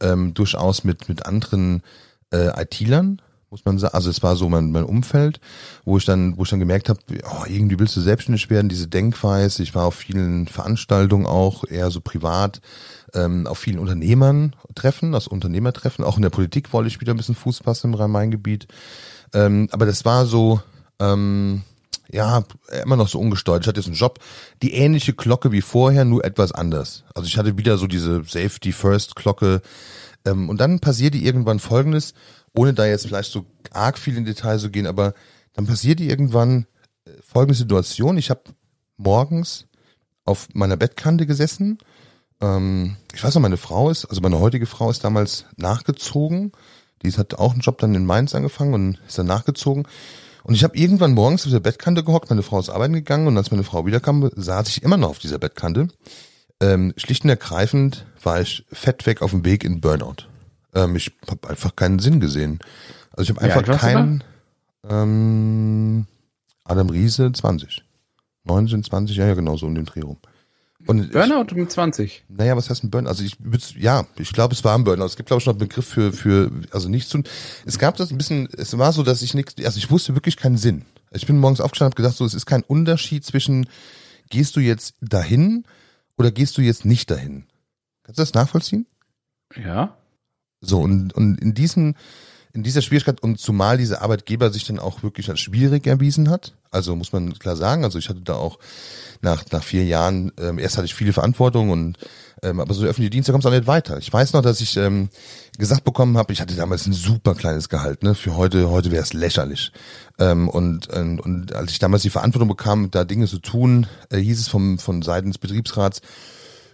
ähm, 0.00 0.32
durchaus 0.32 0.82
mit 0.82 1.08
mit 1.08 1.26
anderen 1.26 1.82
äh, 2.32 2.62
IT-Lern, 2.62 3.20
muss 3.50 3.66
man 3.66 3.78
sagen. 3.78 3.94
Also 3.94 4.08
es 4.08 4.22
war 4.22 4.36
so 4.36 4.48
mein, 4.48 4.70
mein 4.70 4.84
Umfeld, 4.84 5.40
wo 5.84 5.98
ich 5.98 6.06
dann, 6.06 6.38
wo 6.38 6.44
ich 6.44 6.50
dann 6.50 6.58
gemerkt 6.58 6.88
habe, 6.88 7.00
oh, 7.24 7.44
irgendwie 7.46 7.78
willst 7.78 7.96
du 7.96 8.00
selbstständig 8.00 8.48
werden, 8.48 8.70
diese 8.70 8.88
Denkweise. 8.88 9.62
Ich 9.62 9.74
war 9.74 9.84
auf 9.84 9.94
vielen 9.94 10.46
Veranstaltungen 10.46 11.26
auch, 11.26 11.64
eher 11.64 11.90
so 11.90 12.00
privat, 12.00 12.62
ähm, 13.14 13.46
auf 13.46 13.58
vielen 13.58 13.78
Unternehmern 13.78 14.56
treffen, 14.74 15.14
also 15.14 15.30
Unternehmertreffen. 15.30 16.04
Auch 16.04 16.16
in 16.16 16.22
der 16.22 16.30
Politik 16.30 16.72
wollte 16.72 16.88
ich 16.88 17.00
wieder 17.00 17.14
ein 17.14 17.16
bisschen 17.16 17.34
Fuß 17.34 17.58
fassen 17.58 17.88
im 17.88 17.94
Rhein-Main-Gebiet. 17.94 18.66
Ähm, 19.34 19.68
aber 19.72 19.86
das 19.86 20.04
war 20.04 20.26
so, 20.26 20.60
ähm, 20.98 21.62
ja, 22.10 22.44
immer 22.82 22.96
noch 22.96 23.08
so 23.08 23.18
ungesteuert. 23.18 23.62
Ich 23.62 23.68
hatte 23.68 23.80
jetzt 23.80 23.86
einen 23.86 23.96
Job, 23.96 24.18
die 24.62 24.74
ähnliche 24.74 25.12
Glocke 25.12 25.52
wie 25.52 25.62
vorher, 25.62 26.04
nur 26.04 26.24
etwas 26.24 26.52
anders. 26.52 27.04
Also 27.14 27.26
ich 27.26 27.36
hatte 27.38 27.58
wieder 27.58 27.78
so 27.78 27.86
diese 27.86 28.22
Safety 28.24 28.72
First 28.72 29.16
Glocke. 29.16 29.62
Ähm, 30.24 30.48
und 30.48 30.60
dann 30.60 30.80
passierte 30.80 31.18
irgendwann 31.18 31.58
Folgendes, 31.58 32.14
ohne 32.54 32.74
da 32.74 32.86
jetzt 32.86 33.06
vielleicht 33.06 33.32
so 33.32 33.44
arg 33.72 33.98
viel 33.98 34.16
in 34.16 34.24
Detail 34.24 34.58
zu 34.58 34.70
gehen, 34.70 34.86
aber 34.86 35.14
dann 35.52 35.66
passierte 35.66 36.04
irgendwann 36.04 36.66
äh, 37.04 37.10
folgende 37.22 37.56
Situation. 37.56 38.18
Ich 38.18 38.30
habe 38.30 38.42
morgens 38.96 39.66
auf 40.24 40.48
meiner 40.52 40.76
Bettkante 40.76 41.26
gesessen. 41.26 41.78
Ähm, 42.40 42.96
ich 43.14 43.22
weiß 43.22 43.34
noch, 43.34 43.42
meine 43.42 43.56
Frau 43.56 43.90
ist, 43.90 44.04
also 44.06 44.20
meine 44.20 44.38
heutige 44.40 44.66
Frau 44.66 44.90
ist 44.90 45.04
damals 45.04 45.46
nachgezogen. 45.56 46.52
Die 47.02 47.12
hat 47.12 47.34
auch 47.34 47.52
einen 47.52 47.60
Job 47.60 47.78
dann 47.78 47.94
in 47.94 48.06
Mainz 48.06 48.34
angefangen 48.34 48.74
und 48.74 48.98
ist 49.06 49.18
dann 49.18 49.26
nachgezogen. 49.26 49.86
Und 50.44 50.54
ich 50.54 50.64
habe 50.64 50.76
irgendwann 50.76 51.14
morgens 51.14 51.44
auf 51.44 51.52
der 51.52 51.60
Bettkante 51.60 52.04
gehockt, 52.04 52.30
meine 52.30 52.42
Frau 52.42 52.60
ist 52.60 52.70
arbeiten 52.70 52.94
gegangen 52.94 53.26
und 53.26 53.36
als 53.36 53.50
meine 53.50 53.64
Frau 53.64 53.84
wiederkam, 53.84 54.30
saß 54.34 54.68
ich 54.68 54.82
immer 54.82 54.96
noch 54.96 55.10
auf 55.10 55.18
dieser 55.18 55.38
Bettkante. 55.38 55.88
Ähm, 56.60 56.94
schlicht 56.96 57.24
und 57.24 57.30
ergreifend 57.30 58.06
war 58.22 58.40
ich 58.40 58.64
fett 58.72 59.06
weg 59.06 59.22
auf 59.22 59.32
dem 59.32 59.44
Weg 59.44 59.64
in 59.64 59.80
Burnout. 59.80 60.28
Ähm, 60.74 60.94
ich 60.96 61.12
habe 61.28 61.48
einfach 61.48 61.74
keinen 61.74 61.98
Sinn 61.98 62.20
gesehen. 62.20 62.60
Also 63.10 63.32
ich 63.32 63.36
habe 63.36 63.44
einfach 63.44 63.80
keinen. 63.80 64.22
Ähm, 64.88 66.06
Adam 66.64 66.90
Riese 66.90 67.32
20. 67.32 67.82
19, 68.44 68.84
20, 68.84 69.16
ja, 69.16 69.26
ja, 69.26 69.34
genau, 69.34 69.56
so 69.56 69.66
um 69.66 69.74
den 69.74 69.84
Dreh 69.84 70.02
rum. 70.02 70.18
Und 70.86 71.12
Burnout 71.12 71.54
mit 71.54 71.70
20. 71.70 72.24
Naja, 72.28 72.56
was 72.56 72.70
heißt 72.70 72.84
ein 72.84 72.90
Burnout? 72.90 73.08
Also 73.08 73.24
ich 73.24 73.36
ja, 73.76 74.06
ich 74.18 74.32
glaube, 74.32 74.54
es 74.54 74.64
war 74.64 74.76
ein 74.76 74.84
Burnout. 74.84 75.06
Es 75.06 75.16
gibt, 75.16 75.28
glaube 75.28 75.40
ich, 75.40 75.46
noch 75.46 75.54
einen 75.54 75.60
Begriff 75.60 75.86
für, 75.86 76.12
für, 76.12 76.50
also 76.70 76.88
nicht 76.88 77.08
zu. 77.08 77.22
Es 77.64 77.78
gab 77.78 77.96
das 77.96 78.10
ein 78.10 78.18
bisschen, 78.18 78.48
es 78.56 78.76
war 78.78 78.92
so, 78.92 79.02
dass 79.02 79.22
ich 79.22 79.34
nichts, 79.34 79.54
also 79.64 79.78
ich 79.78 79.90
wusste 79.90 80.14
wirklich 80.14 80.36
keinen 80.36 80.58
Sinn. 80.58 80.84
Ich 81.12 81.26
bin 81.26 81.38
morgens 81.38 81.60
aufgestanden 81.60 81.92
und 81.92 81.98
habe 81.98 82.02
gedacht, 82.02 82.18
so, 82.18 82.24
es 82.24 82.34
ist 82.34 82.46
kein 82.46 82.62
Unterschied 82.62 83.24
zwischen, 83.24 83.66
gehst 84.30 84.56
du 84.56 84.60
jetzt 84.60 84.94
dahin 85.00 85.64
oder 86.18 86.30
gehst 86.30 86.56
du 86.58 86.62
jetzt 86.62 86.84
nicht 86.84 87.10
dahin? 87.10 87.46
Kannst 88.04 88.18
du 88.18 88.22
das 88.22 88.34
nachvollziehen? 88.34 88.86
Ja. 89.54 89.96
So, 90.60 90.80
und, 90.80 91.12
und 91.14 91.40
in 91.40 91.54
diesen, 91.54 91.96
in 92.56 92.62
dieser 92.62 92.82
Schwierigkeit, 92.82 93.22
und 93.22 93.38
zumal 93.38 93.76
dieser 93.76 94.02
Arbeitgeber 94.02 94.50
sich 94.50 94.64
dann 94.64 94.78
auch 94.78 95.02
wirklich 95.02 95.28
als 95.28 95.40
schwierig 95.40 95.86
erwiesen 95.86 96.30
hat, 96.30 96.54
also 96.70 96.96
muss 96.96 97.12
man 97.12 97.38
klar 97.38 97.54
sagen, 97.54 97.84
also 97.84 97.98
ich 97.98 98.08
hatte 98.08 98.22
da 98.22 98.34
auch 98.34 98.58
nach, 99.20 99.44
nach 99.52 99.62
vier 99.62 99.84
Jahren, 99.84 100.32
ähm, 100.40 100.58
erst 100.58 100.76
hatte 100.76 100.86
ich 100.86 100.94
viele 100.94 101.12
Verantwortung 101.12 101.70
und 101.70 101.98
ähm, 102.42 102.60
aber 102.60 102.74
so 102.74 102.84
öffentliche 102.84 103.10
Dienst, 103.10 103.28
da 103.28 103.32
kommt 103.32 103.44
es 103.44 103.48
auch 103.48 103.54
nicht 103.54 103.66
weiter. 103.66 103.98
Ich 103.98 104.12
weiß 104.12 104.34
noch, 104.34 104.42
dass 104.42 104.60
ich 104.60 104.76
ähm, 104.76 105.08
gesagt 105.58 105.84
bekommen 105.84 106.18
habe, 106.18 106.32
ich 106.32 106.40
hatte 106.40 106.54
damals 106.54 106.86
ein 106.86 106.92
super 106.92 107.34
kleines 107.34 107.68
Gehalt, 107.68 108.02
ne? 108.02 108.14
Für 108.14 108.36
heute, 108.36 108.68
heute 108.70 108.90
wäre 108.90 109.02
es 109.02 109.14
lächerlich. 109.14 109.72
Ähm, 110.18 110.48
und, 110.48 110.88
und, 110.88 111.20
und 111.20 111.54
als 111.54 111.72
ich 111.72 111.78
damals 111.78 112.02
die 112.02 112.10
Verantwortung 112.10 112.48
bekam, 112.48 112.90
da 112.90 113.04
Dinge 113.04 113.26
zu 113.26 113.38
tun, 113.38 113.86
äh, 114.10 114.18
hieß 114.18 114.40
es 114.40 114.48
vom, 114.48 114.78
von 114.78 115.00
Seiten 115.02 115.28
des 115.28 115.38
Betriebsrats, 115.38 116.02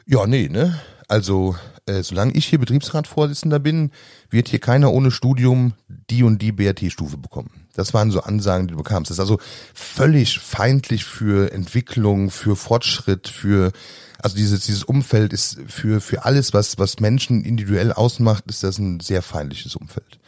ja, 0.07 0.27
nee, 0.27 0.49
ne? 0.49 0.81
Also, 1.07 1.55
äh, 1.87 2.03
solange 2.03 2.33
ich 2.35 2.47
hier 2.47 2.59
Betriebsratsvorsitzender 2.59 3.59
bin, 3.59 3.91
wird 4.31 4.49
hier 4.49 4.61
keiner 4.61 4.93
ohne 4.93 5.11
Studium 5.11 5.75
die 5.89 6.23
und 6.23 6.41
die 6.41 6.53
BRT-Stufe 6.53 7.17
bekommen. 7.17 7.67
Das 7.75 7.95
waren 7.95 8.11
so 8.11 8.21
Ansagen, 8.21 8.69
die 8.69 8.73
du 8.73 8.79
bekamst. 8.79 9.11
Das 9.11 9.17
ist 9.17 9.21
also 9.21 9.39
völlig 9.75 10.39
feindlich 10.39 11.05
für 11.05 11.53
Entwicklung, 11.53 12.31
für 12.31 12.57
Fortschritt, 12.57 13.29
für 13.29 13.73
also 14.19 14.37
dieses 14.37 14.67
dieses 14.67 14.85
Umfeld 14.85 15.33
ist 15.33 15.59
für 15.67 16.01
für 16.01 16.25
alles, 16.25 16.53
was 16.53 16.79
was 16.79 17.01
Menschen 17.01 17.45
individuell 17.45 17.93
ausmacht, 17.93 18.45
ist 18.47 18.62
das 18.62 18.79
ein 18.79 19.01
sehr 19.01 19.23
feindliches 19.23 19.75
Umfeld. 19.75 20.21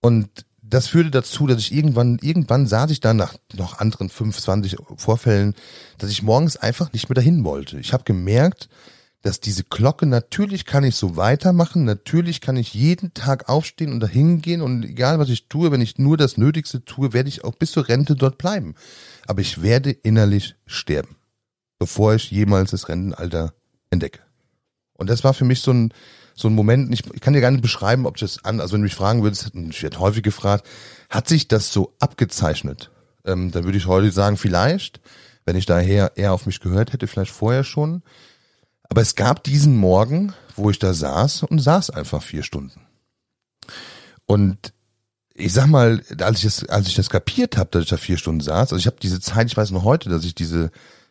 Und 0.00 0.44
das 0.60 0.88
führte 0.88 1.10
dazu, 1.10 1.46
dass 1.46 1.58
ich 1.58 1.72
irgendwann, 1.72 2.18
irgendwann 2.20 2.66
saß 2.66 2.90
ich 2.90 3.00
dann 3.00 3.16
nach 3.16 3.34
noch 3.52 3.78
anderen 3.78 4.08
25 4.08 4.78
Vorfällen, 4.96 5.54
dass 5.98 6.10
ich 6.10 6.22
morgens 6.22 6.56
einfach 6.56 6.92
nicht 6.92 7.08
mehr 7.08 7.14
dahin 7.14 7.44
wollte. 7.44 7.78
Ich 7.78 7.92
habe 7.92 8.04
gemerkt, 8.04 8.68
dass 9.24 9.40
diese 9.40 9.64
Glocke, 9.64 10.04
natürlich 10.04 10.66
kann 10.66 10.84
ich 10.84 10.96
so 10.96 11.16
weitermachen, 11.16 11.84
natürlich 11.84 12.42
kann 12.42 12.58
ich 12.58 12.74
jeden 12.74 13.14
Tag 13.14 13.48
aufstehen 13.48 13.90
und 13.90 14.00
dahin 14.00 14.42
gehen 14.42 14.60
und 14.60 14.84
egal 14.84 15.18
was 15.18 15.30
ich 15.30 15.48
tue, 15.48 15.72
wenn 15.72 15.80
ich 15.80 15.96
nur 15.96 16.18
das 16.18 16.36
Nötigste 16.36 16.84
tue, 16.84 17.14
werde 17.14 17.30
ich 17.30 17.42
auch 17.42 17.54
bis 17.54 17.72
zur 17.72 17.88
Rente 17.88 18.16
dort 18.16 18.36
bleiben. 18.36 18.74
Aber 19.26 19.40
ich 19.40 19.62
werde 19.62 19.90
innerlich 19.90 20.56
sterben, 20.66 21.16
bevor 21.78 22.14
ich 22.14 22.30
jemals 22.30 22.72
das 22.72 22.90
Rentenalter 22.90 23.54
entdecke. 23.88 24.20
Und 24.92 25.08
das 25.08 25.24
war 25.24 25.32
für 25.32 25.46
mich 25.46 25.60
so 25.60 25.72
ein, 25.72 25.94
so 26.34 26.48
ein 26.48 26.54
Moment, 26.54 26.92
ich, 26.92 27.02
ich 27.14 27.20
kann 27.22 27.32
dir 27.32 27.40
gar 27.40 27.50
nicht 27.50 27.62
beschreiben, 27.62 28.04
ob 28.04 28.18
das 28.18 28.44
an, 28.44 28.60
also 28.60 28.74
wenn 28.74 28.82
du 28.82 28.84
mich 28.84 28.94
fragen 28.94 29.22
würdest, 29.22 29.52
ich 29.54 29.82
werde 29.82 30.00
häufig 30.00 30.22
gefragt, 30.22 30.66
hat 31.08 31.28
sich 31.28 31.48
das 31.48 31.72
so 31.72 31.94
abgezeichnet? 31.98 32.90
Ähm, 33.24 33.52
dann 33.52 33.64
würde 33.64 33.78
ich 33.78 33.86
heute 33.86 34.10
sagen, 34.10 34.36
vielleicht, 34.36 35.00
wenn 35.46 35.56
ich 35.56 35.64
daher 35.64 36.12
eher 36.16 36.34
auf 36.34 36.44
mich 36.44 36.60
gehört 36.60 36.92
hätte, 36.92 37.06
vielleicht 37.06 37.32
vorher 37.32 37.64
schon. 37.64 38.02
Aber 38.94 39.02
es 39.02 39.16
gab 39.16 39.42
diesen 39.42 39.76
Morgen, 39.76 40.34
wo 40.54 40.70
ich 40.70 40.78
da 40.78 40.94
saß 40.94 41.42
und 41.42 41.58
saß 41.58 41.90
einfach 41.90 42.22
vier 42.22 42.44
Stunden. 42.44 42.80
Und 44.24 44.72
ich 45.34 45.52
sag 45.52 45.66
mal, 45.66 46.00
als 46.20 46.38
ich 46.38 46.44
das, 46.44 46.68
als 46.68 46.86
ich 46.86 46.94
das 46.94 47.10
kapiert 47.10 47.56
habe, 47.56 47.70
dass 47.72 47.82
ich 47.82 47.88
da 47.88 47.96
vier 47.96 48.18
Stunden 48.18 48.40
saß, 48.40 48.72
also 48.72 48.76
ich 48.76 48.86
habe 48.86 48.98
diese 49.02 49.18
Zeit, 49.18 49.48
ich 49.48 49.56
weiß 49.56 49.72
noch 49.72 49.82
heute, 49.82 50.10
dass 50.10 50.24
ich 50.24 50.36
diese, 50.36 50.70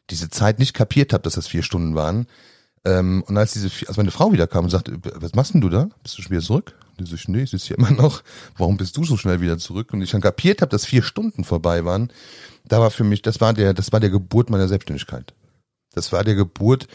diese 0.10 0.30
Zeit 0.30 0.60
nicht 0.60 0.74
kapiert 0.74 1.12
habe, 1.12 1.24
dass 1.24 1.34
das 1.34 1.48
vier 1.48 1.62
Stunden 1.62 1.94
waren. 1.94 2.28
Ähm, 2.86 3.22
und 3.28 3.38
als 3.38 3.52
diese, 3.52 3.70
als 3.86 3.98
meine 3.98 4.12
Frau 4.12 4.32
wieder 4.32 4.48
kam 4.48 4.64
und 4.64 4.70
sagte, 4.70 4.98
was 5.16 5.36
machst 5.36 5.54
denn 5.54 5.60
du 5.60 5.68
da? 5.68 5.90
Bist 6.04 6.18
du 6.18 6.22
schon 6.22 6.32
wieder 6.32 6.42
zurück? 6.42 6.80
Und 6.98 7.12
ich 7.12 7.28
nee, 7.28 7.44
ich 7.44 7.50
sitze 7.50 7.68
hier 7.68 7.78
immer 7.78 7.92
noch. 7.92 8.24
Warum 8.58 8.78
bist 8.78 8.96
du 8.96 9.04
so 9.04 9.18
schnell 9.18 9.42
wieder 9.42 9.58
zurück? 9.58 9.92
Und 9.92 10.02
ich 10.02 10.12
dann 10.12 10.22
kapiert 10.22 10.62
habe, 10.62 10.70
dass 10.70 10.86
vier 10.86 11.04
Stunden 11.04 11.44
vorbei 11.44 11.84
waren. 11.84 12.14
Da 12.64 12.80
war 12.80 12.92
für 12.92 13.04
mich, 13.04 13.24
das 13.24 13.42
war 13.42 13.54
der, 13.54 13.74
das 13.74 13.92
war 13.92 14.00
der 14.00 14.10
Geburt 14.10 14.50
meiner 14.50 14.70
Selbstständigkeit. 14.70 15.34
Das 15.94 16.14
war 16.14 16.24
der 16.24 16.36
Geburt 16.36 16.88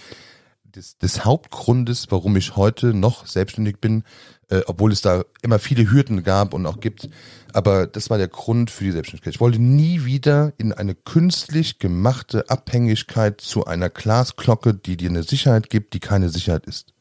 des, 0.78 0.96
des 0.96 1.24
Hauptgrundes, 1.24 2.06
warum 2.10 2.36
ich 2.36 2.56
heute 2.56 2.94
noch 2.94 3.26
selbstständig 3.26 3.78
bin, 3.78 4.04
äh, 4.48 4.60
obwohl 4.66 4.92
es 4.92 5.02
da 5.02 5.24
immer 5.42 5.58
viele 5.58 5.90
Hürden 5.90 6.22
gab 6.22 6.54
und 6.54 6.64
auch 6.66 6.80
gibt. 6.80 7.08
Aber 7.52 7.86
das 7.86 8.10
war 8.10 8.18
der 8.18 8.28
Grund 8.28 8.70
für 8.70 8.84
die 8.84 8.92
Selbstständigkeit. 8.92 9.34
Ich 9.34 9.40
wollte 9.40 9.58
nie 9.58 10.04
wieder 10.04 10.52
in 10.56 10.72
eine 10.72 10.94
künstlich 10.94 11.78
gemachte 11.78 12.48
Abhängigkeit 12.48 13.40
zu 13.40 13.66
einer 13.66 13.90
Glasglocke, 13.90 14.72
die 14.72 14.96
dir 14.96 15.10
eine 15.10 15.24
Sicherheit 15.24 15.68
gibt, 15.68 15.94
die 15.94 16.00
keine 16.00 16.28
Sicherheit 16.28 16.66
ist. 16.66 16.94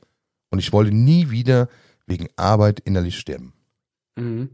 Und 0.49 0.59
ich 0.59 0.73
wollte 0.73 0.93
nie 0.95 1.29
wieder 1.29 1.69
wegen 2.07 2.27
Arbeit 2.35 2.79
innerlich 2.79 3.19
sterben. 3.19 3.53
Mhm. 4.15 4.49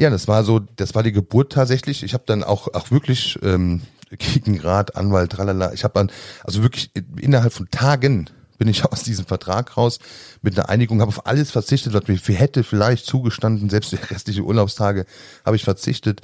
Ja, 0.00 0.10
das 0.10 0.28
war 0.28 0.44
so, 0.44 0.60
das 0.60 0.94
war 0.94 1.02
die 1.02 1.12
Geburt 1.12 1.52
tatsächlich. 1.52 2.04
Ich 2.04 2.14
habe 2.14 2.22
dann 2.24 2.44
auch, 2.44 2.72
auch 2.72 2.92
wirklich 2.92 3.36
ähm, 3.42 3.82
gegen 4.10 4.60
Rat, 4.60 4.96
Anwalt, 4.96 5.32
tralala. 5.32 5.72
Ich 5.72 5.84
habe 5.84 5.94
dann, 5.94 6.10
also 6.44 6.62
wirklich 6.62 6.90
innerhalb 7.20 7.52
von 7.52 7.70
Tagen 7.70 8.30
bin 8.58 8.68
ich 8.68 8.84
aus 8.92 9.02
diesem 9.02 9.26
Vertrag 9.26 9.76
raus 9.76 9.98
mit 10.42 10.58
einer 10.58 10.68
Einigung, 10.68 11.00
habe 11.00 11.08
auf 11.08 11.26
alles 11.26 11.50
verzichtet, 11.50 11.92
was 11.94 12.08
mir 12.08 12.18
hätte 12.36 12.64
vielleicht 12.64 13.06
zugestanden, 13.06 13.70
selbst 13.70 13.92
die 13.92 13.96
restliche 13.96 14.42
Urlaubstage 14.42 15.06
habe 15.44 15.56
ich 15.56 15.64
verzichtet, 15.64 16.20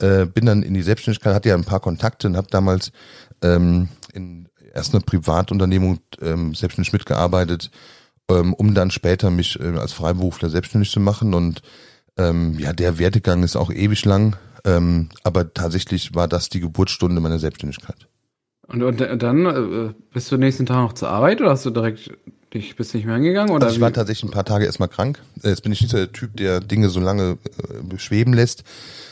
äh, 0.00 0.26
bin 0.26 0.46
dann 0.46 0.62
in 0.62 0.74
die 0.74 0.82
Selbstständigkeit, 0.82 1.34
hatte 1.34 1.48
ja 1.48 1.54
ein 1.54 1.64
paar 1.64 1.80
Kontakte 1.80 2.28
und 2.28 2.36
habe 2.36 2.48
damals 2.50 2.92
ähm, 3.42 3.88
in 4.12 4.48
erst 4.74 4.94
eine 4.94 5.02
Privatunternehmung 5.02 6.00
ähm, 6.22 6.54
selbstständig 6.54 6.92
mitgearbeitet, 6.92 7.70
ähm, 8.30 8.54
um 8.54 8.74
dann 8.74 8.90
später 8.90 9.30
mich 9.30 9.58
äh, 9.60 9.76
als 9.76 9.92
Freiberufler 9.92 10.50
selbstständig 10.50 10.90
zu 10.90 11.00
machen. 11.00 11.34
Und 11.34 11.62
ähm, 12.16 12.58
ja, 12.58 12.72
der 12.72 12.98
Werdegang 12.98 13.42
ist 13.42 13.56
auch 13.56 13.70
ewig 13.70 14.04
lang, 14.04 14.36
ähm, 14.64 15.08
aber 15.24 15.52
tatsächlich 15.52 16.14
war 16.14 16.28
das 16.28 16.48
die 16.48 16.60
Geburtsstunde 16.60 17.20
meiner 17.20 17.38
Selbstständigkeit. 17.38 18.08
Und, 18.66 18.82
und 18.82 19.00
dann 19.22 19.46
äh, 19.46 19.94
bist 20.12 20.30
du 20.30 20.36
nächsten 20.36 20.66
Tag 20.66 20.76
noch 20.76 20.92
zur 20.92 21.08
Arbeit 21.08 21.40
oder 21.40 21.50
hast 21.50 21.64
du 21.64 21.70
direkt 21.70 22.10
dich 22.54 22.76
bist 22.76 22.94
nicht 22.94 23.04
mehr 23.04 23.14
hingegangen 23.16 23.54
oder 23.54 23.66
Also 23.66 23.76
ich 23.76 23.80
war 23.80 23.90
wie? 23.90 23.94
tatsächlich 23.94 24.30
ein 24.30 24.32
paar 24.32 24.44
Tage 24.44 24.64
erstmal 24.64 24.88
krank. 24.88 25.22
Äh, 25.42 25.50
Jetzt 25.50 25.62
bin 25.62 25.72
ich 25.72 25.80
nicht 25.80 25.90
so 25.90 25.96
der 25.96 26.12
Typ, 26.12 26.36
der 26.36 26.60
Dinge 26.60 26.88
so 26.88 27.00
lange 27.00 27.38
äh, 27.92 27.98
schweben 27.98 28.32
lässt. 28.32 28.64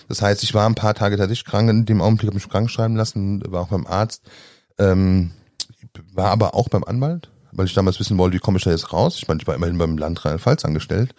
Das 0.09 0.23
heißt, 0.23 0.43
ich 0.43 0.55
war 0.55 0.67
ein 0.67 0.75
paar 0.75 0.95
Tage 0.95 1.17
tatsächlich 1.17 1.45
krank. 1.47 1.69
In 1.69 1.85
dem 1.85 2.01
Augenblick 2.01 2.29
habe 2.29 2.39
ich 2.39 2.45
mich 2.45 2.51
krank 2.53 2.71
schreiben 2.71 2.97
lassen, 2.97 3.43
war 3.51 3.63
auch 3.63 3.69
beim 3.69 3.87
Arzt. 3.87 4.23
Ähm, 4.79 5.31
war 6.13 6.31
aber 6.31 6.55
auch 6.55 6.69
beim 6.69 6.85
Anwalt, 6.85 7.31
weil 7.53 7.67
ich 7.67 7.75
damals 7.75 7.99
wissen 8.01 8.19
wollte, 8.19 8.37
wie 8.37 8.41
komme 8.41 8.59
ich 8.59 8.65
da 8.65 8.71
jetzt 8.71 8.93
raus. 8.93 9.17
Ich 9.19 9.29
meine, 9.29 9.41
ich 9.41 9.47
war 9.47 9.55
immerhin 9.55 9.79
beim 9.79 9.97
Land 9.99 10.25
Rheinland-Pfalz 10.25 10.65
angestellt. 10.65 11.15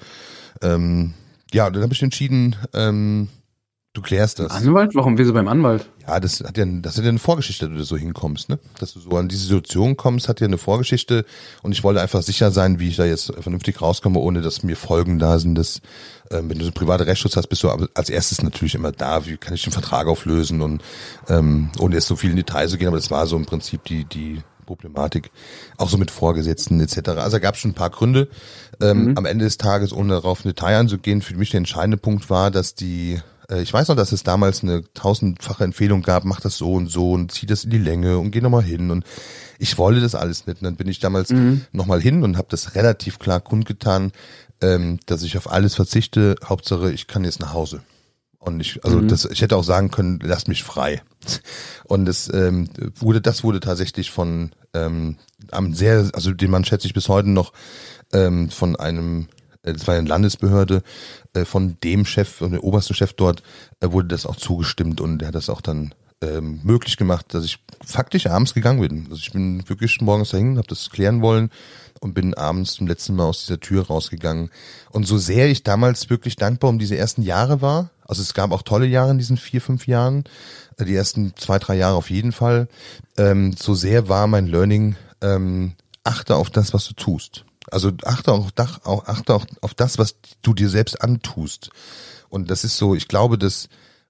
Ähm, 0.61 1.13
ja, 1.51 1.69
dann 1.69 1.83
habe 1.83 1.93
ich 1.93 2.03
entschieden, 2.03 2.55
ähm, 2.73 3.29
du 3.97 4.01
klärst 4.03 4.39
das. 4.39 4.51
Anwalt? 4.51 4.93
Warum 4.93 5.17
wieso 5.17 5.33
beim 5.33 5.47
Anwalt? 5.47 5.89
Ja, 6.07 6.19
das 6.19 6.41
hat 6.41 6.57
ja, 6.57 6.65
das 6.65 6.97
hat 6.97 7.03
ja 7.03 7.09
eine 7.09 7.19
Vorgeschichte, 7.19 7.67
dass 7.67 7.77
du 7.77 7.83
so 7.83 7.97
hinkommst, 7.97 8.47
ne? 8.47 8.59
Dass 8.79 8.93
du 8.93 8.99
so 8.99 9.09
an 9.17 9.27
diese 9.27 9.43
Situation 9.43 9.97
kommst, 9.97 10.29
hat 10.29 10.39
ja 10.39 10.47
eine 10.47 10.59
Vorgeschichte 10.59 11.25
und 11.63 11.71
ich 11.71 11.83
wollte 11.83 12.01
einfach 12.01 12.21
sicher 12.21 12.51
sein, 12.51 12.79
wie 12.79 12.89
ich 12.89 12.95
da 12.95 13.05
jetzt 13.05 13.33
vernünftig 13.39 13.81
rauskomme, 13.81 14.19
ohne 14.19 14.41
dass 14.41 14.63
mir 14.63 14.75
Folgen 14.75 15.17
da 15.17 15.39
sind. 15.39 15.55
Dass, 15.55 15.81
ähm, 16.29 16.49
wenn 16.49 16.59
du 16.59 16.65
so 16.65 16.71
private 16.71 17.07
Rechtsschutz 17.07 17.35
hast, 17.35 17.47
bist 17.47 17.63
du 17.63 17.69
aber 17.69 17.89
als 17.95 18.09
erstes 18.09 18.43
natürlich 18.43 18.75
immer 18.75 18.91
da, 18.91 19.25
wie 19.25 19.37
kann 19.37 19.55
ich 19.55 19.63
den 19.63 19.73
Vertrag 19.73 20.07
auflösen 20.07 20.61
und 20.61 20.83
ähm, 21.27 21.69
ohne 21.79 21.95
jetzt 21.95 22.07
so 22.07 22.15
viel 22.15 22.29
in 22.29 22.35
Details 22.35 22.71
zu 22.71 22.77
gehen, 22.77 22.87
aber 22.87 22.97
das 22.97 23.11
war 23.11 23.25
so 23.25 23.35
im 23.35 23.45
Prinzip 23.45 23.83
die, 23.85 24.05
die 24.05 24.41
Problematik, 24.67 25.31
auch 25.77 25.89
so 25.89 25.97
mit 25.97 26.11
Vorgesetzten 26.11 26.79
etc. 26.79 27.09
Also 27.17 27.39
gab 27.39 27.55
es 27.55 27.61
schon 27.61 27.71
ein 27.71 27.75
paar 27.75 27.89
Gründe. 27.89 28.27
Ähm, 28.79 29.17
Am 29.17 29.25
Ende 29.25 29.45
des 29.45 29.57
Tages, 29.57 29.91
ohne 29.91 30.13
darauf 30.13 30.45
in 30.45 30.49
Detail 30.49 30.77
einzugehen, 30.77 31.23
für 31.23 31.35
mich 31.35 31.49
der 31.49 31.57
entscheidende 31.57 31.97
Punkt 31.97 32.29
war, 32.29 32.51
dass 32.51 32.75
die 32.75 33.19
äh, 33.49 33.61
ich 33.61 33.73
weiß 33.73 33.87
noch, 33.87 33.95
dass 33.95 34.11
es 34.11 34.23
damals 34.23 34.63
eine 34.63 34.83
tausendfache 34.93 35.63
Empfehlung 35.63 36.01
gab, 36.01 36.25
mach 36.25 36.41
das 36.41 36.57
so 36.57 36.73
und 36.73 36.87
so 36.87 37.13
und 37.13 37.31
zieh 37.31 37.45
das 37.45 37.63
in 37.63 37.71
die 37.71 37.77
Länge 37.77 38.19
und 38.19 38.31
geh 38.31 38.41
nochmal 38.41 38.63
hin. 38.63 38.91
Und 38.91 39.05
ich 39.59 39.77
wollte 39.77 40.01
das 40.01 40.15
alles 40.15 40.47
nicht. 40.47 40.61
Und 40.61 40.65
dann 40.65 40.75
bin 40.75 40.87
ich 40.87 40.99
damals 40.99 41.29
mhm. 41.29 41.65
nochmal 41.71 42.01
hin 42.01 42.23
und 42.23 42.37
habe 42.37 42.47
das 42.49 42.75
relativ 42.75 43.19
klar 43.19 43.41
kundgetan, 43.41 44.11
ähm, 44.61 44.99
dass 45.05 45.23
ich 45.23 45.37
auf 45.37 45.49
alles 45.49 45.75
verzichte. 45.75 46.35
Hauptsache, 46.43 46.91
ich 46.91 47.07
kann 47.07 47.23
jetzt 47.23 47.39
nach 47.39 47.53
Hause. 47.53 47.81
Und 48.47 48.61
ich, 48.61 48.83
also 48.85 49.01
Mhm. 49.01 49.09
das, 49.09 49.25
ich 49.25 49.41
hätte 49.41 49.57
auch 49.57 49.63
sagen 49.63 49.91
können, 49.91 50.19
lasst 50.23 50.47
mich 50.47 50.63
frei. 50.63 51.01
Und 51.83 52.05
das 52.05 52.33
ähm, 52.33 52.69
wurde, 52.95 53.19
das 53.19 53.43
wurde 53.43 53.59
tatsächlich 53.59 54.09
von 54.09 54.51
ähm, 54.73 55.17
am 55.51 55.73
sehr, 55.73 56.09
also 56.13 56.31
den 56.31 56.49
Mann 56.49 56.63
schätze 56.63 56.87
ich 56.87 56.93
bis 56.93 57.09
heute 57.09 57.29
noch, 57.29 57.51
ähm, 58.13 58.49
von 58.49 58.77
einem, 58.77 59.27
äh, 59.63 59.73
das 59.73 59.85
war 59.85 59.95
eine 59.95 60.07
Landesbehörde, 60.07 60.81
äh, 61.33 61.43
von 61.43 61.77
dem 61.83 62.05
Chef, 62.05 62.29
von 62.29 62.51
dem 62.51 62.61
obersten 62.61 62.93
Chef 62.93 63.13
dort, 63.13 63.43
äh, 63.81 63.91
wurde 63.91 64.07
das 64.07 64.25
auch 64.25 64.37
zugestimmt 64.37 65.01
und 65.01 65.19
der 65.19 65.27
hat 65.27 65.35
das 65.35 65.49
auch 65.49 65.61
dann 65.61 65.93
ähm, 66.21 66.61
möglich 66.63 66.95
gemacht, 66.95 67.33
dass 67.33 67.43
ich 67.43 67.59
faktisch 67.85 68.27
abends 68.27 68.53
gegangen 68.53 68.79
bin. 68.79 69.03
Also 69.09 69.17
ich 69.17 69.33
bin 69.33 69.67
wirklich 69.67 69.99
morgens 69.99 70.29
dahin, 70.29 70.57
habe 70.57 70.67
das 70.67 70.89
klären 70.89 71.21
wollen 71.21 71.49
und 71.99 72.13
bin 72.13 72.33
abends 72.33 72.73
zum 72.73 72.87
letzten 72.87 73.15
Mal 73.15 73.25
aus 73.25 73.45
dieser 73.45 73.59
Tür 73.59 73.87
rausgegangen. 73.87 74.49
Und 74.91 75.05
so 75.05 75.17
sehr 75.17 75.49
ich 75.49 75.63
damals 75.63 76.09
wirklich 76.09 76.35
dankbar 76.35 76.69
um 76.69 76.79
diese 76.79 76.97
ersten 76.97 77.21
Jahre 77.21 77.61
war, 77.61 77.89
also 78.07 78.21
es 78.21 78.33
gab 78.33 78.51
auch 78.51 78.61
tolle 78.61 78.85
Jahre 78.85 79.11
in 79.11 79.17
diesen 79.17 79.37
vier, 79.37 79.61
fünf 79.61 79.87
Jahren, 79.87 80.23
äh, 80.77 80.85
die 80.85 80.95
ersten 80.95 81.35
zwei, 81.35 81.59
drei 81.59 81.75
Jahre 81.75 81.95
auf 81.95 82.09
jeden 82.09 82.31
Fall, 82.31 82.67
ähm, 83.17 83.53
so 83.53 83.73
sehr 83.75 84.09
war 84.09 84.27
mein 84.27 84.47
Learning, 84.47 84.95
ähm, 85.21 85.73
achte 86.03 86.35
auf 86.35 86.49
das, 86.49 86.73
was 86.73 86.87
du 86.87 86.93
tust. 86.93 87.43
Also 87.69 87.91
achte 88.05 88.31
auch, 88.31 88.51
achte 88.55 89.35
auch 89.35 89.45
auf 89.61 89.73
das, 89.73 89.97
was 89.97 90.15
du 90.41 90.53
dir 90.53 90.69
selbst 90.69 91.01
antust. 91.01 91.69
Und 92.29 92.49
das 92.49 92.63
ist 92.63 92.77
so, 92.77 92.95
ich 92.95 93.09
glaube, 93.09 93.37
dass 93.37 93.67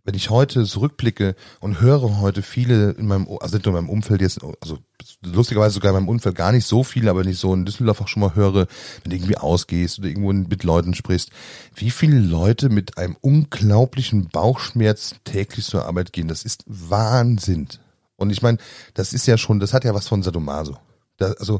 wenn 0.07 0.15
ich 0.15 0.29
heute 0.29 0.63
zurückblicke 0.63 1.35
und 1.59 1.81
höre 1.81 2.21
heute 2.21 2.41
viele 2.41 2.91
in 2.91 3.07
meinem, 3.07 3.27
also 3.41 3.57
in 3.57 3.73
meinem 3.73 3.89
Umfeld 3.89 4.21
jetzt, 4.21 4.39
also 4.61 4.77
lustigerweise 5.21 5.73
sogar 5.73 5.89
in 5.89 5.95
meinem 5.95 6.07
Umfeld 6.07 6.33
gar 6.33 6.53
nicht 6.53 6.65
so 6.65 6.85
viele, 6.85 7.09
aber 7.09 7.19
wenn 7.19 7.29
ich 7.29 7.39
so 7.39 7.53
in 7.53 7.65
Düsseldorf 7.65 7.99
auch 7.99 8.07
schon 8.07 8.21
mal 8.21 8.33
höre, 8.33 8.67
wenn 9.03 9.09
du 9.09 9.15
irgendwie 9.17 9.35
ausgehst 9.35 9.99
oder 9.99 10.07
irgendwo 10.07 10.31
mit 10.31 10.63
Leuten 10.63 10.93
sprichst, 10.93 11.31
wie 11.75 11.91
viele 11.91 12.19
Leute 12.19 12.69
mit 12.69 12.97
einem 12.97 13.17
unglaublichen 13.19 14.29
Bauchschmerz 14.29 15.15
täglich 15.25 15.65
zur 15.65 15.83
Arbeit 15.83 16.13
gehen, 16.13 16.29
das 16.29 16.45
ist 16.45 16.63
Wahnsinn. 16.67 17.67
Und 18.15 18.29
ich 18.29 18.41
meine, 18.41 18.59
das 18.93 19.11
ist 19.11 19.27
ja 19.27 19.37
schon, 19.37 19.59
das 19.59 19.73
hat 19.73 19.83
ja 19.83 19.93
was 19.93 20.07
von 20.07 20.23
Sadomaso. 20.23 20.77
Da, 21.17 21.33
also 21.33 21.59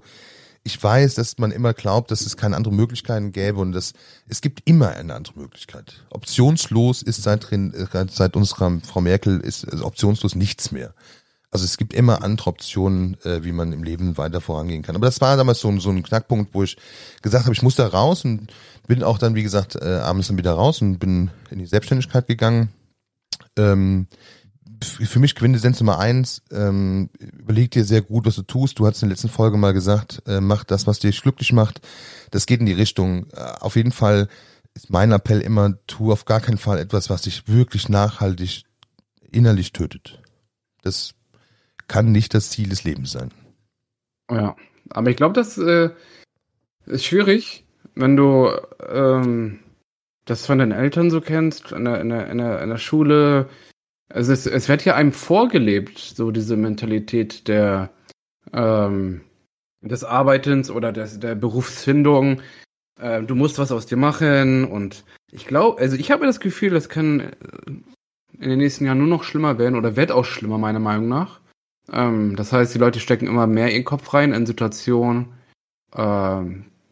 ich 0.67 0.83
weiß, 0.83 1.15
dass 1.15 1.37
man 1.37 1.51
immer 1.51 1.73
glaubt, 1.73 2.11
dass 2.11 2.21
es 2.21 2.35
keine 2.35 2.57
anderen 2.57 2.75
Möglichkeiten 2.75 3.31
gäbe 3.31 3.59
und 3.59 3.71
dass 3.71 3.93
es 4.27 4.41
gibt 4.41 4.61
immer 4.65 4.89
eine 4.89 5.15
andere 5.15 5.39
Möglichkeit. 5.39 6.03
Optionslos 6.09 7.01
ist 7.01 7.23
seit, 7.23 7.49
äh, 7.53 8.05
seit 8.09 8.35
unserer 8.35 8.79
Frau 8.81 8.99
Merkel 8.99 9.39
ist 9.39 9.65
optionslos 9.81 10.35
nichts 10.35 10.71
mehr. 10.71 10.93
Also 11.51 11.63
es 11.63 11.77
gibt 11.77 11.93
immer 11.93 12.21
andere 12.21 12.49
Optionen, 12.49 13.15
äh, 13.23 13.45
wie 13.45 13.53
man 13.53 13.71
im 13.71 13.81
Leben 13.81 14.17
weiter 14.17 14.41
vorangehen 14.41 14.83
kann. 14.83 14.97
Aber 14.97 15.05
das 15.05 15.21
war 15.21 15.37
damals 15.37 15.61
so, 15.61 15.79
so 15.79 15.89
ein 15.89 16.03
Knackpunkt, 16.03 16.53
wo 16.53 16.63
ich 16.63 16.75
gesagt 17.21 17.45
habe, 17.45 17.53
ich 17.53 17.63
muss 17.63 17.75
da 17.75 17.87
raus 17.87 18.25
und 18.25 18.51
bin 18.87 19.03
auch 19.03 19.17
dann, 19.17 19.35
wie 19.35 19.43
gesagt, 19.43 19.77
äh, 19.77 19.85
abends 19.85 20.27
dann 20.27 20.37
wieder 20.37 20.51
raus 20.51 20.81
und 20.81 20.99
bin 20.99 21.31
in 21.49 21.59
die 21.59 21.65
Selbstständigkeit 21.65 22.27
gegangen. 22.27 22.73
Ähm, 23.57 24.07
für 24.83 25.19
mich 25.19 25.35
Quintessenz 25.35 25.79
Nummer 25.79 25.99
eins, 25.99 26.41
ähm, 26.51 27.09
überleg 27.19 27.71
dir 27.71 27.83
sehr 27.83 28.01
gut, 28.01 28.25
was 28.25 28.35
du 28.35 28.43
tust. 28.43 28.79
Du 28.79 28.85
hast 28.85 29.01
in 29.01 29.09
der 29.09 29.15
letzten 29.15 29.29
Folge 29.29 29.57
mal 29.57 29.73
gesagt, 29.73 30.21
äh, 30.27 30.41
mach 30.41 30.63
das, 30.63 30.87
was 30.87 30.99
dich 30.99 31.21
glücklich 31.21 31.53
macht. 31.53 31.81
Das 32.31 32.45
geht 32.45 32.59
in 32.59 32.65
die 32.65 32.73
Richtung. 32.73 33.27
Äh, 33.31 33.53
auf 33.59 33.75
jeden 33.75 33.91
Fall 33.91 34.27
ist 34.73 34.89
mein 34.89 35.11
Appell 35.11 35.41
immer, 35.41 35.73
tu 35.87 36.11
auf 36.11 36.25
gar 36.25 36.39
keinen 36.39 36.57
Fall 36.57 36.79
etwas, 36.79 37.09
was 37.09 37.23
dich 37.23 37.47
wirklich 37.47 37.89
nachhaltig 37.89 38.63
innerlich 39.31 39.73
tötet. 39.73 40.21
Das 40.83 41.15
kann 41.87 42.11
nicht 42.11 42.33
das 42.33 42.49
Ziel 42.49 42.69
des 42.69 42.83
Lebens 42.83 43.11
sein. 43.11 43.31
Ja, 44.29 44.55
aber 44.89 45.09
ich 45.09 45.17
glaube, 45.17 45.33
das 45.33 45.57
äh, 45.57 45.89
ist 46.85 47.05
schwierig, 47.05 47.65
wenn 47.95 48.15
du 48.15 48.51
ähm, 48.87 49.59
das 50.25 50.45
von 50.45 50.59
deinen 50.59 50.71
Eltern 50.71 51.09
so 51.09 51.21
kennst, 51.21 51.71
in 51.71 51.85
der, 51.85 52.01
in 52.01 52.09
der, 52.09 52.29
in 52.29 52.69
der, 52.69 52.77
Schule, 52.77 53.49
also 54.09 54.31
es, 54.31 54.45
es 54.45 54.69
wird 54.69 54.85
ja 54.85 54.95
einem 54.95 55.11
vorgelebt, 55.11 55.97
so 55.99 56.31
diese 56.31 56.55
Mentalität 56.55 57.47
der 57.47 57.89
ähm, 58.53 59.21
des 59.81 60.03
Arbeitens 60.03 60.69
oder 60.69 60.91
des, 60.91 61.19
der 61.19 61.35
Berufsfindung. 61.35 62.41
Äh, 62.99 63.23
du 63.23 63.35
musst 63.35 63.59
was 63.59 63.71
aus 63.71 63.85
dir 63.85 63.97
machen 63.97 64.65
und 64.65 65.03
ich 65.31 65.45
glaube, 65.45 65.81
also 65.81 65.95
ich 65.95 66.11
habe 66.11 66.25
das 66.25 66.39
Gefühl, 66.39 66.71
das 66.71 66.89
kann 66.89 67.19
äh, 67.19 67.33
in 68.39 68.49
den 68.49 68.59
nächsten 68.59 68.85
Jahren 68.85 68.99
nur 68.99 69.07
noch 69.07 69.23
schlimmer 69.23 69.57
werden 69.57 69.75
oder 69.75 69.95
wird 69.95 70.11
auch 70.11 70.25
schlimmer, 70.25 70.57
meiner 70.57 70.79
Meinung 70.79 71.07
nach. 71.07 71.41
Ähm, 71.91 72.35
das 72.35 72.53
heißt, 72.53 72.73
die 72.73 72.79
Leute 72.79 72.99
stecken 72.99 73.27
immer 73.27 73.47
mehr 73.47 73.71
ihren 73.71 73.85
Kopf 73.85 74.13
rein 74.13 74.33
in 74.33 74.45
Situationen, 74.45 75.33
äh, 75.93 76.41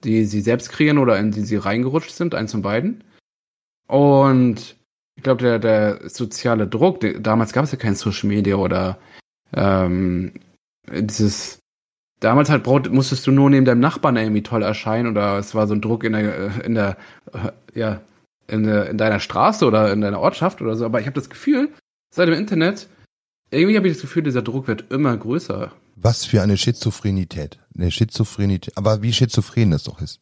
die 0.03 0.25
sie 0.25 0.41
selbst 0.41 0.69
kreieren 0.69 0.97
oder 0.97 1.17
in 1.17 1.31
die 1.31 1.41
sie 1.41 1.57
reingerutscht 1.57 2.11
sind, 2.11 2.35
eins 2.35 2.51
von 2.51 2.61
beiden. 2.61 3.03
Und 3.87 4.75
ich 5.15 5.23
glaube, 5.23 5.43
der, 5.43 5.59
der 5.59 6.09
soziale 6.09 6.67
Druck, 6.67 6.99
der, 6.99 7.19
damals 7.19 7.53
gab 7.53 7.63
es 7.63 7.71
ja 7.71 7.77
kein 7.77 7.95
Social 7.95 8.27
Media 8.29 8.55
oder 8.55 8.97
ähm, 9.53 10.33
dieses 10.91 11.59
damals 12.19 12.49
halt 12.49 12.63
braucht, 12.63 12.91
musstest 12.91 13.25
du 13.27 13.31
nur 13.31 13.49
neben 13.49 13.65
deinem 13.65 13.79
Nachbarn 13.79 14.17
irgendwie 14.17 14.43
toll 14.43 14.63
erscheinen 14.63 15.07
oder 15.11 15.37
es 15.37 15.55
war 15.55 15.67
so 15.67 15.73
ein 15.73 15.81
Druck 15.81 16.03
in 16.03 16.13
der 16.13 16.65
in 16.65 16.75
der 16.75 16.97
ja 17.73 18.01
in, 18.47 18.63
der, 18.63 18.89
in 18.89 18.97
deiner 18.97 19.19
Straße 19.19 19.65
oder 19.65 19.91
in 19.91 20.01
deiner 20.01 20.19
Ortschaft 20.19 20.61
oder 20.61 20.75
so. 20.75 20.85
Aber 20.85 20.99
ich 20.99 21.07
habe 21.07 21.19
das 21.19 21.29
Gefühl, 21.29 21.69
seit 22.13 22.27
dem 22.27 22.35
Internet, 22.35 22.87
irgendwie 23.51 23.77
habe 23.77 23.87
ich 23.87 23.93
das 23.93 24.01
Gefühl, 24.01 24.23
dieser 24.23 24.41
Druck 24.41 24.67
wird 24.67 24.91
immer 24.91 25.15
größer. 25.15 25.71
Was 25.95 26.25
für 26.25 26.41
eine 26.41 26.57
Schizophrenität. 26.57 27.59
Eine 27.75 27.91
Schizophrenität. 27.91 28.77
Aber 28.77 29.01
wie 29.01 29.13
schizophren 29.13 29.71
das 29.71 29.83
doch 29.83 30.01
ist. 30.01 30.19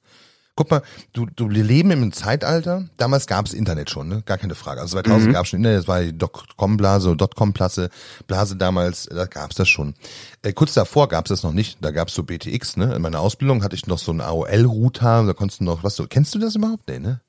Guck 0.55 0.69
mal, 0.69 0.83
du, 1.13 1.25
du 1.25 1.49
wir 1.49 1.63
leben 1.63 1.89
im 1.89 2.11
Zeitalter, 2.11 2.87
damals 2.97 3.25
gab 3.25 3.47
es 3.47 3.53
Internet 3.53 3.89
schon, 3.89 4.07
ne? 4.07 4.21
gar 4.23 4.37
keine 4.37 4.53
Frage. 4.53 4.81
Also 4.81 4.97
2000 4.97 5.29
mhm. 5.29 5.33
gab 5.33 5.45
es 5.45 5.49
schon 5.49 5.57
Internet, 5.57 5.79
das 5.79 5.87
war 5.87 6.01
die 6.01 6.15
Dotcom-Blase, 6.15 7.15
Dotcom-Blase, 7.15 7.89
Blase 8.27 8.55
damals, 8.55 9.05
da 9.05 9.25
gab 9.25 9.49
es 9.49 9.57
das 9.57 9.67
schon. 9.67 9.95
Äh, 10.43 10.53
kurz 10.53 10.75
davor 10.75 11.07
gab 11.07 11.25
es 11.25 11.29
das 11.29 11.43
noch 11.43 11.53
nicht, 11.53 11.83
da 11.83 11.89
gab 11.89 12.09
es 12.09 12.13
so 12.13 12.21
BTX, 12.21 12.77
ne? 12.77 12.93
In 12.95 13.01
meiner 13.01 13.19
Ausbildung 13.19 13.63
hatte 13.63 13.75
ich 13.75 13.87
noch 13.87 13.97
so 13.97 14.11
einen 14.11 14.21
AOL-Router, 14.21 15.25
da 15.25 15.33
konntest 15.33 15.61
du 15.61 15.63
noch, 15.63 15.83
was 15.83 15.95
so, 15.95 16.05
kennst 16.05 16.35
du 16.35 16.39
das 16.39 16.55
überhaupt? 16.55 16.87
Nee, 16.87 16.99
ne? 16.99 17.21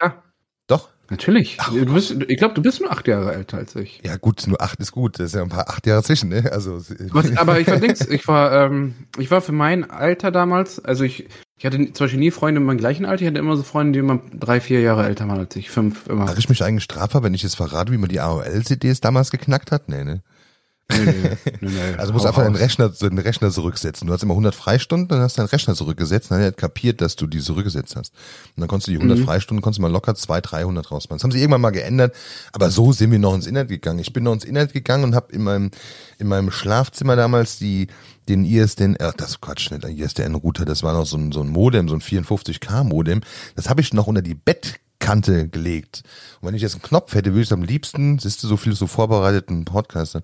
Ja. 0.00 0.22
Doch? 0.66 0.88
Natürlich. 1.10 1.58
Ach, 1.60 1.70
du 1.70 1.92
bist, 1.92 2.16
ich 2.26 2.38
glaube, 2.38 2.54
du 2.54 2.62
bist 2.62 2.80
nur 2.80 2.90
acht 2.90 3.06
Jahre 3.06 3.34
älter 3.34 3.58
als 3.58 3.76
ich. 3.76 4.00
Ja, 4.02 4.16
gut, 4.16 4.46
nur 4.46 4.62
acht 4.62 4.80
ist 4.80 4.92
gut. 4.92 5.18
Das 5.18 5.26
ist 5.26 5.34
ja 5.34 5.42
ein 5.42 5.50
paar 5.50 5.68
acht 5.68 5.86
Jahre 5.86 6.02
zwischen, 6.02 6.30
ne? 6.30 6.50
Also. 6.50 6.80
Was, 7.10 7.36
aber 7.36 7.60
ich 7.60 7.66
war 7.66 7.76
nix. 7.80 8.00
Ich 8.06 8.26
war, 8.26 8.52
ähm, 8.52 8.94
ich 9.18 9.30
war 9.30 9.42
für 9.42 9.52
mein 9.52 9.90
Alter 9.90 10.30
damals, 10.30 10.82
also 10.82 11.04
ich, 11.04 11.28
ich 11.62 11.66
hatte 11.66 11.76
zum 11.92 12.06
Beispiel 12.06 12.18
nie 12.18 12.32
Freunde 12.32 12.60
in 12.60 12.66
meinem 12.66 12.78
gleichen 12.78 13.04
Alter. 13.04 13.22
Ich 13.22 13.28
hatte 13.28 13.38
immer 13.38 13.56
so 13.56 13.62
Freunde, 13.62 13.92
die 13.92 14.00
immer 14.00 14.18
drei, 14.34 14.60
vier 14.60 14.80
Jahre 14.80 15.04
älter 15.04 15.28
waren 15.28 15.38
als 15.38 15.54
ich. 15.54 15.70
Fünf 15.70 16.08
immer. 16.08 16.24
Mache 16.24 16.40
ich 16.40 16.48
mich 16.48 16.64
eigentlich 16.64 16.82
strafbar, 16.82 17.22
wenn 17.22 17.34
ich 17.34 17.44
jetzt 17.44 17.54
verrate, 17.54 17.92
wie 17.92 17.98
man 17.98 18.08
die 18.08 18.18
AOL-CDs 18.18 19.00
damals 19.00 19.30
geknackt 19.30 19.70
hat? 19.70 19.88
Nee, 19.88 20.02
ne? 20.02 20.22
Nee, 20.90 21.04
nee, 21.04 21.12
nee, 21.60 21.68
nee. 21.70 21.96
Also 21.96 22.12
musst 22.12 22.26
einfach 22.26 22.44
den 22.44 22.54
Rechner, 22.54 22.88
den 22.88 23.18
Rechner 23.18 23.50
zurücksetzen. 23.50 24.06
Du 24.06 24.12
hast 24.12 24.22
immer 24.22 24.32
100 24.32 24.54
Freistunden, 24.54 25.08
dann 25.08 25.20
hast 25.20 25.36
du 25.36 25.40
deinen 25.40 25.48
Rechner 25.48 25.74
zurückgesetzt, 25.74 26.30
dann 26.30 26.38
hat 26.38 26.44
er 26.44 26.52
kapiert, 26.52 27.00
dass 27.00 27.16
du 27.16 27.26
die 27.26 27.40
zurückgesetzt 27.40 27.96
hast. 27.96 28.12
Und 28.56 28.60
dann 28.60 28.68
konntest 28.68 28.88
du 28.88 28.92
die 28.92 28.98
100 28.98 29.18
mhm. 29.18 29.24
Freistunden, 29.24 29.62
konntest 29.62 29.78
du 29.78 29.82
mal 29.82 29.90
locker 29.90 30.14
200, 30.14 30.52
300 30.52 30.90
rausmachen. 30.90 31.18
Das 31.18 31.24
haben 31.24 31.32
sie 31.32 31.38
irgendwann 31.38 31.60
mal 31.60 31.70
geändert, 31.70 32.14
aber 32.52 32.70
so 32.70 32.92
sind 32.92 33.10
wir 33.10 33.18
noch 33.18 33.34
ins 33.34 33.46
Internet 33.46 33.68
gegangen. 33.68 33.98
Ich 34.00 34.12
bin 34.12 34.24
noch 34.24 34.32
ins 34.32 34.44
Internet 34.44 34.72
gegangen 34.72 35.04
und 35.04 35.14
habe 35.14 35.32
in 35.32 35.42
meinem, 35.42 35.70
in 36.18 36.26
meinem 36.26 36.50
Schlafzimmer 36.50 37.16
damals 37.16 37.58
die, 37.58 37.88
den 38.28 38.44
ISDN, 38.44 38.96
ach, 39.00 39.14
das 39.14 39.40
Quatsch, 39.40 39.70
nicht 39.70 39.84
ein 39.84 39.96
ISDN-Router, 39.96 40.64
das 40.64 40.82
war 40.82 40.94
noch 40.94 41.06
so 41.06 41.16
ein, 41.16 41.32
so 41.32 41.40
ein 41.40 41.48
Modem, 41.48 41.88
so 41.88 41.94
ein 41.94 42.00
54K-Modem. 42.00 43.22
Das 43.56 43.68
habe 43.68 43.80
ich 43.80 43.92
noch 43.92 44.06
unter 44.06 44.22
die 44.22 44.34
Bett 44.34 44.80
Kante 45.02 45.48
gelegt. 45.48 46.04
Und 46.40 46.48
wenn 46.48 46.54
ich 46.54 46.62
jetzt 46.62 46.74
einen 46.74 46.82
Knopf 46.82 47.14
hätte, 47.14 47.32
würde 47.32 47.42
ich 47.42 47.52
am 47.52 47.62
liebsten, 47.62 48.18
siehst 48.18 48.42
du, 48.42 48.46
so 48.46 48.56
viel 48.56 48.74
so 48.74 48.86
vorbereiteten 48.86 49.64
Podcast, 49.64 50.14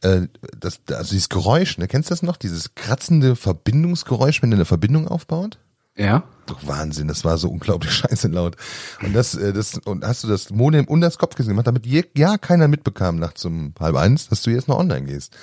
äh, 0.00 0.22
das, 0.58 0.80
also 0.90 1.10
dieses 1.10 1.28
Geräusch, 1.28 1.78
ne, 1.78 1.86
kennst 1.86 2.10
du 2.10 2.12
das 2.14 2.22
noch? 2.22 2.38
Dieses 2.38 2.74
kratzende 2.74 3.36
Verbindungsgeräusch, 3.36 4.42
wenn 4.42 4.50
du 4.50 4.56
eine 4.56 4.64
Verbindung 4.64 5.06
aufbaut? 5.06 5.58
Ja. 5.96 6.24
Doch 6.46 6.66
Wahnsinn, 6.66 7.08
das 7.08 7.24
war 7.24 7.36
so 7.36 7.50
unglaublich 7.50 7.92
scheiße 7.92 8.28
laut. 8.28 8.56
Und 9.02 9.12
das, 9.12 9.34
äh, 9.34 9.52
das, 9.52 9.78
und 9.84 10.04
hast 10.04 10.24
du 10.24 10.28
das 10.28 10.50
Modem 10.50 10.86
und 10.86 11.02
das 11.02 11.18
Kopfkissen 11.18 11.50
gemacht, 11.50 11.66
damit 11.66 11.86
je, 11.86 12.04
ja 12.16 12.38
keiner 12.38 12.68
mitbekam 12.68 13.16
nachts 13.16 13.44
um 13.44 13.74
halb 13.78 13.96
eins, 13.96 14.28
dass 14.28 14.42
du 14.42 14.50
jetzt 14.50 14.66
noch 14.66 14.78
online 14.78 15.04
gehst. 15.04 15.36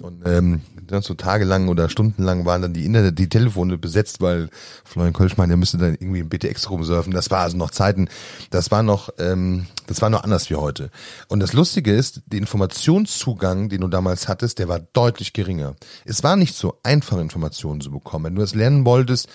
Und 0.00 0.26
ähm, 0.26 0.62
dann 0.86 1.02
so 1.02 1.14
tagelang 1.14 1.68
oder 1.68 1.88
stundenlang 1.88 2.44
waren 2.44 2.62
dann 2.62 2.72
die 2.72 2.84
Internet, 2.84 3.18
die 3.18 3.28
Telefone 3.28 3.78
besetzt, 3.78 4.20
weil 4.20 4.48
Florian 4.84 5.12
Kolsch 5.12 5.36
meinte, 5.36 5.54
er 5.54 5.58
müsste 5.58 5.78
dann 5.78 5.94
irgendwie 5.94 6.20
im 6.20 6.28
BTX 6.28 6.70
rumsurfen. 6.70 7.12
Das 7.12 7.30
war 7.30 7.40
also 7.40 7.56
noch 7.56 7.70
Zeiten, 7.70 8.08
das 8.50 8.70
war 8.70 8.82
noch, 8.82 9.10
ähm, 9.18 9.66
das 9.86 10.02
war 10.02 10.10
noch 10.10 10.24
anders 10.24 10.50
wie 10.50 10.56
heute. 10.56 10.90
Und 11.28 11.40
das 11.40 11.52
Lustige 11.52 11.94
ist, 11.94 12.22
der 12.26 12.38
Informationszugang, 12.38 13.68
den 13.68 13.80
du 13.80 13.88
damals 13.88 14.28
hattest, 14.28 14.58
der 14.58 14.68
war 14.68 14.80
deutlich 14.92 15.32
geringer. 15.32 15.74
Es 16.04 16.22
war 16.22 16.36
nicht 16.36 16.54
so 16.54 16.78
einfach, 16.82 17.18
Informationen 17.18 17.80
zu 17.80 17.90
bekommen. 17.90 18.26
Wenn 18.26 18.34
du 18.34 18.40
das 18.40 18.54
lernen 18.54 18.84
wolltest, 18.84 19.28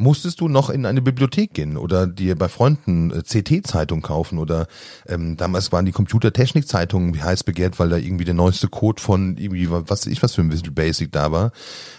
musstest 0.00 0.40
du 0.40 0.48
noch 0.48 0.70
in 0.70 0.86
eine 0.86 1.02
Bibliothek 1.02 1.52
gehen 1.52 1.76
oder 1.76 2.06
dir 2.06 2.36
bei 2.36 2.48
Freunden 2.48 3.10
äh, 3.10 3.22
CT-Zeitung 3.22 4.00
kaufen 4.00 4.38
oder 4.38 4.66
ähm, 5.06 5.36
damals 5.36 5.70
waren 5.72 5.84
die 5.84 5.92
Computertechnik-Zeitungen 5.92 7.14
wie 7.14 7.22
heiß 7.22 7.44
begehrt, 7.44 7.78
weil 7.78 7.90
da 7.90 7.96
irgendwie 7.96 8.24
der 8.24 8.34
neueste 8.34 8.68
Code 8.68 9.00
von 9.00 9.36
irgendwie, 9.36 9.70
was 9.70 9.88
weiß 9.88 10.06
ich 10.06 10.22
was 10.22 10.34
für 10.34 10.40
ein 10.40 10.50
Visual 10.50 10.72
Basic 10.72 11.12
da 11.12 11.32
war. 11.32 11.52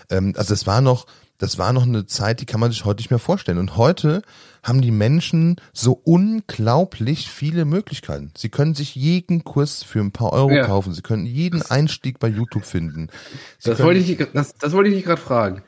Ähm, 0.09 0.33
also 0.35 0.53
es 0.53 0.65
war 0.65 0.81
noch, 0.81 1.05
das 1.37 1.59
war 1.59 1.73
noch 1.73 1.83
eine 1.83 2.07
Zeit, 2.07 2.41
die 2.41 2.45
kann 2.45 2.59
man 2.59 2.71
sich 2.71 2.85
heute 2.85 3.01
nicht 3.01 3.11
mehr 3.11 3.19
vorstellen. 3.19 3.59
Und 3.59 3.77
heute 3.77 4.23
haben 4.63 4.81
die 4.81 4.91
Menschen 4.91 5.57
so 5.71 5.93
unglaublich 5.93 7.29
viele 7.29 7.65
Möglichkeiten. 7.65 8.31
Sie 8.35 8.49
können 8.49 8.73
sich 8.73 8.95
jeden 8.95 9.43
Kurs 9.43 9.83
für 9.83 9.99
ein 9.99 10.11
paar 10.11 10.33
Euro 10.33 10.51
ja. 10.51 10.65
kaufen. 10.65 10.93
Sie 10.93 11.01
können 11.01 11.25
jeden 11.25 11.61
Einstieg 11.61 12.19
bei 12.19 12.27
YouTube 12.27 12.65
finden. 12.65 13.09
das 13.63 13.81
wollte 13.81 13.99
ich, 13.99 14.17
das, 14.33 14.55
das 14.55 14.73
wollte 14.73 14.89
ich 14.89 14.95
nicht 14.95 15.05
gerade 15.05 15.21
fragen. 15.21 15.63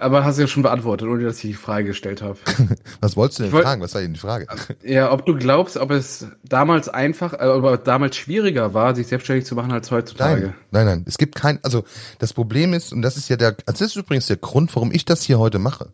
Aber 0.00 0.24
hast 0.24 0.38
du 0.38 0.42
ja 0.42 0.48
schon 0.48 0.62
beantwortet, 0.62 1.06
ohne 1.06 1.24
dass 1.24 1.36
ich 1.36 1.42
die 1.42 1.52
Frage 1.54 1.84
gestellt 1.88 2.22
habe. 2.22 2.38
Was 3.02 3.16
wolltest 3.16 3.38
du 3.38 3.42
denn 3.44 3.52
wollt- 3.52 3.64
fragen? 3.64 3.82
Was 3.82 3.94
war 3.94 4.00
denn 4.00 4.14
die 4.14 4.18
Frage? 4.18 4.46
Ja, 4.82 5.12
ob 5.12 5.26
du 5.26 5.36
glaubst, 5.36 5.76
ob 5.76 5.90
es 5.90 6.26
damals 6.42 6.88
einfach, 6.88 7.34
äh, 7.34 7.46
ob 7.46 7.64
es 7.66 7.80
damals 7.84 8.16
schwieriger 8.16 8.72
war, 8.72 8.94
sich 8.94 9.08
selbstständig 9.08 9.44
zu 9.44 9.54
machen 9.54 9.72
als 9.72 9.90
heutzutage. 9.90 10.40
Nein, 10.40 10.54
nein, 10.70 10.86
nein. 10.86 11.04
Es 11.06 11.18
gibt 11.18 11.34
kein, 11.34 11.62
also 11.62 11.84
das 12.18 12.32
Problem 12.32 12.72
ist, 12.72 12.94
und 12.94 13.02
das 13.02 13.18
ist 13.18 13.28
ja 13.28 13.36
der, 13.36 13.56
also 13.66 13.84
das 13.84 13.92
ist 13.92 13.96
übrigens 13.96 14.26
der 14.26 14.38
Grund, 14.38 14.74
warum 14.74 14.90
ich 14.90 15.04
das 15.04 15.22
hier 15.22 15.38
heute 15.38 15.58
mache. 15.58 15.92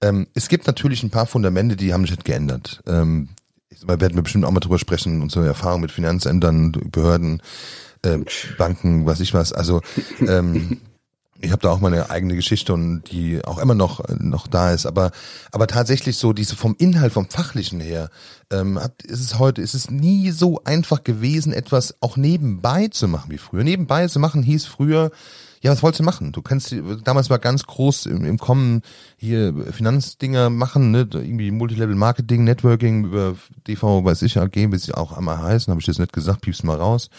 Ähm, 0.00 0.26
es 0.34 0.48
gibt 0.48 0.66
natürlich 0.66 1.04
ein 1.04 1.10
paar 1.10 1.26
Fundamente, 1.26 1.76
die 1.76 1.92
haben 1.92 2.02
sich 2.02 2.10
nicht 2.10 2.24
geändert. 2.24 2.82
Ähm, 2.86 3.28
mal, 3.86 4.00
werden 4.00 4.16
wir 4.16 4.22
bestimmt 4.22 4.44
auch 4.44 4.50
mal 4.50 4.58
drüber 4.60 4.80
sprechen, 4.80 5.22
unsere 5.22 5.46
Erfahrung 5.46 5.82
mit 5.82 5.92
Finanzämtern, 5.92 6.72
Behörden, 6.72 7.40
ähm, 8.04 8.24
Banken, 8.58 9.06
was 9.06 9.20
ich 9.20 9.34
was. 9.34 9.52
Also 9.52 9.82
ähm, 10.26 10.80
ich 11.40 11.52
habe 11.52 11.62
da 11.62 11.70
auch 11.70 11.80
meine 11.80 12.10
eigene 12.10 12.34
Geschichte 12.34 12.72
und 12.72 13.04
die 13.10 13.44
auch 13.44 13.58
immer 13.58 13.74
noch 13.74 14.02
noch 14.18 14.46
da 14.46 14.72
ist, 14.72 14.86
aber 14.86 15.10
aber 15.52 15.66
tatsächlich 15.66 16.16
so 16.16 16.32
diese 16.32 16.56
vom 16.56 16.74
Inhalt, 16.78 17.12
vom 17.12 17.28
fachlichen 17.28 17.80
her, 17.80 18.10
ähm, 18.50 18.78
hat, 18.80 19.02
ist 19.02 19.20
es 19.20 19.38
heute, 19.38 19.62
ist 19.62 19.74
es 19.74 19.90
nie 19.90 20.30
so 20.30 20.62
einfach 20.64 21.04
gewesen, 21.04 21.52
etwas 21.52 21.96
auch 22.00 22.16
nebenbei 22.16 22.88
zu 22.88 23.08
machen 23.08 23.30
wie 23.30 23.38
früher. 23.38 23.64
Nebenbei 23.64 24.06
zu 24.08 24.18
machen 24.18 24.42
hieß 24.42 24.66
früher, 24.66 25.10
ja, 25.66 25.72
was 25.72 25.82
wolltest 25.82 25.98
du 25.98 26.04
machen? 26.04 26.30
Du 26.30 26.42
kannst 26.42 26.74
damals 27.02 27.28
war 27.28 27.40
ganz 27.40 27.64
groß 27.64 28.06
im, 28.06 28.24
im 28.24 28.38
Kommen 28.38 28.82
hier 29.16 29.52
Finanzdinger 29.72 30.48
machen, 30.48 30.92
ne, 30.92 31.08
irgendwie 31.12 31.50
Multilevel 31.50 31.96
Marketing, 31.96 32.44
Networking 32.44 33.06
über 33.06 33.34
DV, 33.66 34.04
weiß 34.04 34.22
ich, 34.22 34.38
AG, 34.38 34.54
wie 34.54 34.78
sie 34.78 34.94
auch 34.94 35.12
einmal 35.12 35.38
heißen, 35.38 35.70
habe 35.70 35.80
ich 35.80 35.86
das 35.86 35.98
nicht 35.98 36.12
gesagt, 36.12 36.42
piepst 36.42 36.62
mal 36.62 36.76
raus. 36.76 37.10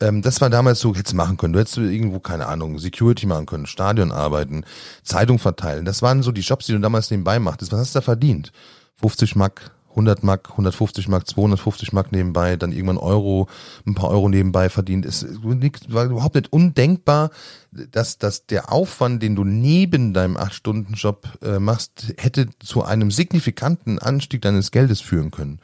Ähm, 0.00 0.20
das 0.20 0.42
war 0.42 0.50
damals 0.50 0.80
so, 0.80 0.94
hättest 0.94 1.12
du 1.12 1.16
machen 1.16 1.38
können. 1.38 1.54
Du 1.54 1.58
hättest 1.58 1.78
irgendwo, 1.78 2.20
keine 2.20 2.46
Ahnung, 2.48 2.78
Security 2.78 3.26
machen 3.26 3.46
können, 3.46 3.64
Stadion 3.64 4.12
arbeiten, 4.12 4.64
Zeitung 5.02 5.38
verteilen. 5.38 5.86
Das 5.86 6.02
waren 6.02 6.22
so 6.22 6.32
die 6.32 6.42
Jobs, 6.42 6.66
die 6.66 6.72
du 6.72 6.78
damals 6.78 7.10
nebenbei 7.10 7.38
machtest. 7.38 7.72
Was 7.72 7.80
hast 7.80 7.94
du 7.94 8.00
da 8.00 8.02
verdient? 8.02 8.52
50 9.00 9.36
Mark, 9.36 9.70
100 9.96 10.22
Mark, 10.22 10.50
150 10.50 11.08
Mark, 11.08 11.26
250 11.26 11.92
Mark 11.94 12.12
nebenbei, 12.12 12.56
dann 12.56 12.70
irgendwann 12.70 12.98
Euro, 12.98 13.48
ein 13.86 13.94
paar 13.94 14.10
Euro 14.10 14.28
nebenbei 14.28 14.68
verdient. 14.68 15.06
Es 15.06 15.26
war 15.88 16.04
überhaupt 16.04 16.34
nicht 16.34 16.52
undenkbar, 16.52 17.30
dass, 17.72 18.18
dass 18.18 18.46
der 18.46 18.70
Aufwand, 18.72 19.22
den 19.22 19.34
du 19.34 19.44
neben 19.44 20.12
deinem 20.12 20.36
8-Stunden-Job 20.36 21.26
äh, 21.42 21.58
machst, 21.58 22.12
hätte 22.18 22.48
zu 22.60 22.84
einem 22.84 23.10
signifikanten 23.10 23.98
Anstieg 23.98 24.42
deines 24.42 24.70
Geldes 24.70 25.00
führen 25.00 25.30
können. 25.30 25.60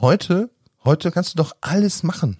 Heute, 0.00 0.50
heute 0.84 1.10
kannst 1.10 1.32
du 1.32 1.38
doch 1.38 1.56
alles 1.62 2.02
machen. 2.02 2.36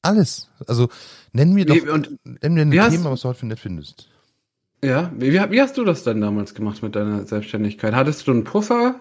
Alles. 0.00 0.48
Also 0.66 0.88
nenn 1.32 1.52
mir 1.52 1.66
doch, 1.66 1.76
und- 1.92 2.18
nenn 2.24 2.54
mir 2.54 2.62
ein 2.62 2.80
hast- 2.80 2.92
Thema, 2.92 3.10
was 3.10 3.20
du 3.20 3.28
heute 3.28 3.40
für 3.40 3.46
nett 3.46 3.60
findest. 3.60 4.08
Ja, 4.84 5.12
wie, 5.16 5.32
wie, 5.32 5.50
wie 5.50 5.60
hast 5.60 5.76
du 5.76 5.84
das 5.84 6.02
denn 6.02 6.20
damals 6.20 6.54
gemacht 6.54 6.82
mit 6.82 6.96
deiner 6.96 7.24
Selbstständigkeit? 7.24 7.94
Hattest 7.94 8.26
du 8.26 8.32
einen 8.32 8.42
Puffer? 8.42 8.96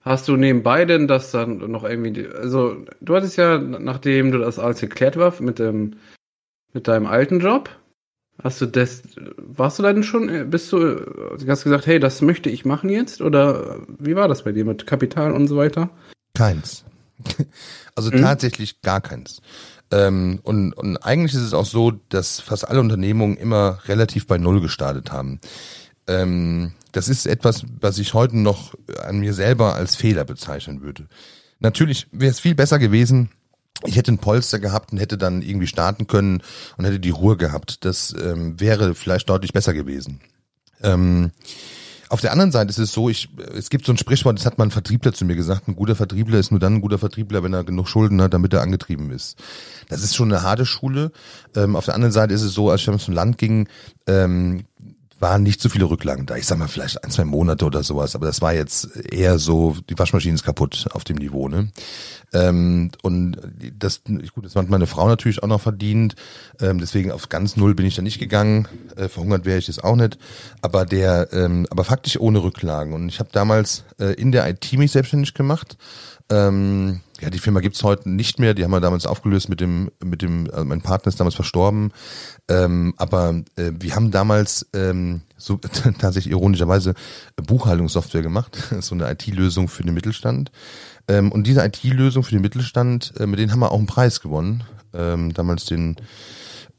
Hast 0.00 0.28
du 0.28 0.36
nebenbei 0.36 0.84
denn 0.84 1.08
das 1.08 1.32
dann 1.32 1.58
noch 1.70 1.84
irgendwie, 1.84 2.26
also 2.28 2.84
du 3.00 3.16
hattest 3.16 3.36
ja, 3.36 3.58
nachdem 3.58 4.30
du 4.32 4.38
das 4.38 4.58
alles 4.58 4.80
geklärt 4.80 5.16
war 5.16 5.34
mit 5.40 5.58
dem, 5.58 5.96
mit 6.72 6.86
deinem 6.86 7.06
alten 7.06 7.40
Job, 7.40 7.68
hast 8.42 8.60
du 8.60 8.66
das, 8.66 9.02
warst 9.36 9.78
du 9.78 9.82
dann 9.82 10.02
schon, 10.02 10.28
äh, 10.28 10.44
bist 10.44 10.72
du, 10.72 10.78
äh, 10.78 11.48
hast 11.48 11.64
gesagt, 11.64 11.86
hey, 11.86 11.98
das 11.98 12.22
möchte 12.22 12.50
ich 12.50 12.64
machen 12.64 12.90
jetzt? 12.90 13.20
Oder 13.20 13.76
äh, 13.76 13.80
wie 13.98 14.16
war 14.16 14.28
das 14.28 14.44
bei 14.44 14.52
dir 14.52 14.64
mit 14.64 14.86
Kapital 14.86 15.32
und 15.32 15.48
so 15.48 15.56
weiter? 15.56 15.90
Keins. 16.34 16.84
Also 17.96 18.12
Mhm. 18.12 18.22
tatsächlich 18.22 18.80
gar 18.80 19.00
keins. 19.00 19.42
Ähm, 19.90 20.38
und, 20.44 20.72
und 20.74 20.98
eigentlich 20.98 21.34
ist 21.34 21.40
es 21.40 21.52
auch 21.52 21.64
so, 21.64 21.90
dass 22.10 22.40
fast 22.40 22.68
alle 22.68 22.78
Unternehmungen 22.78 23.36
immer 23.36 23.80
relativ 23.86 24.28
bei 24.28 24.38
Null 24.38 24.60
gestartet 24.60 25.10
haben. 25.10 25.40
Ähm, 26.08 26.72
das 26.92 27.08
ist 27.08 27.26
etwas, 27.26 27.64
was 27.80 27.98
ich 27.98 28.14
heute 28.14 28.38
noch 28.38 28.74
an 29.02 29.20
mir 29.20 29.34
selber 29.34 29.74
als 29.74 29.94
Fehler 29.94 30.24
bezeichnen 30.24 30.82
würde. 30.82 31.06
Natürlich 31.60 32.06
wäre 32.10 32.32
es 32.32 32.40
viel 32.40 32.54
besser 32.54 32.78
gewesen, 32.78 33.30
ich 33.84 33.96
hätte 33.96 34.10
ein 34.10 34.18
Polster 34.18 34.58
gehabt 34.58 34.92
und 34.92 34.98
hätte 34.98 35.16
dann 35.16 35.42
irgendwie 35.42 35.68
starten 35.68 36.08
können 36.08 36.42
und 36.76 36.84
hätte 36.84 36.98
die 36.98 37.10
Ruhe 37.10 37.36
gehabt. 37.36 37.84
Das 37.84 38.14
ähm, 38.20 38.58
wäre 38.58 38.94
vielleicht 38.94 39.28
deutlich 39.28 39.52
besser 39.52 39.72
gewesen. 39.72 40.20
Ähm, 40.82 41.30
auf 42.08 42.20
der 42.22 42.32
anderen 42.32 42.52
Seite 42.52 42.70
ist 42.70 42.78
es 42.78 42.92
so, 42.92 43.08
ich, 43.10 43.28
es 43.54 43.68
gibt 43.68 43.84
so 43.84 43.92
ein 43.92 43.98
Sprichwort, 43.98 44.38
das 44.38 44.46
hat 44.46 44.56
mal 44.56 44.64
ein 44.64 44.70
Vertriebler 44.70 45.12
zu 45.12 45.26
mir 45.26 45.36
gesagt, 45.36 45.68
ein 45.68 45.76
guter 45.76 45.94
Vertriebler 45.94 46.38
ist 46.38 46.50
nur 46.50 46.58
dann 46.58 46.76
ein 46.76 46.80
guter 46.80 46.98
Vertriebler, 46.98 47.42
wenn 47.42 47.52
er 47.52 47.64
genug 47.64 47.86
Schulden 47.86 48.22
hat, 48.22 48.32
damit 48.32 48.52
er 48.54 48.62
angetrieben 48.62 49.10
ist. 49.10 49.36
Das 49.88 50.02
ist 50.02 50.16
schon 50.16 50.32
eine 50.32 50.42
harte 50.42 50.64
Schule. 50.64 51.12
Ähm, 51.54 51.76
auf 51.76 51.84
der 51.84 51.94
anderen 51.94 52.12
Seite 52.12 52.32
ist 52.32 52.42
es 52.42 52.54
so, 52.54 52.70
als 52.70 52.86
ich 52.86 52.98
zum 52.98 53.14
Land 53.14 53.36
ging, 53.36 53.68
ähm, 54.06 54.64
waren 55.20 55.42
nicht 55.42 55.60
so 55.60 55.68
viele 55.68 55.86
Rücklagen 55.86 56.26
da. 56.26 56.36
Ich 56.36 56.46
sag 56.46 56.58
mal 56.58 56.68
vielleicht 56.68 57.02
ein, 57.04 57.10
zwei 57.10 57.24
Monate 57.24 57.64
oder 57.64 57.82
sowas, 57.82 58.14
aber 58.14 58.26
das 58.26 58.40
war 58.40 58.54
jetzt 58.54 58.96
eher 58.96 59.38
so, 59.38 59.76
die 59.88 59.98
Waschmaschine 59.98 60.34
ist 60.34 60.44
kaputt 60.44 60.86
auf 60.92 61.04
dem 61.04 61.16
Niveau, 61.16 61.48
ne? 61.48 61.68
Ähm, 62.32 62.90
und 63.02 63.38
das, 63.78 64.02
gut, 64.04 64.44
das 64.44 64.54
hat 64.54 64.68
meine 64.68 64.86
Frau 64.86 65.08
natürlich 65.08 65.42
auch 65.42 65.48
noch 65.48 65.60
verdient. 65.60 66.14
Ähm, 66.60 66.78
deswegen 66.78 67.10
auf 67.10 67.28
ganz 67.28 67.56
null 67.56 67.74
bin 67.74 67.86
ich 67.86 67.96
da 67.96 68.02
nicht 68.02 68.18
gegangen. 68.18 68.68
Äh, 68.96 69.08
verhungert 69.08 69.44
wäre 69.44 69.58
ich 69.58 69.66
jetzt 69.66 69.82
auch 69.82 69.96
nicht. 69.96 70.18
Aber 70.60 70.84
der, 70.84 71.32
ähm, 71.32 71.66
aber 71.70 71.84
faktisch 71.84 72.20
ohne 72.20 72.42
Rücklagen. 72.42 72.92
Und 72.92 73.08
ich 73.08 73.18
habe 73.18 73.30
damals 73.32 73.84
äh, 73.98 74.12
in 74.14 74.32
der 74.32 74.48
IT 74.48 74.72
mich 74.74 74.92
selbstständig 74.92 75.34
gemacht. 75.34 75.78
Ähm, 76.30 77.00
ja, 77.20 77.30
die 77.30 77.38
Firma 77.38 77.60
gibt's 77.60 77.82
heute 77.82 78.08
nicht 78.08 78.38
mehr. 78.38 78.54
Die 78.54 78.64
haben 78.64 78.70
wir 78.70 78.80
damals 78.80 79.06
aufgelöst 79.06 79.48
mit 79.48 79.60
dem, 79.60 79.90
mit 80.02 80.22
dem, 80.22 80.48
also 80.52 80.64
mein 80.64 80.82
Partner 80.82 81.08
ist 81.08 81.18
damals 81.18 81.34
verstorben. 81.34 81.92
Ähm, 82.48 82.94
aber 82.96 83.42
äh, 83.56 83.72
wir 83.78 83.94
haben 83.94 84.10
damals 84.10 84.66
ähm, 84.72 85.22
so 85.36 85.56
tatsächlich 85.98 86.32
ironischerweise 86.32 86.94
Buchhaltungssoftware 87.36 88.22
gemacht, 88.22 88.56
so 88.80 88.94
eine 88.94 89.10
IT-Lösung 89.10 89.68
für 89.68 89.82
den 89.82 89.94
Mittelstand. 89.94 90.52
Ähm, 91.08 91.32
und 91.32 91.46
diese 91.46 91.64
IT-Lösung 91.64 92.22
für 92.22 92.32
den 92.32 92.42
Mittelstand, 92.42 93.14
äh, 93.18 93.26
mit 93.26 93.38
denen 93.38 93.52
haben 93.52 93.60
wir 93.60 93.72
auch 93.72 93.78
einen 93.78 93.86
Preis 93.86 94.20
gewonnen. 94.20 94.64
Ähm, 94.94 95.34
damals 95.34 95.64
den 95.64 95.96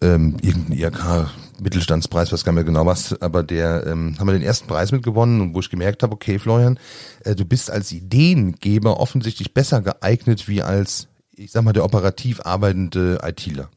ähm, 0.01 0.37
irgendeinen 0.41 0.79
IRK-Mittelstandspreis, 0.79 2.31
weiß 2.31 2.43
gar 2.43 2.51
nicht 2.51 2.57
mehr 2.57 2.63
genau 2.63 2.85
was, 2.85 3.19
aber 3.21 3.43
der 3.43 3.85
ähm, 3.87 4.15
haben 4.17 4.27
wir 4.27 4.33
den 4.33 4.43
ersten 4.43 4.67
Preis 4.67 4.91
mitgewonnen 4.91 5.41
und 5.41 5.53
wo 5.53 5.59
ich 5.59 5.69
gemerkt 5.69 6.03
habe, 6.03 6.13
okay, 6.13 6.39
Florian, 6.39 6.79
äh, 7.25 7.35
du 7.35 7.45
bist 7.45 7.69
als 7.69 7.91
Ideengeber 7.91 8.99
offensichtlich 8.99 9.53
besser 9.53 9.81
geeignet 9.81 10.47
wie 10.47 10.61
als, 10.61 11.07
ich 11.35 11.51
sag 11.51 11.63
mal, 11.63 11.73
der 11.73 11.83
operativ 11.83 12.41
arbeitende 12.43 13.19
ITler. 13.23 13.69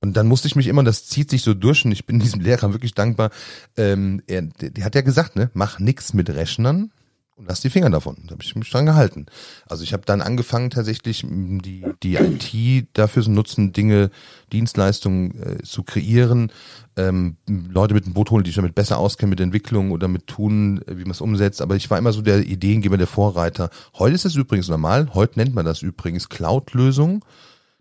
Und 0.00 0.16
dann 0.16 0.28
musste 0.28 0.46
ich 0.46 0.54
mich 0.54 0.68
immer, 0.68 0.84
das 0.84 1.06
zieht 1.06 1.28
sich 1.28 1.42
so 1.42 1.54
durch 1.54 1.84
und 1.84 1.92
ich 1.92 2.06
bin 2.06 2.20
diesem 2.20 2.40
Lehrer 2.40 2.72
wirklich 2.72 2.94
dankbar. 2.94 3.30
Ähm, 3.76 4.22
er, 4.26 4.42
der, 4.42 4.70
der 4.70 4.84
hat 4.84 4.94
ja 4.94 5.00
gesagt, 5.00 5.36
ne, 5.36 5.50
mach 5.54 5.78
nix 5.78 6.14
mit 6.14 6.30
Rechnern 6.30 6.92
und 7.38 7.48
lass 7.48 7.60
die 7.60 7.70
Finger 7.70 7.88
davon. 7.88 8.16
Da 8.26 8.32
habe 8.32 8.42
ich 8.42 8.54
mich 8.56 8.68
dran 8.68 8.84
gehalten. 8.84 9.26
Also 9.66 9.84
ich 9.84 9.92
habe 9.92 10.02
dann 10.04 10.20
angefangen 10.20 10.70
tatsächlich 10.70 11.24
die 11.24 11.86
die 12.02 12.16
IT 12.16 12.88
dafür 12.94 13.22
zu 13.22 13.30
nutzen, 13.30 13.72
Dinge, 13.72 14.10
Dienstleistungen 14.52 15.40
äh, 15.40 15.62
zu 15.62 15.84
kreieren, 15.84 16.50
ähm, 16.96 17.36
Leute 17.46 17.94
mit 17.94 18.06
dem 18.06 18.14
Boot 18.14 18.32
holen, 18.32 18.42
die 18.42 18.50
sich 18.50 18.56
damit 18.56 18.74
besser 18.74 18.98
auskennen 18.98 19.30
mit 19.30 19.40
Entwicklung 19.40 19.92
oder 19.92 20.08
mit 20.08 20.26
tun, 20.26 20.82
äh, 20.86 20.98
wie 20.98 21.02
man 21.02 21.12
es 21.12 21.20
umsetzt. 21.20 21.62
Aber 21.62 21.76
ich 21.76 21.88
war 21.90 21.98
immer 21.98 22.12
so 22.12 22.22
der 22.22 22.44
Ideengeber, 22.44 22.98
der 22.98 23.06
Vorreiter. 23.06 23.70
Heute 23.94 24.16
ist 24.16 24.24
es 24.24 24.34
übrigens 24.34 24.68
normal. 24.68 25.14
Heute 25.14 25.38
nennt 25.38 25.54
man 25.54 25.64
das 25.64 25.82
übrigens 25.82 26.28
Cloud-Lösung. 26.28 27.24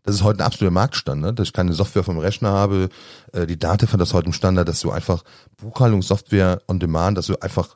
Das 0.04 0.15
ist 0.15 0.24
heute 0.24 0.39
ein 0.39 0.46
absoluter 0.46 0.72
Marktstandard, 0.72 1.38
dass 1.38 1.48
ich 1.48 1.54
keine 1.54 1.74
Software 1.74 2.04
vom 2.04 2.20
Rechner 2.20 2.52
habe. 2.52 2.89
Äh, 3.34 3.48
Die 3.48 3.58
Dativ 3.58 3.91
hat 3.91 4.00
das 4.00 4.13
heute 4.13 4.28
im 4.28 4.34
Standard, 4.34 4.67
dass 4.67 4.82
du 4.82 4.91
einfach 4.91 5.24
Buchhaltungssoftware 5.58 6.62
on 6.67 6.80
demand, 6.80 7.17
dass 7.17 7.26
du 7.26 7.38
einfach 7.39 7.76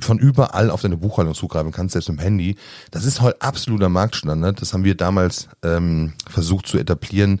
von 0.00 0.18
überall 0.18 0.70
auf 0.70 0.82
deine 0.82 0.96
Buchhaltung 0.96 1.34
zugreifen 1.34 1.72
kannst, 1.72 1.92
selbst 1.94 2.08
im 2.08 2.18
Handy. 2.18 2.56
Das 2.90 3.04
ist 3.04 3.20
heute 3.20 3.40
absoluter 3.42 3.88
Marktstandard. 3.88 4.60
Das 4.60 4.72
haben 4.72 4.84
wir 4.84 4.94
damals 4.94 5.48
ähm, 5.62 6.12
versucht 6.28 6.66
zu 6.66 6.78
etablieren 6.78 7.40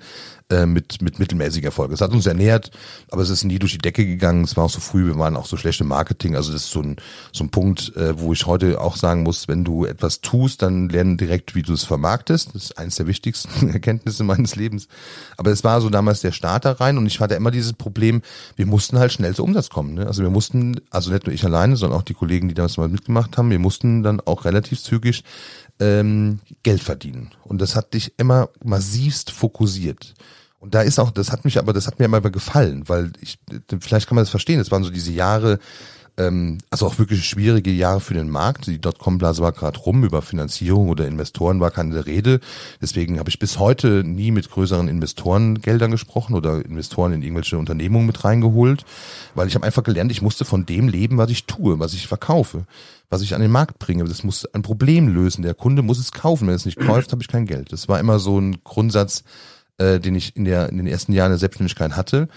äh, 0.50 0.66
mit, 0.66 1.00
mit 1.00 1.18
mittelmäßiger 1.18 1.66
Erfolg. 1.66 1.92
Es 1.92 2.00
hat 2.00 2.12
uns 2.12 2.26
ernährt, 2.26 2.70
aber 3.10 3.22
es 3.22 3.30
ist 3.30 3.44
nie 3.44 3.58
durch 3.58 3.72
die 3.72 3.78
Decke 3.78 4.04
gegangen. 4.04 4.44
Es 4.44 4.56
war 4.56 4.64
auch 4.64 4.70
so 4.70 4.80
früh, 4.80 5.06
wir 5.06 5.18
waren 5.18 5.36
auch 5.36 5.46
so 5.46 5.56
schlechte 5.56 5.84
Marketing. 5.84 6.36
Also 6.36 6.52
das 6.52 6.64
ist 6.64 6.70
so 6.70 6.80
ein, 6.80 6.96
so 7.32 7.44
ein 7.44 7.50
Punkt, 7.50 7.94
äh, 7.96 8.18
wo 8.18 8.32
ich 8.32 8.46
heute 8.46 8.80
auch 8.80 8.96
sagen 8.96 9.22
muss, 9.22 9.48
wenn 9.48 9.64
du 9.64 9.84
etwas 9.84 10.20
tust, 10.20 10.62
dann 10.62 10.88
lernen 10.88 11.16
direkt, 11.16 11.54
wie 11.54 11.62
du 11.62 11.72
es 11.72 11.84
vermarktest. 11.84 12.54
Das 12.54 12.64
ist 12.64 12.78
eines 12.78 12.96
der 12.96 13.06
wichtigsten 13.06 13.68
Erkenntnisse 13.72 14.24
meines 14.24 14.56
Lebens. 14.56 14.88
Aber 15.36 15.50
es 15.50 15.64
war 15.64 15.80
so 15.80 15.88
damals 15.88 16.20
der 16.20 16.32
Starter 16.32 16.80
rein 16.80 16.98
und 16.98 17.06
ich 17.06 17.20
hatte 17.20 17.34
immer 17.34 17.50
dieses 17.50 17.72
Problem, 17.72 18.22
wir 18.56 18.66
mussten 18.66 18.98
halt 18.98 19.12
schnell 19.12 19.34
zu 19.34 19.44
Umsatz 19.44 19.70
kommen. 19.70 19.94
Ne? 19.94 20.06
Also 20.06 20.22
wir 20.22 20.30
mussten, 20.30 20.80
also 20.90 21.10
nicht 21.10 21.26
nur 21.26 21.34
ich 21.34 21.44
alleine, 21.44 21.76
sondern 21.76 21.98
auch 21.98 22.04
die 22.04 22.14
Kollegen, 22.14 22.48
die 22.48 22.54
damals 22.54 22.76
mal 22.76 22.88
mitgemacht 22.88 23.38
haben, 23.38 23.50
wir 23.50 23.58
mussten 23.58 24.02
dann 24.02 24.20
auch 24.20 24.44
relativ 24.44 24.82
zügig 24.82 25.24
ähm, 25.80 26.40
Geld 26.62 26.82
verdienen. 26.82 27.30
Und 27.44 27.60
das 27.60 27.74
hat 27.74 27.94
dich 27.94 28.14
immer 28.18 28.50
massivst 28.62 29.30
fokussiert. 29.30 30.14
Und 30.60 30.74
da 30.74 30.82
ist 30.82 31.00
auch, 31.00 31.10
das 31.10 31.32
hat 31.32 31.44
mich 31.44 31.58
aber, 31.58 31.72
das 31.72 31.88
hat 31.88 31.98
mir 31.98 32.04
immer 32.04 32.20
gefallen, 32.20 32.84
weil 32.86 33.12
ich, 33.20 33.40
vielleicht 33.80 34.06
kann 34.06 34.14
man 34.14 34.22
das 34.22 34.30
verstehen, 34.30 34.58
das 34.58 34.70
waren 34.70 34.84
so 34.84 34.90
diese 34.90 35.12
Jahre, 35.12 35.58
Ähm, 36.18 36.58
also 36.70 36.86
auch 36.86 36.98
wirklich 36.98 37.24
schwierige 37.24 37.70
Jahre 37.70 38.00
für 38.00 38.14
den 38.14 38.28
Markt. 38.30 38.66
Die 38.66 38.80
Dotcom-Blase 38.80 39.42
war 39.42 39.52
gerade 39.52 39.78
rum, 39.78 40.04
über 40.04 40.22
Finanzierung 40.22 40.88
oder 40.88 41.06
Investoren 41.06 41.60
war 41.60 41.70
keine 41.70 42.04
Rede. 42.04 42.40
Deswegen 42.82 43.18
habe 43.18 43.30
ich 43.30 43.38
bis 43.38 43.58
heute 43.58 44.02
nie 44.04 44.32
mit 44.32 44.50
größeren 44.50 44.88
Investorengeldern 44.88 45.92
gesprochen 45.92 46.34
oder 46.34 46.64
Investoren 46.64 47.12
in 47.12 47.22
irgendwelche 47.22 47.56
Unternehmungen 47.56 48.06
mit 48.06 48.24
reingeholt, 48.24 48.84
weil 49.34 49.46
ich 49.46 49.54
habe 49.54 49.64
einfach 49.64 49.84
gelernt, 49.84 50.10
ich 50.10 50.20
musste 50.20 50.44
von 50.44 50.66
dem 50.66 50.88
leben, 50.88 51.16
was 51.16 51.30
ich 51.30 51.46
tue, 51.46 51.78
was 51.78 51.94
ich 51.94 52.08
verkaufe, 52.08 52.66
was 53.08 53.22
ich 53.22 53.34
an 53.34 53.40
den 53.40 53.52
Markt 53.52 53.78
bringe. 53.78 54.04
Das 54.04 54.24
muss 54.24 54.44
ein 54.52 54.62
Problem 54.62 55.08
lösen. 55.08 55.42
Der 55.42 55.54
Kunde 55.54 55.82
muss 55.82 56.00
es 56.00 56.10
kaufen. 56.10 56.48
Wenn 56.48 56.54
er 56.54 56.56
es 56.56 56.66
nicht 56.66 56.80
kauft, 56.80 57.12
habe 57.12 57.22
ich 57.22 57.28
kein 57.28 57.46
Geld. 57.46 57.72
Das 57.72 57.88
war 57.88 58.00
immer 58.00 58.18
so 58.18 58.38
ein 58.38 58.58
Grundsatz, 58.64 59.22
äh, 59.80 59.98
den 59.98 60.14
ich 60.14 60.36
in, 60.36 60.44
der, 60.44 60.68
in 60.68 60.76
den 60.76 60.86
ersten 60.86 61.12
Jahren 61.12 61.30
der 61.30 61.38
Selbstständigkeit 61.38 61.96
hatte. 61.96 62.28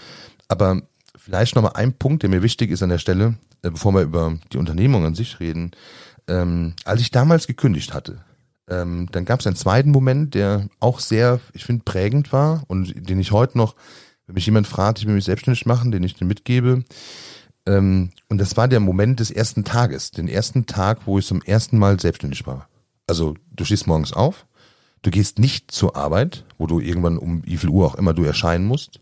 Aber 0.48 0.80
vielleicht 1.16 1.54
nochmal 1.54 1.72
ein 1.74 1.92
Punkt, 1.92 2.22
der 2.22 2.30
mir 2.30 2.42
wichtig 2.42 2.70
ist 2.70 2.82
an 2.82 2.88
der 2.88 2.98
Stelle, 2.98 3.34
äh, 3.62 3.70
bevor 3.70 3.92
wir 3.92 4.00
über 4.00 4.38
die 4.52 4.58
Unternehmung 4.58 5.04
an 5.04 5.14
sich 5.14 5.40
reden. 5.40 5.72
Ähm, 6.26 6.72
als 6.84 7.02
ich 7.02 7.10
damals 7.10 7.46
gekündigt 7.46 7.92
hatte, 7.92 8.24
ähm, 8.68 9.08
dann 9.12 9.26
gab 9.26 9.40
es 9.40 9.46
einen 9.46 9.56
zweiten 9.56 9.90
Moment, 9.90 10.34
der 10.34 10.68
auch 10.80 11.00
sehr, 11.00 11.38
ich 11.52 11.66
finde, 11.66 11.82
prägend 11.84 12.32
war 12.32 12.64
und 12.66 13.08
den 13.08 13.20
ich 13.20 13.30
heute 13.30 13.58
noch, 13.58 13.74
wenn 14.26 14.34
mich 14.34 14.46
jemand 14.46 14.66
fragt, 14.66 14.98
ich 14.98 15.06
will 15.06 15.14
mich 15.14 15.26
selbstständig 15.26 15.66
machen, 15.66 15.92
den 15.92 16.02
ich 16.02 16.14
dir 16.14 16.24
mitgebe. 16.24 16.82
Ähm, 17.66 18.10
und 18.30 18.38
das 18.38 18.56
war 18.56 18.68
der 18.68 18.80
Moment 18.80 19.20
des 19.20 19.30
ersten 19.30 19.64
Tages, 19.64 20.12
den 20.12 20.28
ersten 20.28 20.64
Tag, 20.64 21.00
wo 21.04 21.18
ich 21.18 21.26
zum 21.26 21.42
ersten 21.42 21.76
Mal 21.76 22.00
selbstständig 22.00 22.46
war. 22.46 22.68
Also 23.06 23.34
du 23.52 23.66
stehst 23.66 23.86
morgens 23.86 24.14
auf, 24.14 24.46
du 25.04 25.10
gehst 25.10 25.38
nicht 25.38 25.70
zur 25.70 25.96
Arbeit, 25.96 26.44
wo 26.58 26.66
du 26.66 26.80
irgendwann 26.80 27.18
um 27.18 27.44
wie 27.44 27.56
viel 27.56 27.70
Uhr 27.70 27.86
auch 27.86 27.94
immer 27.94 28.14
du 28.14 28.24
erscheinen 28.24 28.66
musst, 28.66 29.00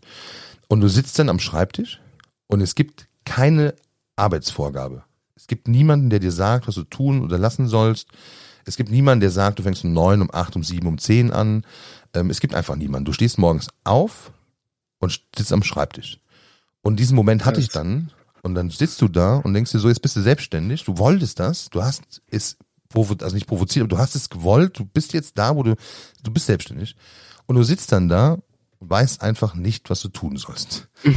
und 0.67 0.81
du 0.81 0.87
sitzt 0.87 1.17
dann 1.19 1.29
am 1.29 1.39
Schreibtisch 1.39 1.99
und 2.47 2.61
es 2.61 2.75
gibt 2.75 3.07
keine 3.25 3.73
Arbeitsvorgabe. 4.15 5.03
Es 5.35 5.47
gibt 5.47 5.67
niemanden, 5.67 6.09
der 6.09 6.19
dir 6.19 6.31
sagt, 6.31 6.67
was 6.67 6.75
du 6.75 6.83
tun 6.83 7.23
oder 7.23 7.37
lassen 7.37 7.67
sollst. 7.67 8.07
Es 8.65 8.77
gibt 8.77 8.91
niemanden, 8.91 9.21
der 9.21 9.29
sagt, 9.29 9.59
du 9.59 9.63
fängst 9.63 9.83
um 9.83 9.93
neun, 9.93 10.21
um 10.21 10.31
acht, 10.33 10.55
um 10.55 10.63
sieben, 10.63 10.87
um 10.87 10.97
zehn 10.97 11.31
an. 11.31 11.65
Ähm, 12.13 12.29
es 12.29 12.39
gibt 12.39 12.55
einfach 12.55 12.75
niemanden. 12.75 13.05
Du 13.05 13.13
stehst 13.13 13.37
morgens 13.37 13.67
auf 13.83 14.31
und 14.99 15.21
sitzt 15.35 15.51
am 15.51 15.63
Schreibtisch. 15.63 16.19
Und 16.81 16.97
diesen 16.99 17.15
Moment 17.15 17.45
hatte 17.45 17.59
ich 17.59 17.69
dann. 17.69 18.11
Und 18.41 18.55
dann 18.55 18.69
sitzt 18.69 19.01
du 19.01 19.07
da 19.07 19.37
und 19.37 19.53
denkst 19.53 19.71
dir 19.71 19.79
so, 19.79 19.89
jetzt 19.89 20.01
bist 20.01 20.15
du 20.15 20.21
selbstständig. 20.21 20.83
Du 20.83 20.97
wolltest 20.97 21.39
das. 21.39 21.69
Du 21.69 21.83
hast 21.83 22.21
es, 22.27 22.57
also 22.95 23.35
nicht 23.35 23.47
provoziert, 23.47 23.83
aber 23.83 23.95
du 23.95 24.01
hast 24.01 24.15
es 24.15 24.29
gewollt. 24.29 24.79
Du 24.79 24.85
bist 24.85 25.13
jetzt 25.13 25.37
da, 25.37 25.55
wo 25.55 25.63
du, 25.63 25.75
du 26.23 26.31
bist 26.31 26.45
selbstständig. 26.45 26.95
Und 27.45 27.55
du 27.55 27.63
sitzt 27.63 27.91
dann 27.91 28.09
da 28.09 28.37
weißt 28.89 29.21
einfach 29.21 29.55
nicht, 29.55 29.89
was 29.89 30.01
du 30.01 30.09
tun 30.09 30.37
sollst. 30.37 30.89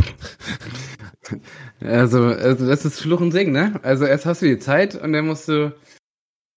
Also, 1.80 2.26
also 2.26 2.68
das 2.68 2.84
ist 2.84 3.00
Fluch 3.00 3.20
und 3.20 3.32
Segen, 3.32 3.50
ne? 3.50 3.80
Also 3.82 4.04
erst 4.04 4.26
hast 4.26 4.40
du 4.40 4.46
die 4.46 4.60
Zeit 4.60 4.94
und 4.94 5.12
dann 5.12 5.26
musst 5.26 5.48
du 5.48 5.74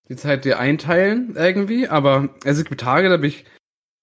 die 0.10 0.15
Zeit 0.15 0.45
dir 0.45 0.60
einteilen 0.60 1.34
irgendwie, 1.36 1.88
aber 1.88 2.29
es 2.43 2.63
gibt 2.63 2.79
Tage, 2.79 3.10
da 3.10 3.17
bin 3.17 3.29
ich, 3.29 3.45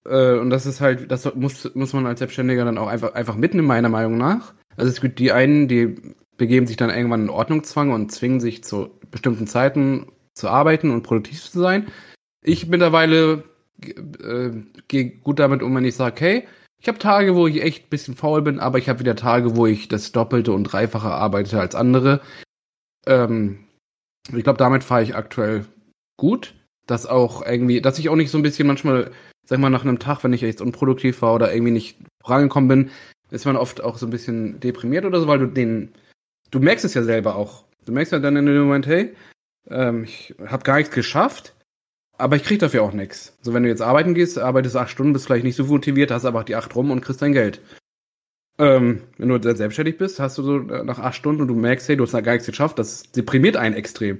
äh, 0.05 0.33
und 0.33 0.49
das 0.49 0.65
ist 0.65 0.81
halt, 0.81 1.09
das 1.09 1.33
muss, 1.35 1.73
muss 1.73 1.93
man 1.93 2.05
als 2.05 2.19
Selbstständiger 2.19 2.65
dann 2.65 2.77
auch 2.77 2.87
einfach, 2.87 3.13
einfach 3.13 3.35
mitnehmen, 3.35 3.65
meiner 3.65 3.87
Meinung 3.87 4.17
nach. 4.17 4.55
Also 4.75 4.91
es 4.91 4.99
gibt 4.99 5.19
die 5.19 5.31
einen, 5.31 5.69
die 5.69 5.95
begeben 6.35 6.67
sich 6.67 6.75
dann 6.75 6.89
irgendwann 6.89 7.23
in 7.23 7.29
Ordnungszwang 7.29 7.91
und 7.91 8.11
zwingen 8.11 8.41
sich 8.41 8.61
zu 8.61 8.89
bestimmten 9.09 9.47
Zeiten 9.47 10.07
zu 10.37 10.49
arbeiten 10.49 10.91
und 10.91 11.03
produktiv 11.03 11.41
zu 11.41 11.59
sein. 11.59 11.87
Ich 12.43 12.67
mittlerweile 12.67 13.43
äh, 13.81 14.51
gehe 14.87 15.09
gut 15.09 15.39
damit 15.39 15.61
um, 15.61 15.75
wenn 15.75 15.85
ich 15.85 15.95
sage, 15.95 16.19
hey, 16.19 16.47
ich 16.79 16.87
habe 16.87 16.99
Tage, 16.99 17.35
wo 17.35 17.47
ich 17.47 17.61
echt 17.61 17.85
ein 17.85 17.89
bisschen 17.89 18.15
faul 18.15 18.41
bin, 18.41 18.59
aber 18.59 18.77
ich 18.77 18.87
habe 18.87 18.99
wieder 18.99 19.15
Tage, 19.15 19.55
wo 19.55 19.65
ich 19.65 19.87
das 19.87 20.11
Doppelte 20.11 20.51
und 20.51 20.65
Dreifache 20.65 21.09
arbeite 21.09 21.59
als 21.59 21.73
andere. 21.73 22.21
Ähm, 23.07 23.65
ich 24.35 24.43
glaube, 24.43 24.57
damit 24.57 24.83
fahre 24.83 25.03
ich 25.03 25.15
aktuell 25.15 25.65
gut. 26.17 26.53
Dass 26.85 27.05
auch 27.05 27.45
irgendwie, 27.45 27.81
dass 27.81 27.99
ich 27.99 28.07
auch 28.07 28.15
nicht 28.15 28.31
so 28.31 28.37
ein 28.37 28.43
bisschen 28.43 28.65
manchmal, 28.65 29.11
sag 29.45 29.59
mal, 29.59 29.69
nach 29.69 29.83
einem 29.83 29.99
Tag, 29.99 30.23
wenn 30.23 30.31
ich 30.31 30.43
echt 30.43 30.61
unproduktiv 30.61 31.21
war 31.21 31.35
oder 31.35 31.53
irgendwie 31.53 31.73
nicht 31.73 31.97
vorangekommen 32.23 32.69
bin, 32.69 32.91
ist 33.29 33.45
man 33.45 33.57
oft 33.57 33.83
auch 33.83 33.97
so 33.97 34.07
ein 34.07 34.09
bisschen 34.09 34.61
deprimiert 34.61 35.03
oder 35.03 35.19
so, 35.19 35.27
weil 35.27 35.39
du 35.39 35.47
den, 35.47 35.91
du 36.49 36.61
merkst 36.61 36.85
es 36.85 36.93
ja 36.93 37.03
selber 37.03 37.35
auch. 37.35 37.65
Du 37.85 37.91
merkst 37.91 38.13
ja 38.13 38.19
dann 38.19 38.37
in 38.37 38.45
dem 38.45 38.59
Moment, 38.59 38.87
hey, 38.87 39.13
ähm, 39.69 40.03
ich 40.03 40.35
habe 40.45 40.63
gar 40.63 40.77
nichts 40.77 40.93
geschafft, 40.93 41.53
aber 42.17 42.35
ich 42.35 42.43
krieg 42.43 42.59
dafür 42.59 42.83
auch 42.83 42.93
nichts. 42.93 43.37
So, 43.41 43.53
wenn 43.53 43.63
du 43.63 43.69
jetzt 43.69 43.81
arbeiten 43.81 44.13
gehst, 44.13 44.39
arbeitest 44.39 44.75
acht 44.75 44.89
Stunden, 44.89 45.13
bist 45.13 45.25
vielleicht 45.25 45.43
nicht 45.43 45.55
so 45.55 45.65
motiviert, 45.65 46.11
hast 46.11 46.25
aber 46.25 46.43
die 46.43 46.55
acht 46.55 46.75
rum 46.75 46.91
und 46.91 47.01
kriegst 47.01 47.21
dein 47.21 47.33
Geld. 47.33 47.61
Ähm, 48.59 49.03
wenn 49.17 49.29
du 49.29 49.55
selbstständig 49.55 49.97
bist, 49.97 50.19
hast 50.19 50.37
du 50.37 50.43
so 50.43 50.57
äh, 50.59 50.83
nach 50.83 50.99
acht 50.99 51.15
Stunden 51.15 51.41
und 51.41 51.47
du 51.47 51.53
merkst, 51.53 51.87
hey, 51.87 51.95
du 51.95 52.03
hast 52.03 52.13
da 52.13 52.21
gar 52.21 52.33
nichts 52.33 52.47
geschafft, 52.47 52.79
das 52.79 53.11
deprimiert 53.11 53.55
einen 53.55 53.75
extrem. 53.75 54.19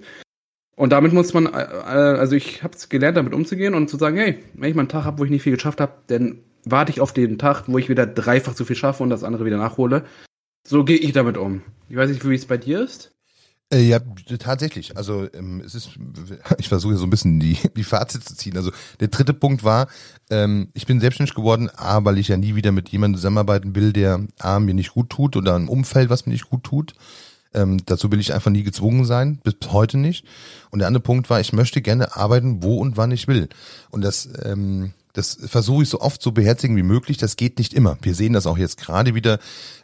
Und 0.75 0.91
damit 0.91 1.11
muss 1.11 1.33
man, 1.33 1.47
äh, 1.47 1.63
äh 1.63 2.19
also 2.19 2.35
ich 2.35 2.61
habe 2.61 2.75
es 2.75 2.87
gelernt, 2.87 3.17
damit 3.17 3.33
umzugehen 3.33 3.73
und 3.73 3.89
zu 3.89 3.97
sagen, 3.97 4.17
hey, 4.17 4.43
wenn 4.53 4.69
ich 4.69 4.75
mal 4.75 4.81
einen 4.81 4.89
Tag 4.89 5.05
habe, 5.05 5.17
wo 5.17 5.25
ich 5.25 5.31
nicht 5.31 5.41
viel 5.41 5.55
geschafft 5.55 5.81
habe, 5.81 5.93
dann 6.05 6.43
warte 6.65 6.91
ich 6.91 7.01
auf 7.01 7.13
den 7.13 7.39
Tag, 7.39 7.63
wo 7.67 7.79
ich 7.79 7.89
wieder 7.89 8.05
dreifach 8.05 8.55
so 8.55 8.63
viel 8.63 8.75
schaffe 8.75 9.01
und 9.01 9.09
das 9.09 9.23
andere 9.23 9.45
wieder 9.45 9.57
nachhole. 9.57 10.05
So 10.67 10.83
gehe 10.83 10.97
ich 10.97 11.13
damit 11.13 11.37
um. 11.37 11.63
Ich 11.89 11.95
weiß 11.95 12.09
nicht, 12.09 12.27
wie 12.27 12.35
es 12.35 12.45
bei 12.45 12.57
dir 12.57 12.81
ist. 12.83 13.16
Äh, 13.69 13.81
ja, 13.81 13.99
tatsächlich. 14.39 14.95
Also 14.95 15.27
ähm, 15.33 15.61
es 15.65 15.75
ist, 15.75 15.91
ich 16.57 16.69
versuche 16.69 16.95
so 16.95 17.05
ein 17.05 17.09
bisschen 17.09 17.39
die, 17.39 17.57
die 17.75 17.83
Fazit 17.83 18.23
zu 18.23 18.35
ziehen. 18.35 18.55
Also 18.55 18.71
der 18.99 19.09
dritte 19.09 19.33
Punkt 19.33 19.63
war, 19.63 19.87
ähm, 20.29 20.69
ich 20.73 20.85
bin 20.85 21.01
selbstständig 21.01 21.35
geworden, 21.35 21.69
A, 21.75 22.05
weil 22.05 22.17
ich 22.17 22.29
ja 22.29 22.37
nie 22.37 22.55
wieder 22.55 22.71
mit 22.71 22.89
jemandem 22.89 23.17
zusammenarbeiten 23.17 23.75
will, 23.75 23.91
der 23.91 24.21
A, 24.39 24.59
mir 24.59 24.73
nicht 24.73 24.93
gut 24.93 25.09
tut 25.09 25.35
oder 25.35 25.55
ein 25.55 25.67
Umfeld, 25.67 26.09
was 26.09 26.25
mir 26.25 26.33
nicht 26.33 26.49
gut 26.49 26.63
tut. 26.63 26.93
Ähm, 27.53 27.77
dazu 27.85 28.11
will 28.11 28.19
ich 28.19 28.33
einfach 28.33 28.51
nie 28.51 28.63
gezwungen 28.63 29.05
sein, 29.05 29.39
bis 29.43 29.55
heute 29.71 29.97
nicht. 29.97 30.25
Und 30.69 30.79
der 30.79 30.87
andere 30.87 31.03
Punkt 31.03 31.29
war, 31.29 31.39
ich 31.39 31.53
möchte 31.53 31.81
gerne 31.81 32.15
arbeiten, 32.15 32.63
wo 32.63 32.77
und 32.77 32.97
wann 32.97 33.11
ich 33.11 33.27
will. 33.27 33.49
Und 33.89 34.01
das 34.01 34.29
ähm, 34.43 34.93
das 35.17 35.35
versuche 35.47 35.81
ich 35.81 35.89
so 35.89 35.99
oft 35.99 36.21
so 36.21 36.31
beherzigen 36.31 36.75
wie 36.75 36.83
möglich. 36.83 37.17
Das 37.17 37.37
geht 37.37 37.57
nicht 37.57 37.73
immer. 37.73 37.97
Wir 38.03 38.13
sehen 38.13 38.33
das 38.33 38.45
auch 38.45 38.57
jetzt 38.57 38.77
gerade 38.77 39.15
wieder. 39.15 39.39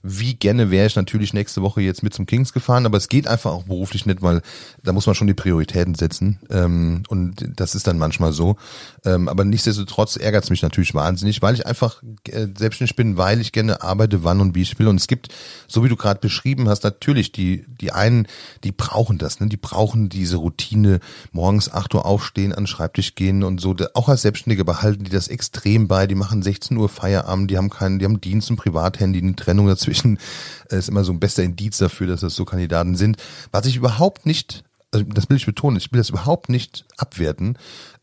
Wie 0.06 0.34
gerne 0.34 0.70
wäre 0.70 0.86
ich 0.86 0.98
natürlich 0.98 1.34
nächste 1.34 1.62
Woche 1.62 1.80
jetzt 1.80 2.04
mit 2.04 2.13
zum 2.13 2.26
Kings 2.26 2.52
gefahren, 2.52 2.86
aber 2.86 2.98
es 2.98 3.08
geht 3.08 3.26
einfach 3.26 3.52
auch 3.52 3.63
beruflich 3.63 4.06
nicht, 4.06 4.22
weil 4.22 4.42
da 4.84 4.92
muss 4.92 5.06
man 5.06 5.16
schon 5.16 5.28
die 5.28 5.34
Prioritäten 5.34 5.96
setzen. 5.96 6.39
Ähm, 6.50 7.04
und 7.08 7.48
das 7.56 7.74
ist 7.74 7.88
dann 7.88 7.98
manchmal 7.98 8.34
so. 8.34 8.58
Ähm, 9.06 9.30
aber 9.30 9.46
nichtsdestotrotz 9.46 10.18
ärgert 10.18 10.44
es 10.44 10.50
mich 10.50 10.62
natürlich 10.62 10.94
wahnsinnig, 10.94 11.42
weil 11.42 11.54
ich 11.54 11.66
einfach 11.66 12.04
äh, 12.28 12.48
selbstständig 12.54 12.98
bin, 12.98 13.16
weil 13.16 13.39
ich 13.39 13.54
gerne 13.54 13.82
arbeite, 13.82 14.26
wann 14.26 14.42
und 14.42 14.56
wie 14.56 14.63
ich 14.63 14.78
will. 14.78 14.89
Und 14.89 14.98
es 14.98 15.08
gibt, 15.08 15.30
so 15.70 15.86
wie 15.86 15.89
du 15.89 15.96
gerade 15.96 16.20
beschrieben 16.20 16.68
hast, 16.68 16.84
natürlich 16.84 17.32
die, 17.32 17.63
die 17.80 17.94
einen, 17.94 18.28
die 18.66 18.74
brauchen 18.74 19.18
das, 19.18 19.39
ne? 19.39 19.48
Die 19.48 19.56
brauchen 19.56 20.10
diese 20.10 20.36
Routine, 20.36 21.00
morgens 21.32 21.72
acht 21.72 21.96
Uhr 21.96 22.06
aufstehen, 22.06 22.52
an 22.52 22.63
den 22.63 22.68
Schreibtisch 22.68 23.16
gehen 23.16 23.42
und 23.42 23.62
so. 23.62 23.74
Auch 23.94 24.10
als 24.10 24.24
Selbstständige 24.24 24.66
behalten 24.66 25.06
die 25.06 25.12
das 25.12 25.30
extrem 25.30 25.88
bei. 25.88 26.08
Die 26.08 26.16
machen 26.16 26.44
16 26.44 26.76
Uhr 26.76 26.89
Feierabend, 26.89 27.50
die 27.50 27.58
haben 27.58 27.70
keinen, 27.70 28.00
die 28.00 28.06
haben 28.06 28.20
Dienst 28.20 28.50
und 28.50 28.58
Privathandy, 28.58 29.20
eine 29.20 29.38
Trennung 29.38 29.68
dazwischen 29.68 29.93
äh, 29.96 30.78
ist 30.78 30.90
immer 30.90 31.04
so 31.04 31.12
ein 31.12 31.20
bester 31.20 31.44
Indiz 31.44 31.78
dafür, 31.78 32.08
dass 32.08 32.22
das 32.22 32.36
so 32.36 32.46
Kandidaten 32.46 32.96
sind. 32.96 33.18
Was 33.52 33.66
ich 33.66 33.76
überhaupt 33.76 34.26
nicht, 34.26 34.64
also 34.92 35.06
das 35.06 35.30
will 35.30 35.38
ich 35.38 35.46
betonen, 35.46 35.78
ich 35.78 35.92
will 35.92 36.00
das 36.00 36.10
überhaupt 36.10 36.50
nicht 36.50 36.86
abwerten. 36.98 37.58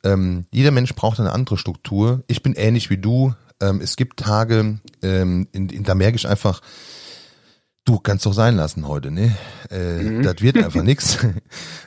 Ähm, 0.05 0.47
jeder 0.51 0.71
Mensch 0.71 0.95
braucht 0.95 1.21
eine 1.21 1.33
andere 1.33 1.57
Struktur. 1.57 2.23
Ich 2.27 2.43
bin 2.43 2.55
ähnlich 2.55 2.91
wie 2.91 2.99
du. 2.99 3.35
Ähm, 3.61 3.81
es 3.83 3.97
gibt 3.97 4.21
Tage, 4.21 4.79
ähm, 5.03 5.49
in, 5.53 5.69
in, 5.69 5.85
da 5.85 5.95
merke 5.95 6.17
ich 6.17 6.27
einfach, 6.27 6.61
du 7.85 7.99
kannst 7.99 8.27
doch 8.27 8.33
sein 8.33 8.57
lassen 8.57 8.87
heute, 8.87 9.11
ne? 9.11 9.37
Äh, 9.71 10.03
mhm. 10.03 10.23
Das 10.23 10.41
wird 10.41 10.57
einfach 10.59 10.83
nix. 10.85 11.19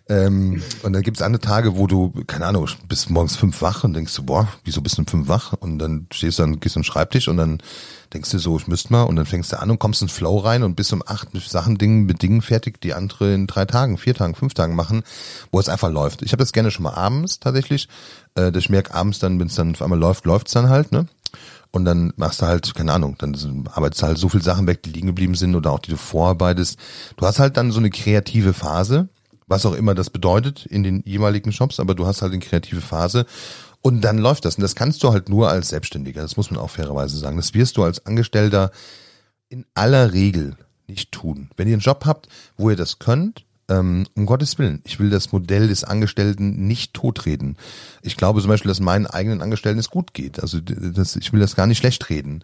ähm, 0.10 0.62
und 0.84 0.93
dann 0.93 1.01
gibt's 1.01 1.21
andere 1.21 1.41
Tage, 1.41 1.77
wo 1.77 1.88
du, 1.88 2.12
keine 2.27 2.45
Ahnung, 2.45 2.67
bist 2.88 3.10
morgens 3.10 3.36
fünf 3.36 3.62
wach 3.62 3.84
und 3.84 3.93
denkst 3.93 4.15
du, 4.15 4.23
boah, 4.23 4.47
wieso 4.63 4.82
bist 4.82 4.97
du 4.97 5.01
um 5.01 5.08
fünf 5.08 5.27
wach? 5.27 5.53
Und 5.53 5.79
dann 5.79 6.08
stehst 6.12 6.39
du 6.39 6.43
dann, 6.43 6.60
gehst 6.60 6.77
am 6.77 6.84
Schreibtisch 6.84 7.27
und 7.27 7.38
dann 7.38 7.60
denkst 8.13 8.32
du 8.32 8.38
so, 8.39 8.58
ich 8.58 8.67
müsste 8.67 8.91
mal 8.91 9.03
und 9.03 9.15
dann 9.15 9.25
fängst 9.25 9.51
du 9.51 9.60
an 9.60 9.71
und 9.71 9.79
kommst 9.79 10.01
in 10.01 10.08
den 10.08 10.13
Flow 10.13 10.38
rein 10.38 10.63
und 10.63 10.75
bist 10.75 10.93
um 10.93 11.03
acht 11.06 11.34
mit 11.34 11.43
Sachen, 11.43 11.77
Dingen, 11.77 12.06
mit 12.06 12.21
Dingen 12.21 12.41
fertig, 12.41 12.82
die 12.82 12.93
andere 12.93 13.34
in 13.34 13.47
drei 13.47 13.65
Tagen, 13.65 13.97
vier 13.97 14.13
Tagen, 14.13 14.36
fünf 14.36 14.53
Tagen 14.53 14.75
machen, 14.75 15.03
wo 15.51 15.60
es 15.60 15.69
einfach 15.69 15.89
läuft. 15.91 16.21
Ich 16.21 16.32
habe 16.32 16.43
das 16.43 16.53
gerne 16.53 16.71
schon 16.71 16.84
mal 16.84 16.93
abends 16.93 17.39
tatsächlich, 17.39 17.88
äh, 18.36 18.51
dass 18.51 18.63
ich 18.63 18.69
merke 18.69 18.93
abends 18.93 19.19
dann, 19.19 19.39
wenn 19.39 19.47
es 19.47 19.56
dann 19.56 19.71
auf 19.71 19.82
einmal 19.82 19.99
läuft, 19.99 20.25
läuft's 20.25 20.53
dann 20.53 20.69
halt, 20.69 20.91
ne? 20.91 21.08
Und 21.75 21.86
dann 21.86 22.13
machst 22.17 22.39
du 22.41 22.45
halt, 22.45 22.75
keine 22.75 22.93
Ahnung, 22.93 23.15
dann 23.17 23.67
arbeitest 23.73 24.03
du 24.03 24.05
halt 24.05 24.17
so 24.19 24.29
viele 24.29 24.43
Sachen 24.43 24.67
weg, 24.67 24.83
die 24.83 24.91
liegen 24.91 25.07
geblieben 25.07 25.33
sind 25.33 25.55
oder 25.55 25.71
auch 25.71 25.79
die 25.79 25.89
du 25.89 25.97
vorarbeitest. 25.97 26.77
Du 27.17 27.25
hast 27.25 27.39
halt 27.39 27.57
dann 27.57 27.71
so 27.71 27.79
eine 27.79 27.89
kreative 27.89 28.53
Phase, 28.53 29.09
was 29.47 29.65
auch 29.65 29.73
immer 29.73 29.95
das 29.95 30.12
bedeutet 30.12 30.67
in 30.67 30.83
den 30.83 31.01
jeweiligen 31.03 31.51
Shops, 31.51 31.79
aber 31.79 31.95
du 31.95 32.05
hast 32.05 32.21
halt 32.21 32.31
eine 32.31 32.41
kreative 32.41 32.81
Phase 32.81 33.25
und 33.81 34.01
dann 34.01 34.19
läuft 34.19 34.45
das. 34.45 34.55
Und 34.55 34.62
das 34.62 34.75
kannst 34.75 35.01
du 35.01 35.12
halt 35.12 35.29
nur 35.29 35.49
als 35.49 35.69
Selbstständiger, 35.69 36.21
das 36.21 36.38
muss 36.38 36.51
man 36.51 36.59
auch 36.59 36.69
fairerweise 36.69 37.17
sagen. 37.17 37.38
Das 37.38 37.55
wirst 37.55 37.75
du 37.77 37.83
als 37.83 38.05
Angestellter 38.05 38.69
in 39.49 39.65
aller 39.73 40.13
Regel 40.13 40.55
nicht 40.88 41.12
tun. 41.12 41.49
Wenn 41.57 41.67
ihr 41.67 41.73
einen 41.73 41.81
Job 41.81 42.05
habt, 42.05 42.27
wo 42.55 42.69
ihr 42.69 42.75
das 42.75 42.99
könnt, 42.99 43.45
ähm, 43.69 44.06
um 44.15 44.26
Gottes 44.26 44.58
Willen, 44.60 44.82
ich 44.86 44.99
will 44.99 45.10
das 45.10 45.32
Modell 45.32 45.67
des 45.67 45.84
Angestellten 45.84 46.67
nicht 46.67 46.93
totreden. 46.93 47.58
Ich 48.02 48.17
glaube 48.17 48.41
zum 48.41 48.49
Beispiel, 48.49 48.69
dass 48.69 48.80
meinen 48.80 49.08
eigenen 49.08 49.41
Angestellten 49.41 49.80
es 49.80 49.89
gut 49.89 50.13
geht. 50.13 50.41
Also 50.41 50.60
das, 50.60 51.15
ich 51.15 51.32
will 51.34 51.39
das 51.39 51.56
gar 51.56 51.67
nicht 51.67 51.78
schlecht 51.78 52.10
reden. 52.10 52.43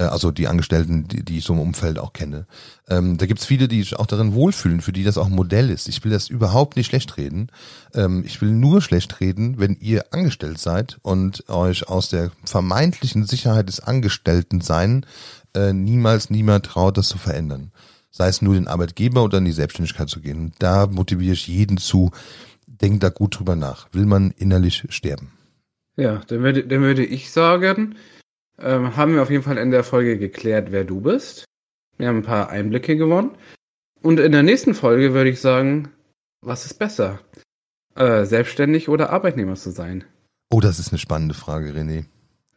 Äh, 0.00 0.04
also 0.04 0.30
die 0.30 0.48
Angestellten, 0.48 1.06
die, 1.06 1.24
die 1.24 1.38
ich 1.38 1.44
so 1.44 1.52
im 1.52 1.60
Umfeld 1.60 1.98
auch 1.98 2.12
kenne. 2.12 2.46
Ähm, 2.88 3.18
da 3.18 3.26
gibt's 3.26 3.44
viele, 3.44 3.68
die 3.68 3.82
sich 3.82 3.96
auch 3.96 4.06
darin 4.06 4.34
wohlfühlen, 4.34 4.80
für 4.80 4.92
die 4.92 5.04
das 5.04 5.18
auch 5.18 5.26
ein 5.26 5.34
Modell 5.34 5.70
ist. 5.70 5.88
Ich 5.88 6.02
will 6.04 6.10
das 6.10 6.28
überhaupt 6.28 6.76
nicht 6.76 6.86
schlecht 6.86 7.16
reden. 7.16 7.50
Ähm, 7.94 8.24
ich 8.24 8.40
will 8.40 8.50
nur 8.50 8.80
schlecht 8.82 9.20
reden, 9.20 9.58
wenn 9.58 9.76
ihr 9.80 10.12
angestellt 10.12 10.58
seid 10.58 10.98
und 11.02 11.48
euch 11.48 11.88
aus 11.88 12.08
der 12.08 12.30
vermeintlichen 12.44 13.26
Sicherheit 13.26 13.68
des 13.68 13.80
Angestelltensein 13.80 15.04
äh, 15.54 15.72
niemals 15.72 16.30
niemand 16.30 16.66
traut, 16.66 16.96
das 16.96 17.08
zu 17.08 17.18
verändern. 17.18 17.72
Sei 18.10 18.28
es 18.28 18.42
nur 18.42 18.54
den 18.54 18.66
Arbeitgeber 18.66 19.22
oder 19.22 19.38
in 19.38 19.44
die 19.44 19.52
Selbstständigkeit 19.52 20.08
zu 20.08 20.20
gehen. 20.20 20.38
Und 20.38 20.54
da 20.58 20.86
motiviere 20.86 21.34
ich 21.34 21.46
jeden 21.46 21.78
zu, 21.78 22.10
denkt 22.66 23.02
da 23.02 23.08
gut 23.08 23.38
drüber 23.38 23.56
nach. 23.56 23.88
Will 23.92 24.06
man 24.06 24.32
innerlich 24.36 24.84
sterben? 24.90 25.32
Ja, 25.96 26.22
dann 26.28 26.42
würde, 26.42 26.66
dann 26.66 26.80
würde 26.80 27.04
ich 27.04 27.30
sagen, 27.30 27.96
ähm, 28.58 28.96
haben 28.96 29.14
wir 29.14 29.22
auf 29.22 29.30
jeden 29.30 29.42
Fall 29.42 29.58
in 29.58 29.70
der 29.70 29.84
Folge 29.84 30.18
geklärt, 30.18 30.72
wer 30.72 30.84
du 30.84 31.00
bist. 31.00 31.44
Wir 31.98 32.08
haben 32.08 32.18
ein 32.18 32.22
paar 32.22 32.50
Einblicke 32.50 32.96
gewonnen. 32.96 33.32
Und 34.02 34.18
in 34.18 34.32
der 34.32 34.42
nächsten 34.42 34.74
Folge 34.74 35.12
würde 35.12 35.30
ich 35.30 35.40
sagen, 35.40 35.90
was 36.40 36.64
ist 36.64 36.74
besser? 36.74 37.20
Äh, 37.94 38.24
selbstständig 38.24 38.88
oder 38.88 39.10
Arbeitnehmer 39.10 39.56
zu 39.56 39.70
sein? 39.70 40.04
Oh, 40.50 40.60
das 40.60 40.78
ist 40.78 40.90
eine 40.90 40.98
spannende 40.98 41.34
Frage, 41.34 41.72
René. 41.72 42.06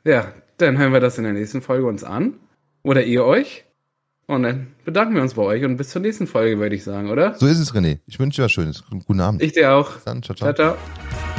Ja, 0.06 0.34
dann 0.58 0.78
hören 0.78 0.94
wir 0.94 1.00
das 1.00 1.18
in 1.18 1.26
der 1.26 1.34
nächsten 1.34 1.62
Folge 1.62 1.86
uns 1.86 2.04
an. 2.04 2.40
Oder 2.84 3.04
ihr 3.04 3.26
euch. 3.26 3.66
Und 4.26 4.44
dann 4.44 4.68
bedanken 4.86 5.16
wir 5.16 5.22
uns 5.22 5.34
bei 5.34 5.42
euch 5.42 5.64
und 5.64 5.78
bis 5.78 5.90
zur 5.90 6.02
nächsten 6.02 6.28
Folge, 6.28 6.58
würde 6.60 6.76
ich 6.76 6.84
sagen, 6.84 7.10
oder? 7.10 7.36
So 7.36 7.46
ist 7.46 7.60
es, 7.60 7.74
René. 7.74 8.00
Ich 8.06 8.20
wünsche 8.20 8.42
dir 8.42 8.46
was 8.46 8.52
Schönes. 8.52 8.84
Guten 8.90 9.20
Abend. 9.20 9.42
Ich 9.42 9.52
dir 9.52 9.74
auch. 9.74 9.98
Dann. 10.06 10.24
Ciao, 10.24 10.36
ciao. 10.36 10.54
ciao. 10.54 10.76
ciao. 10.76 11.33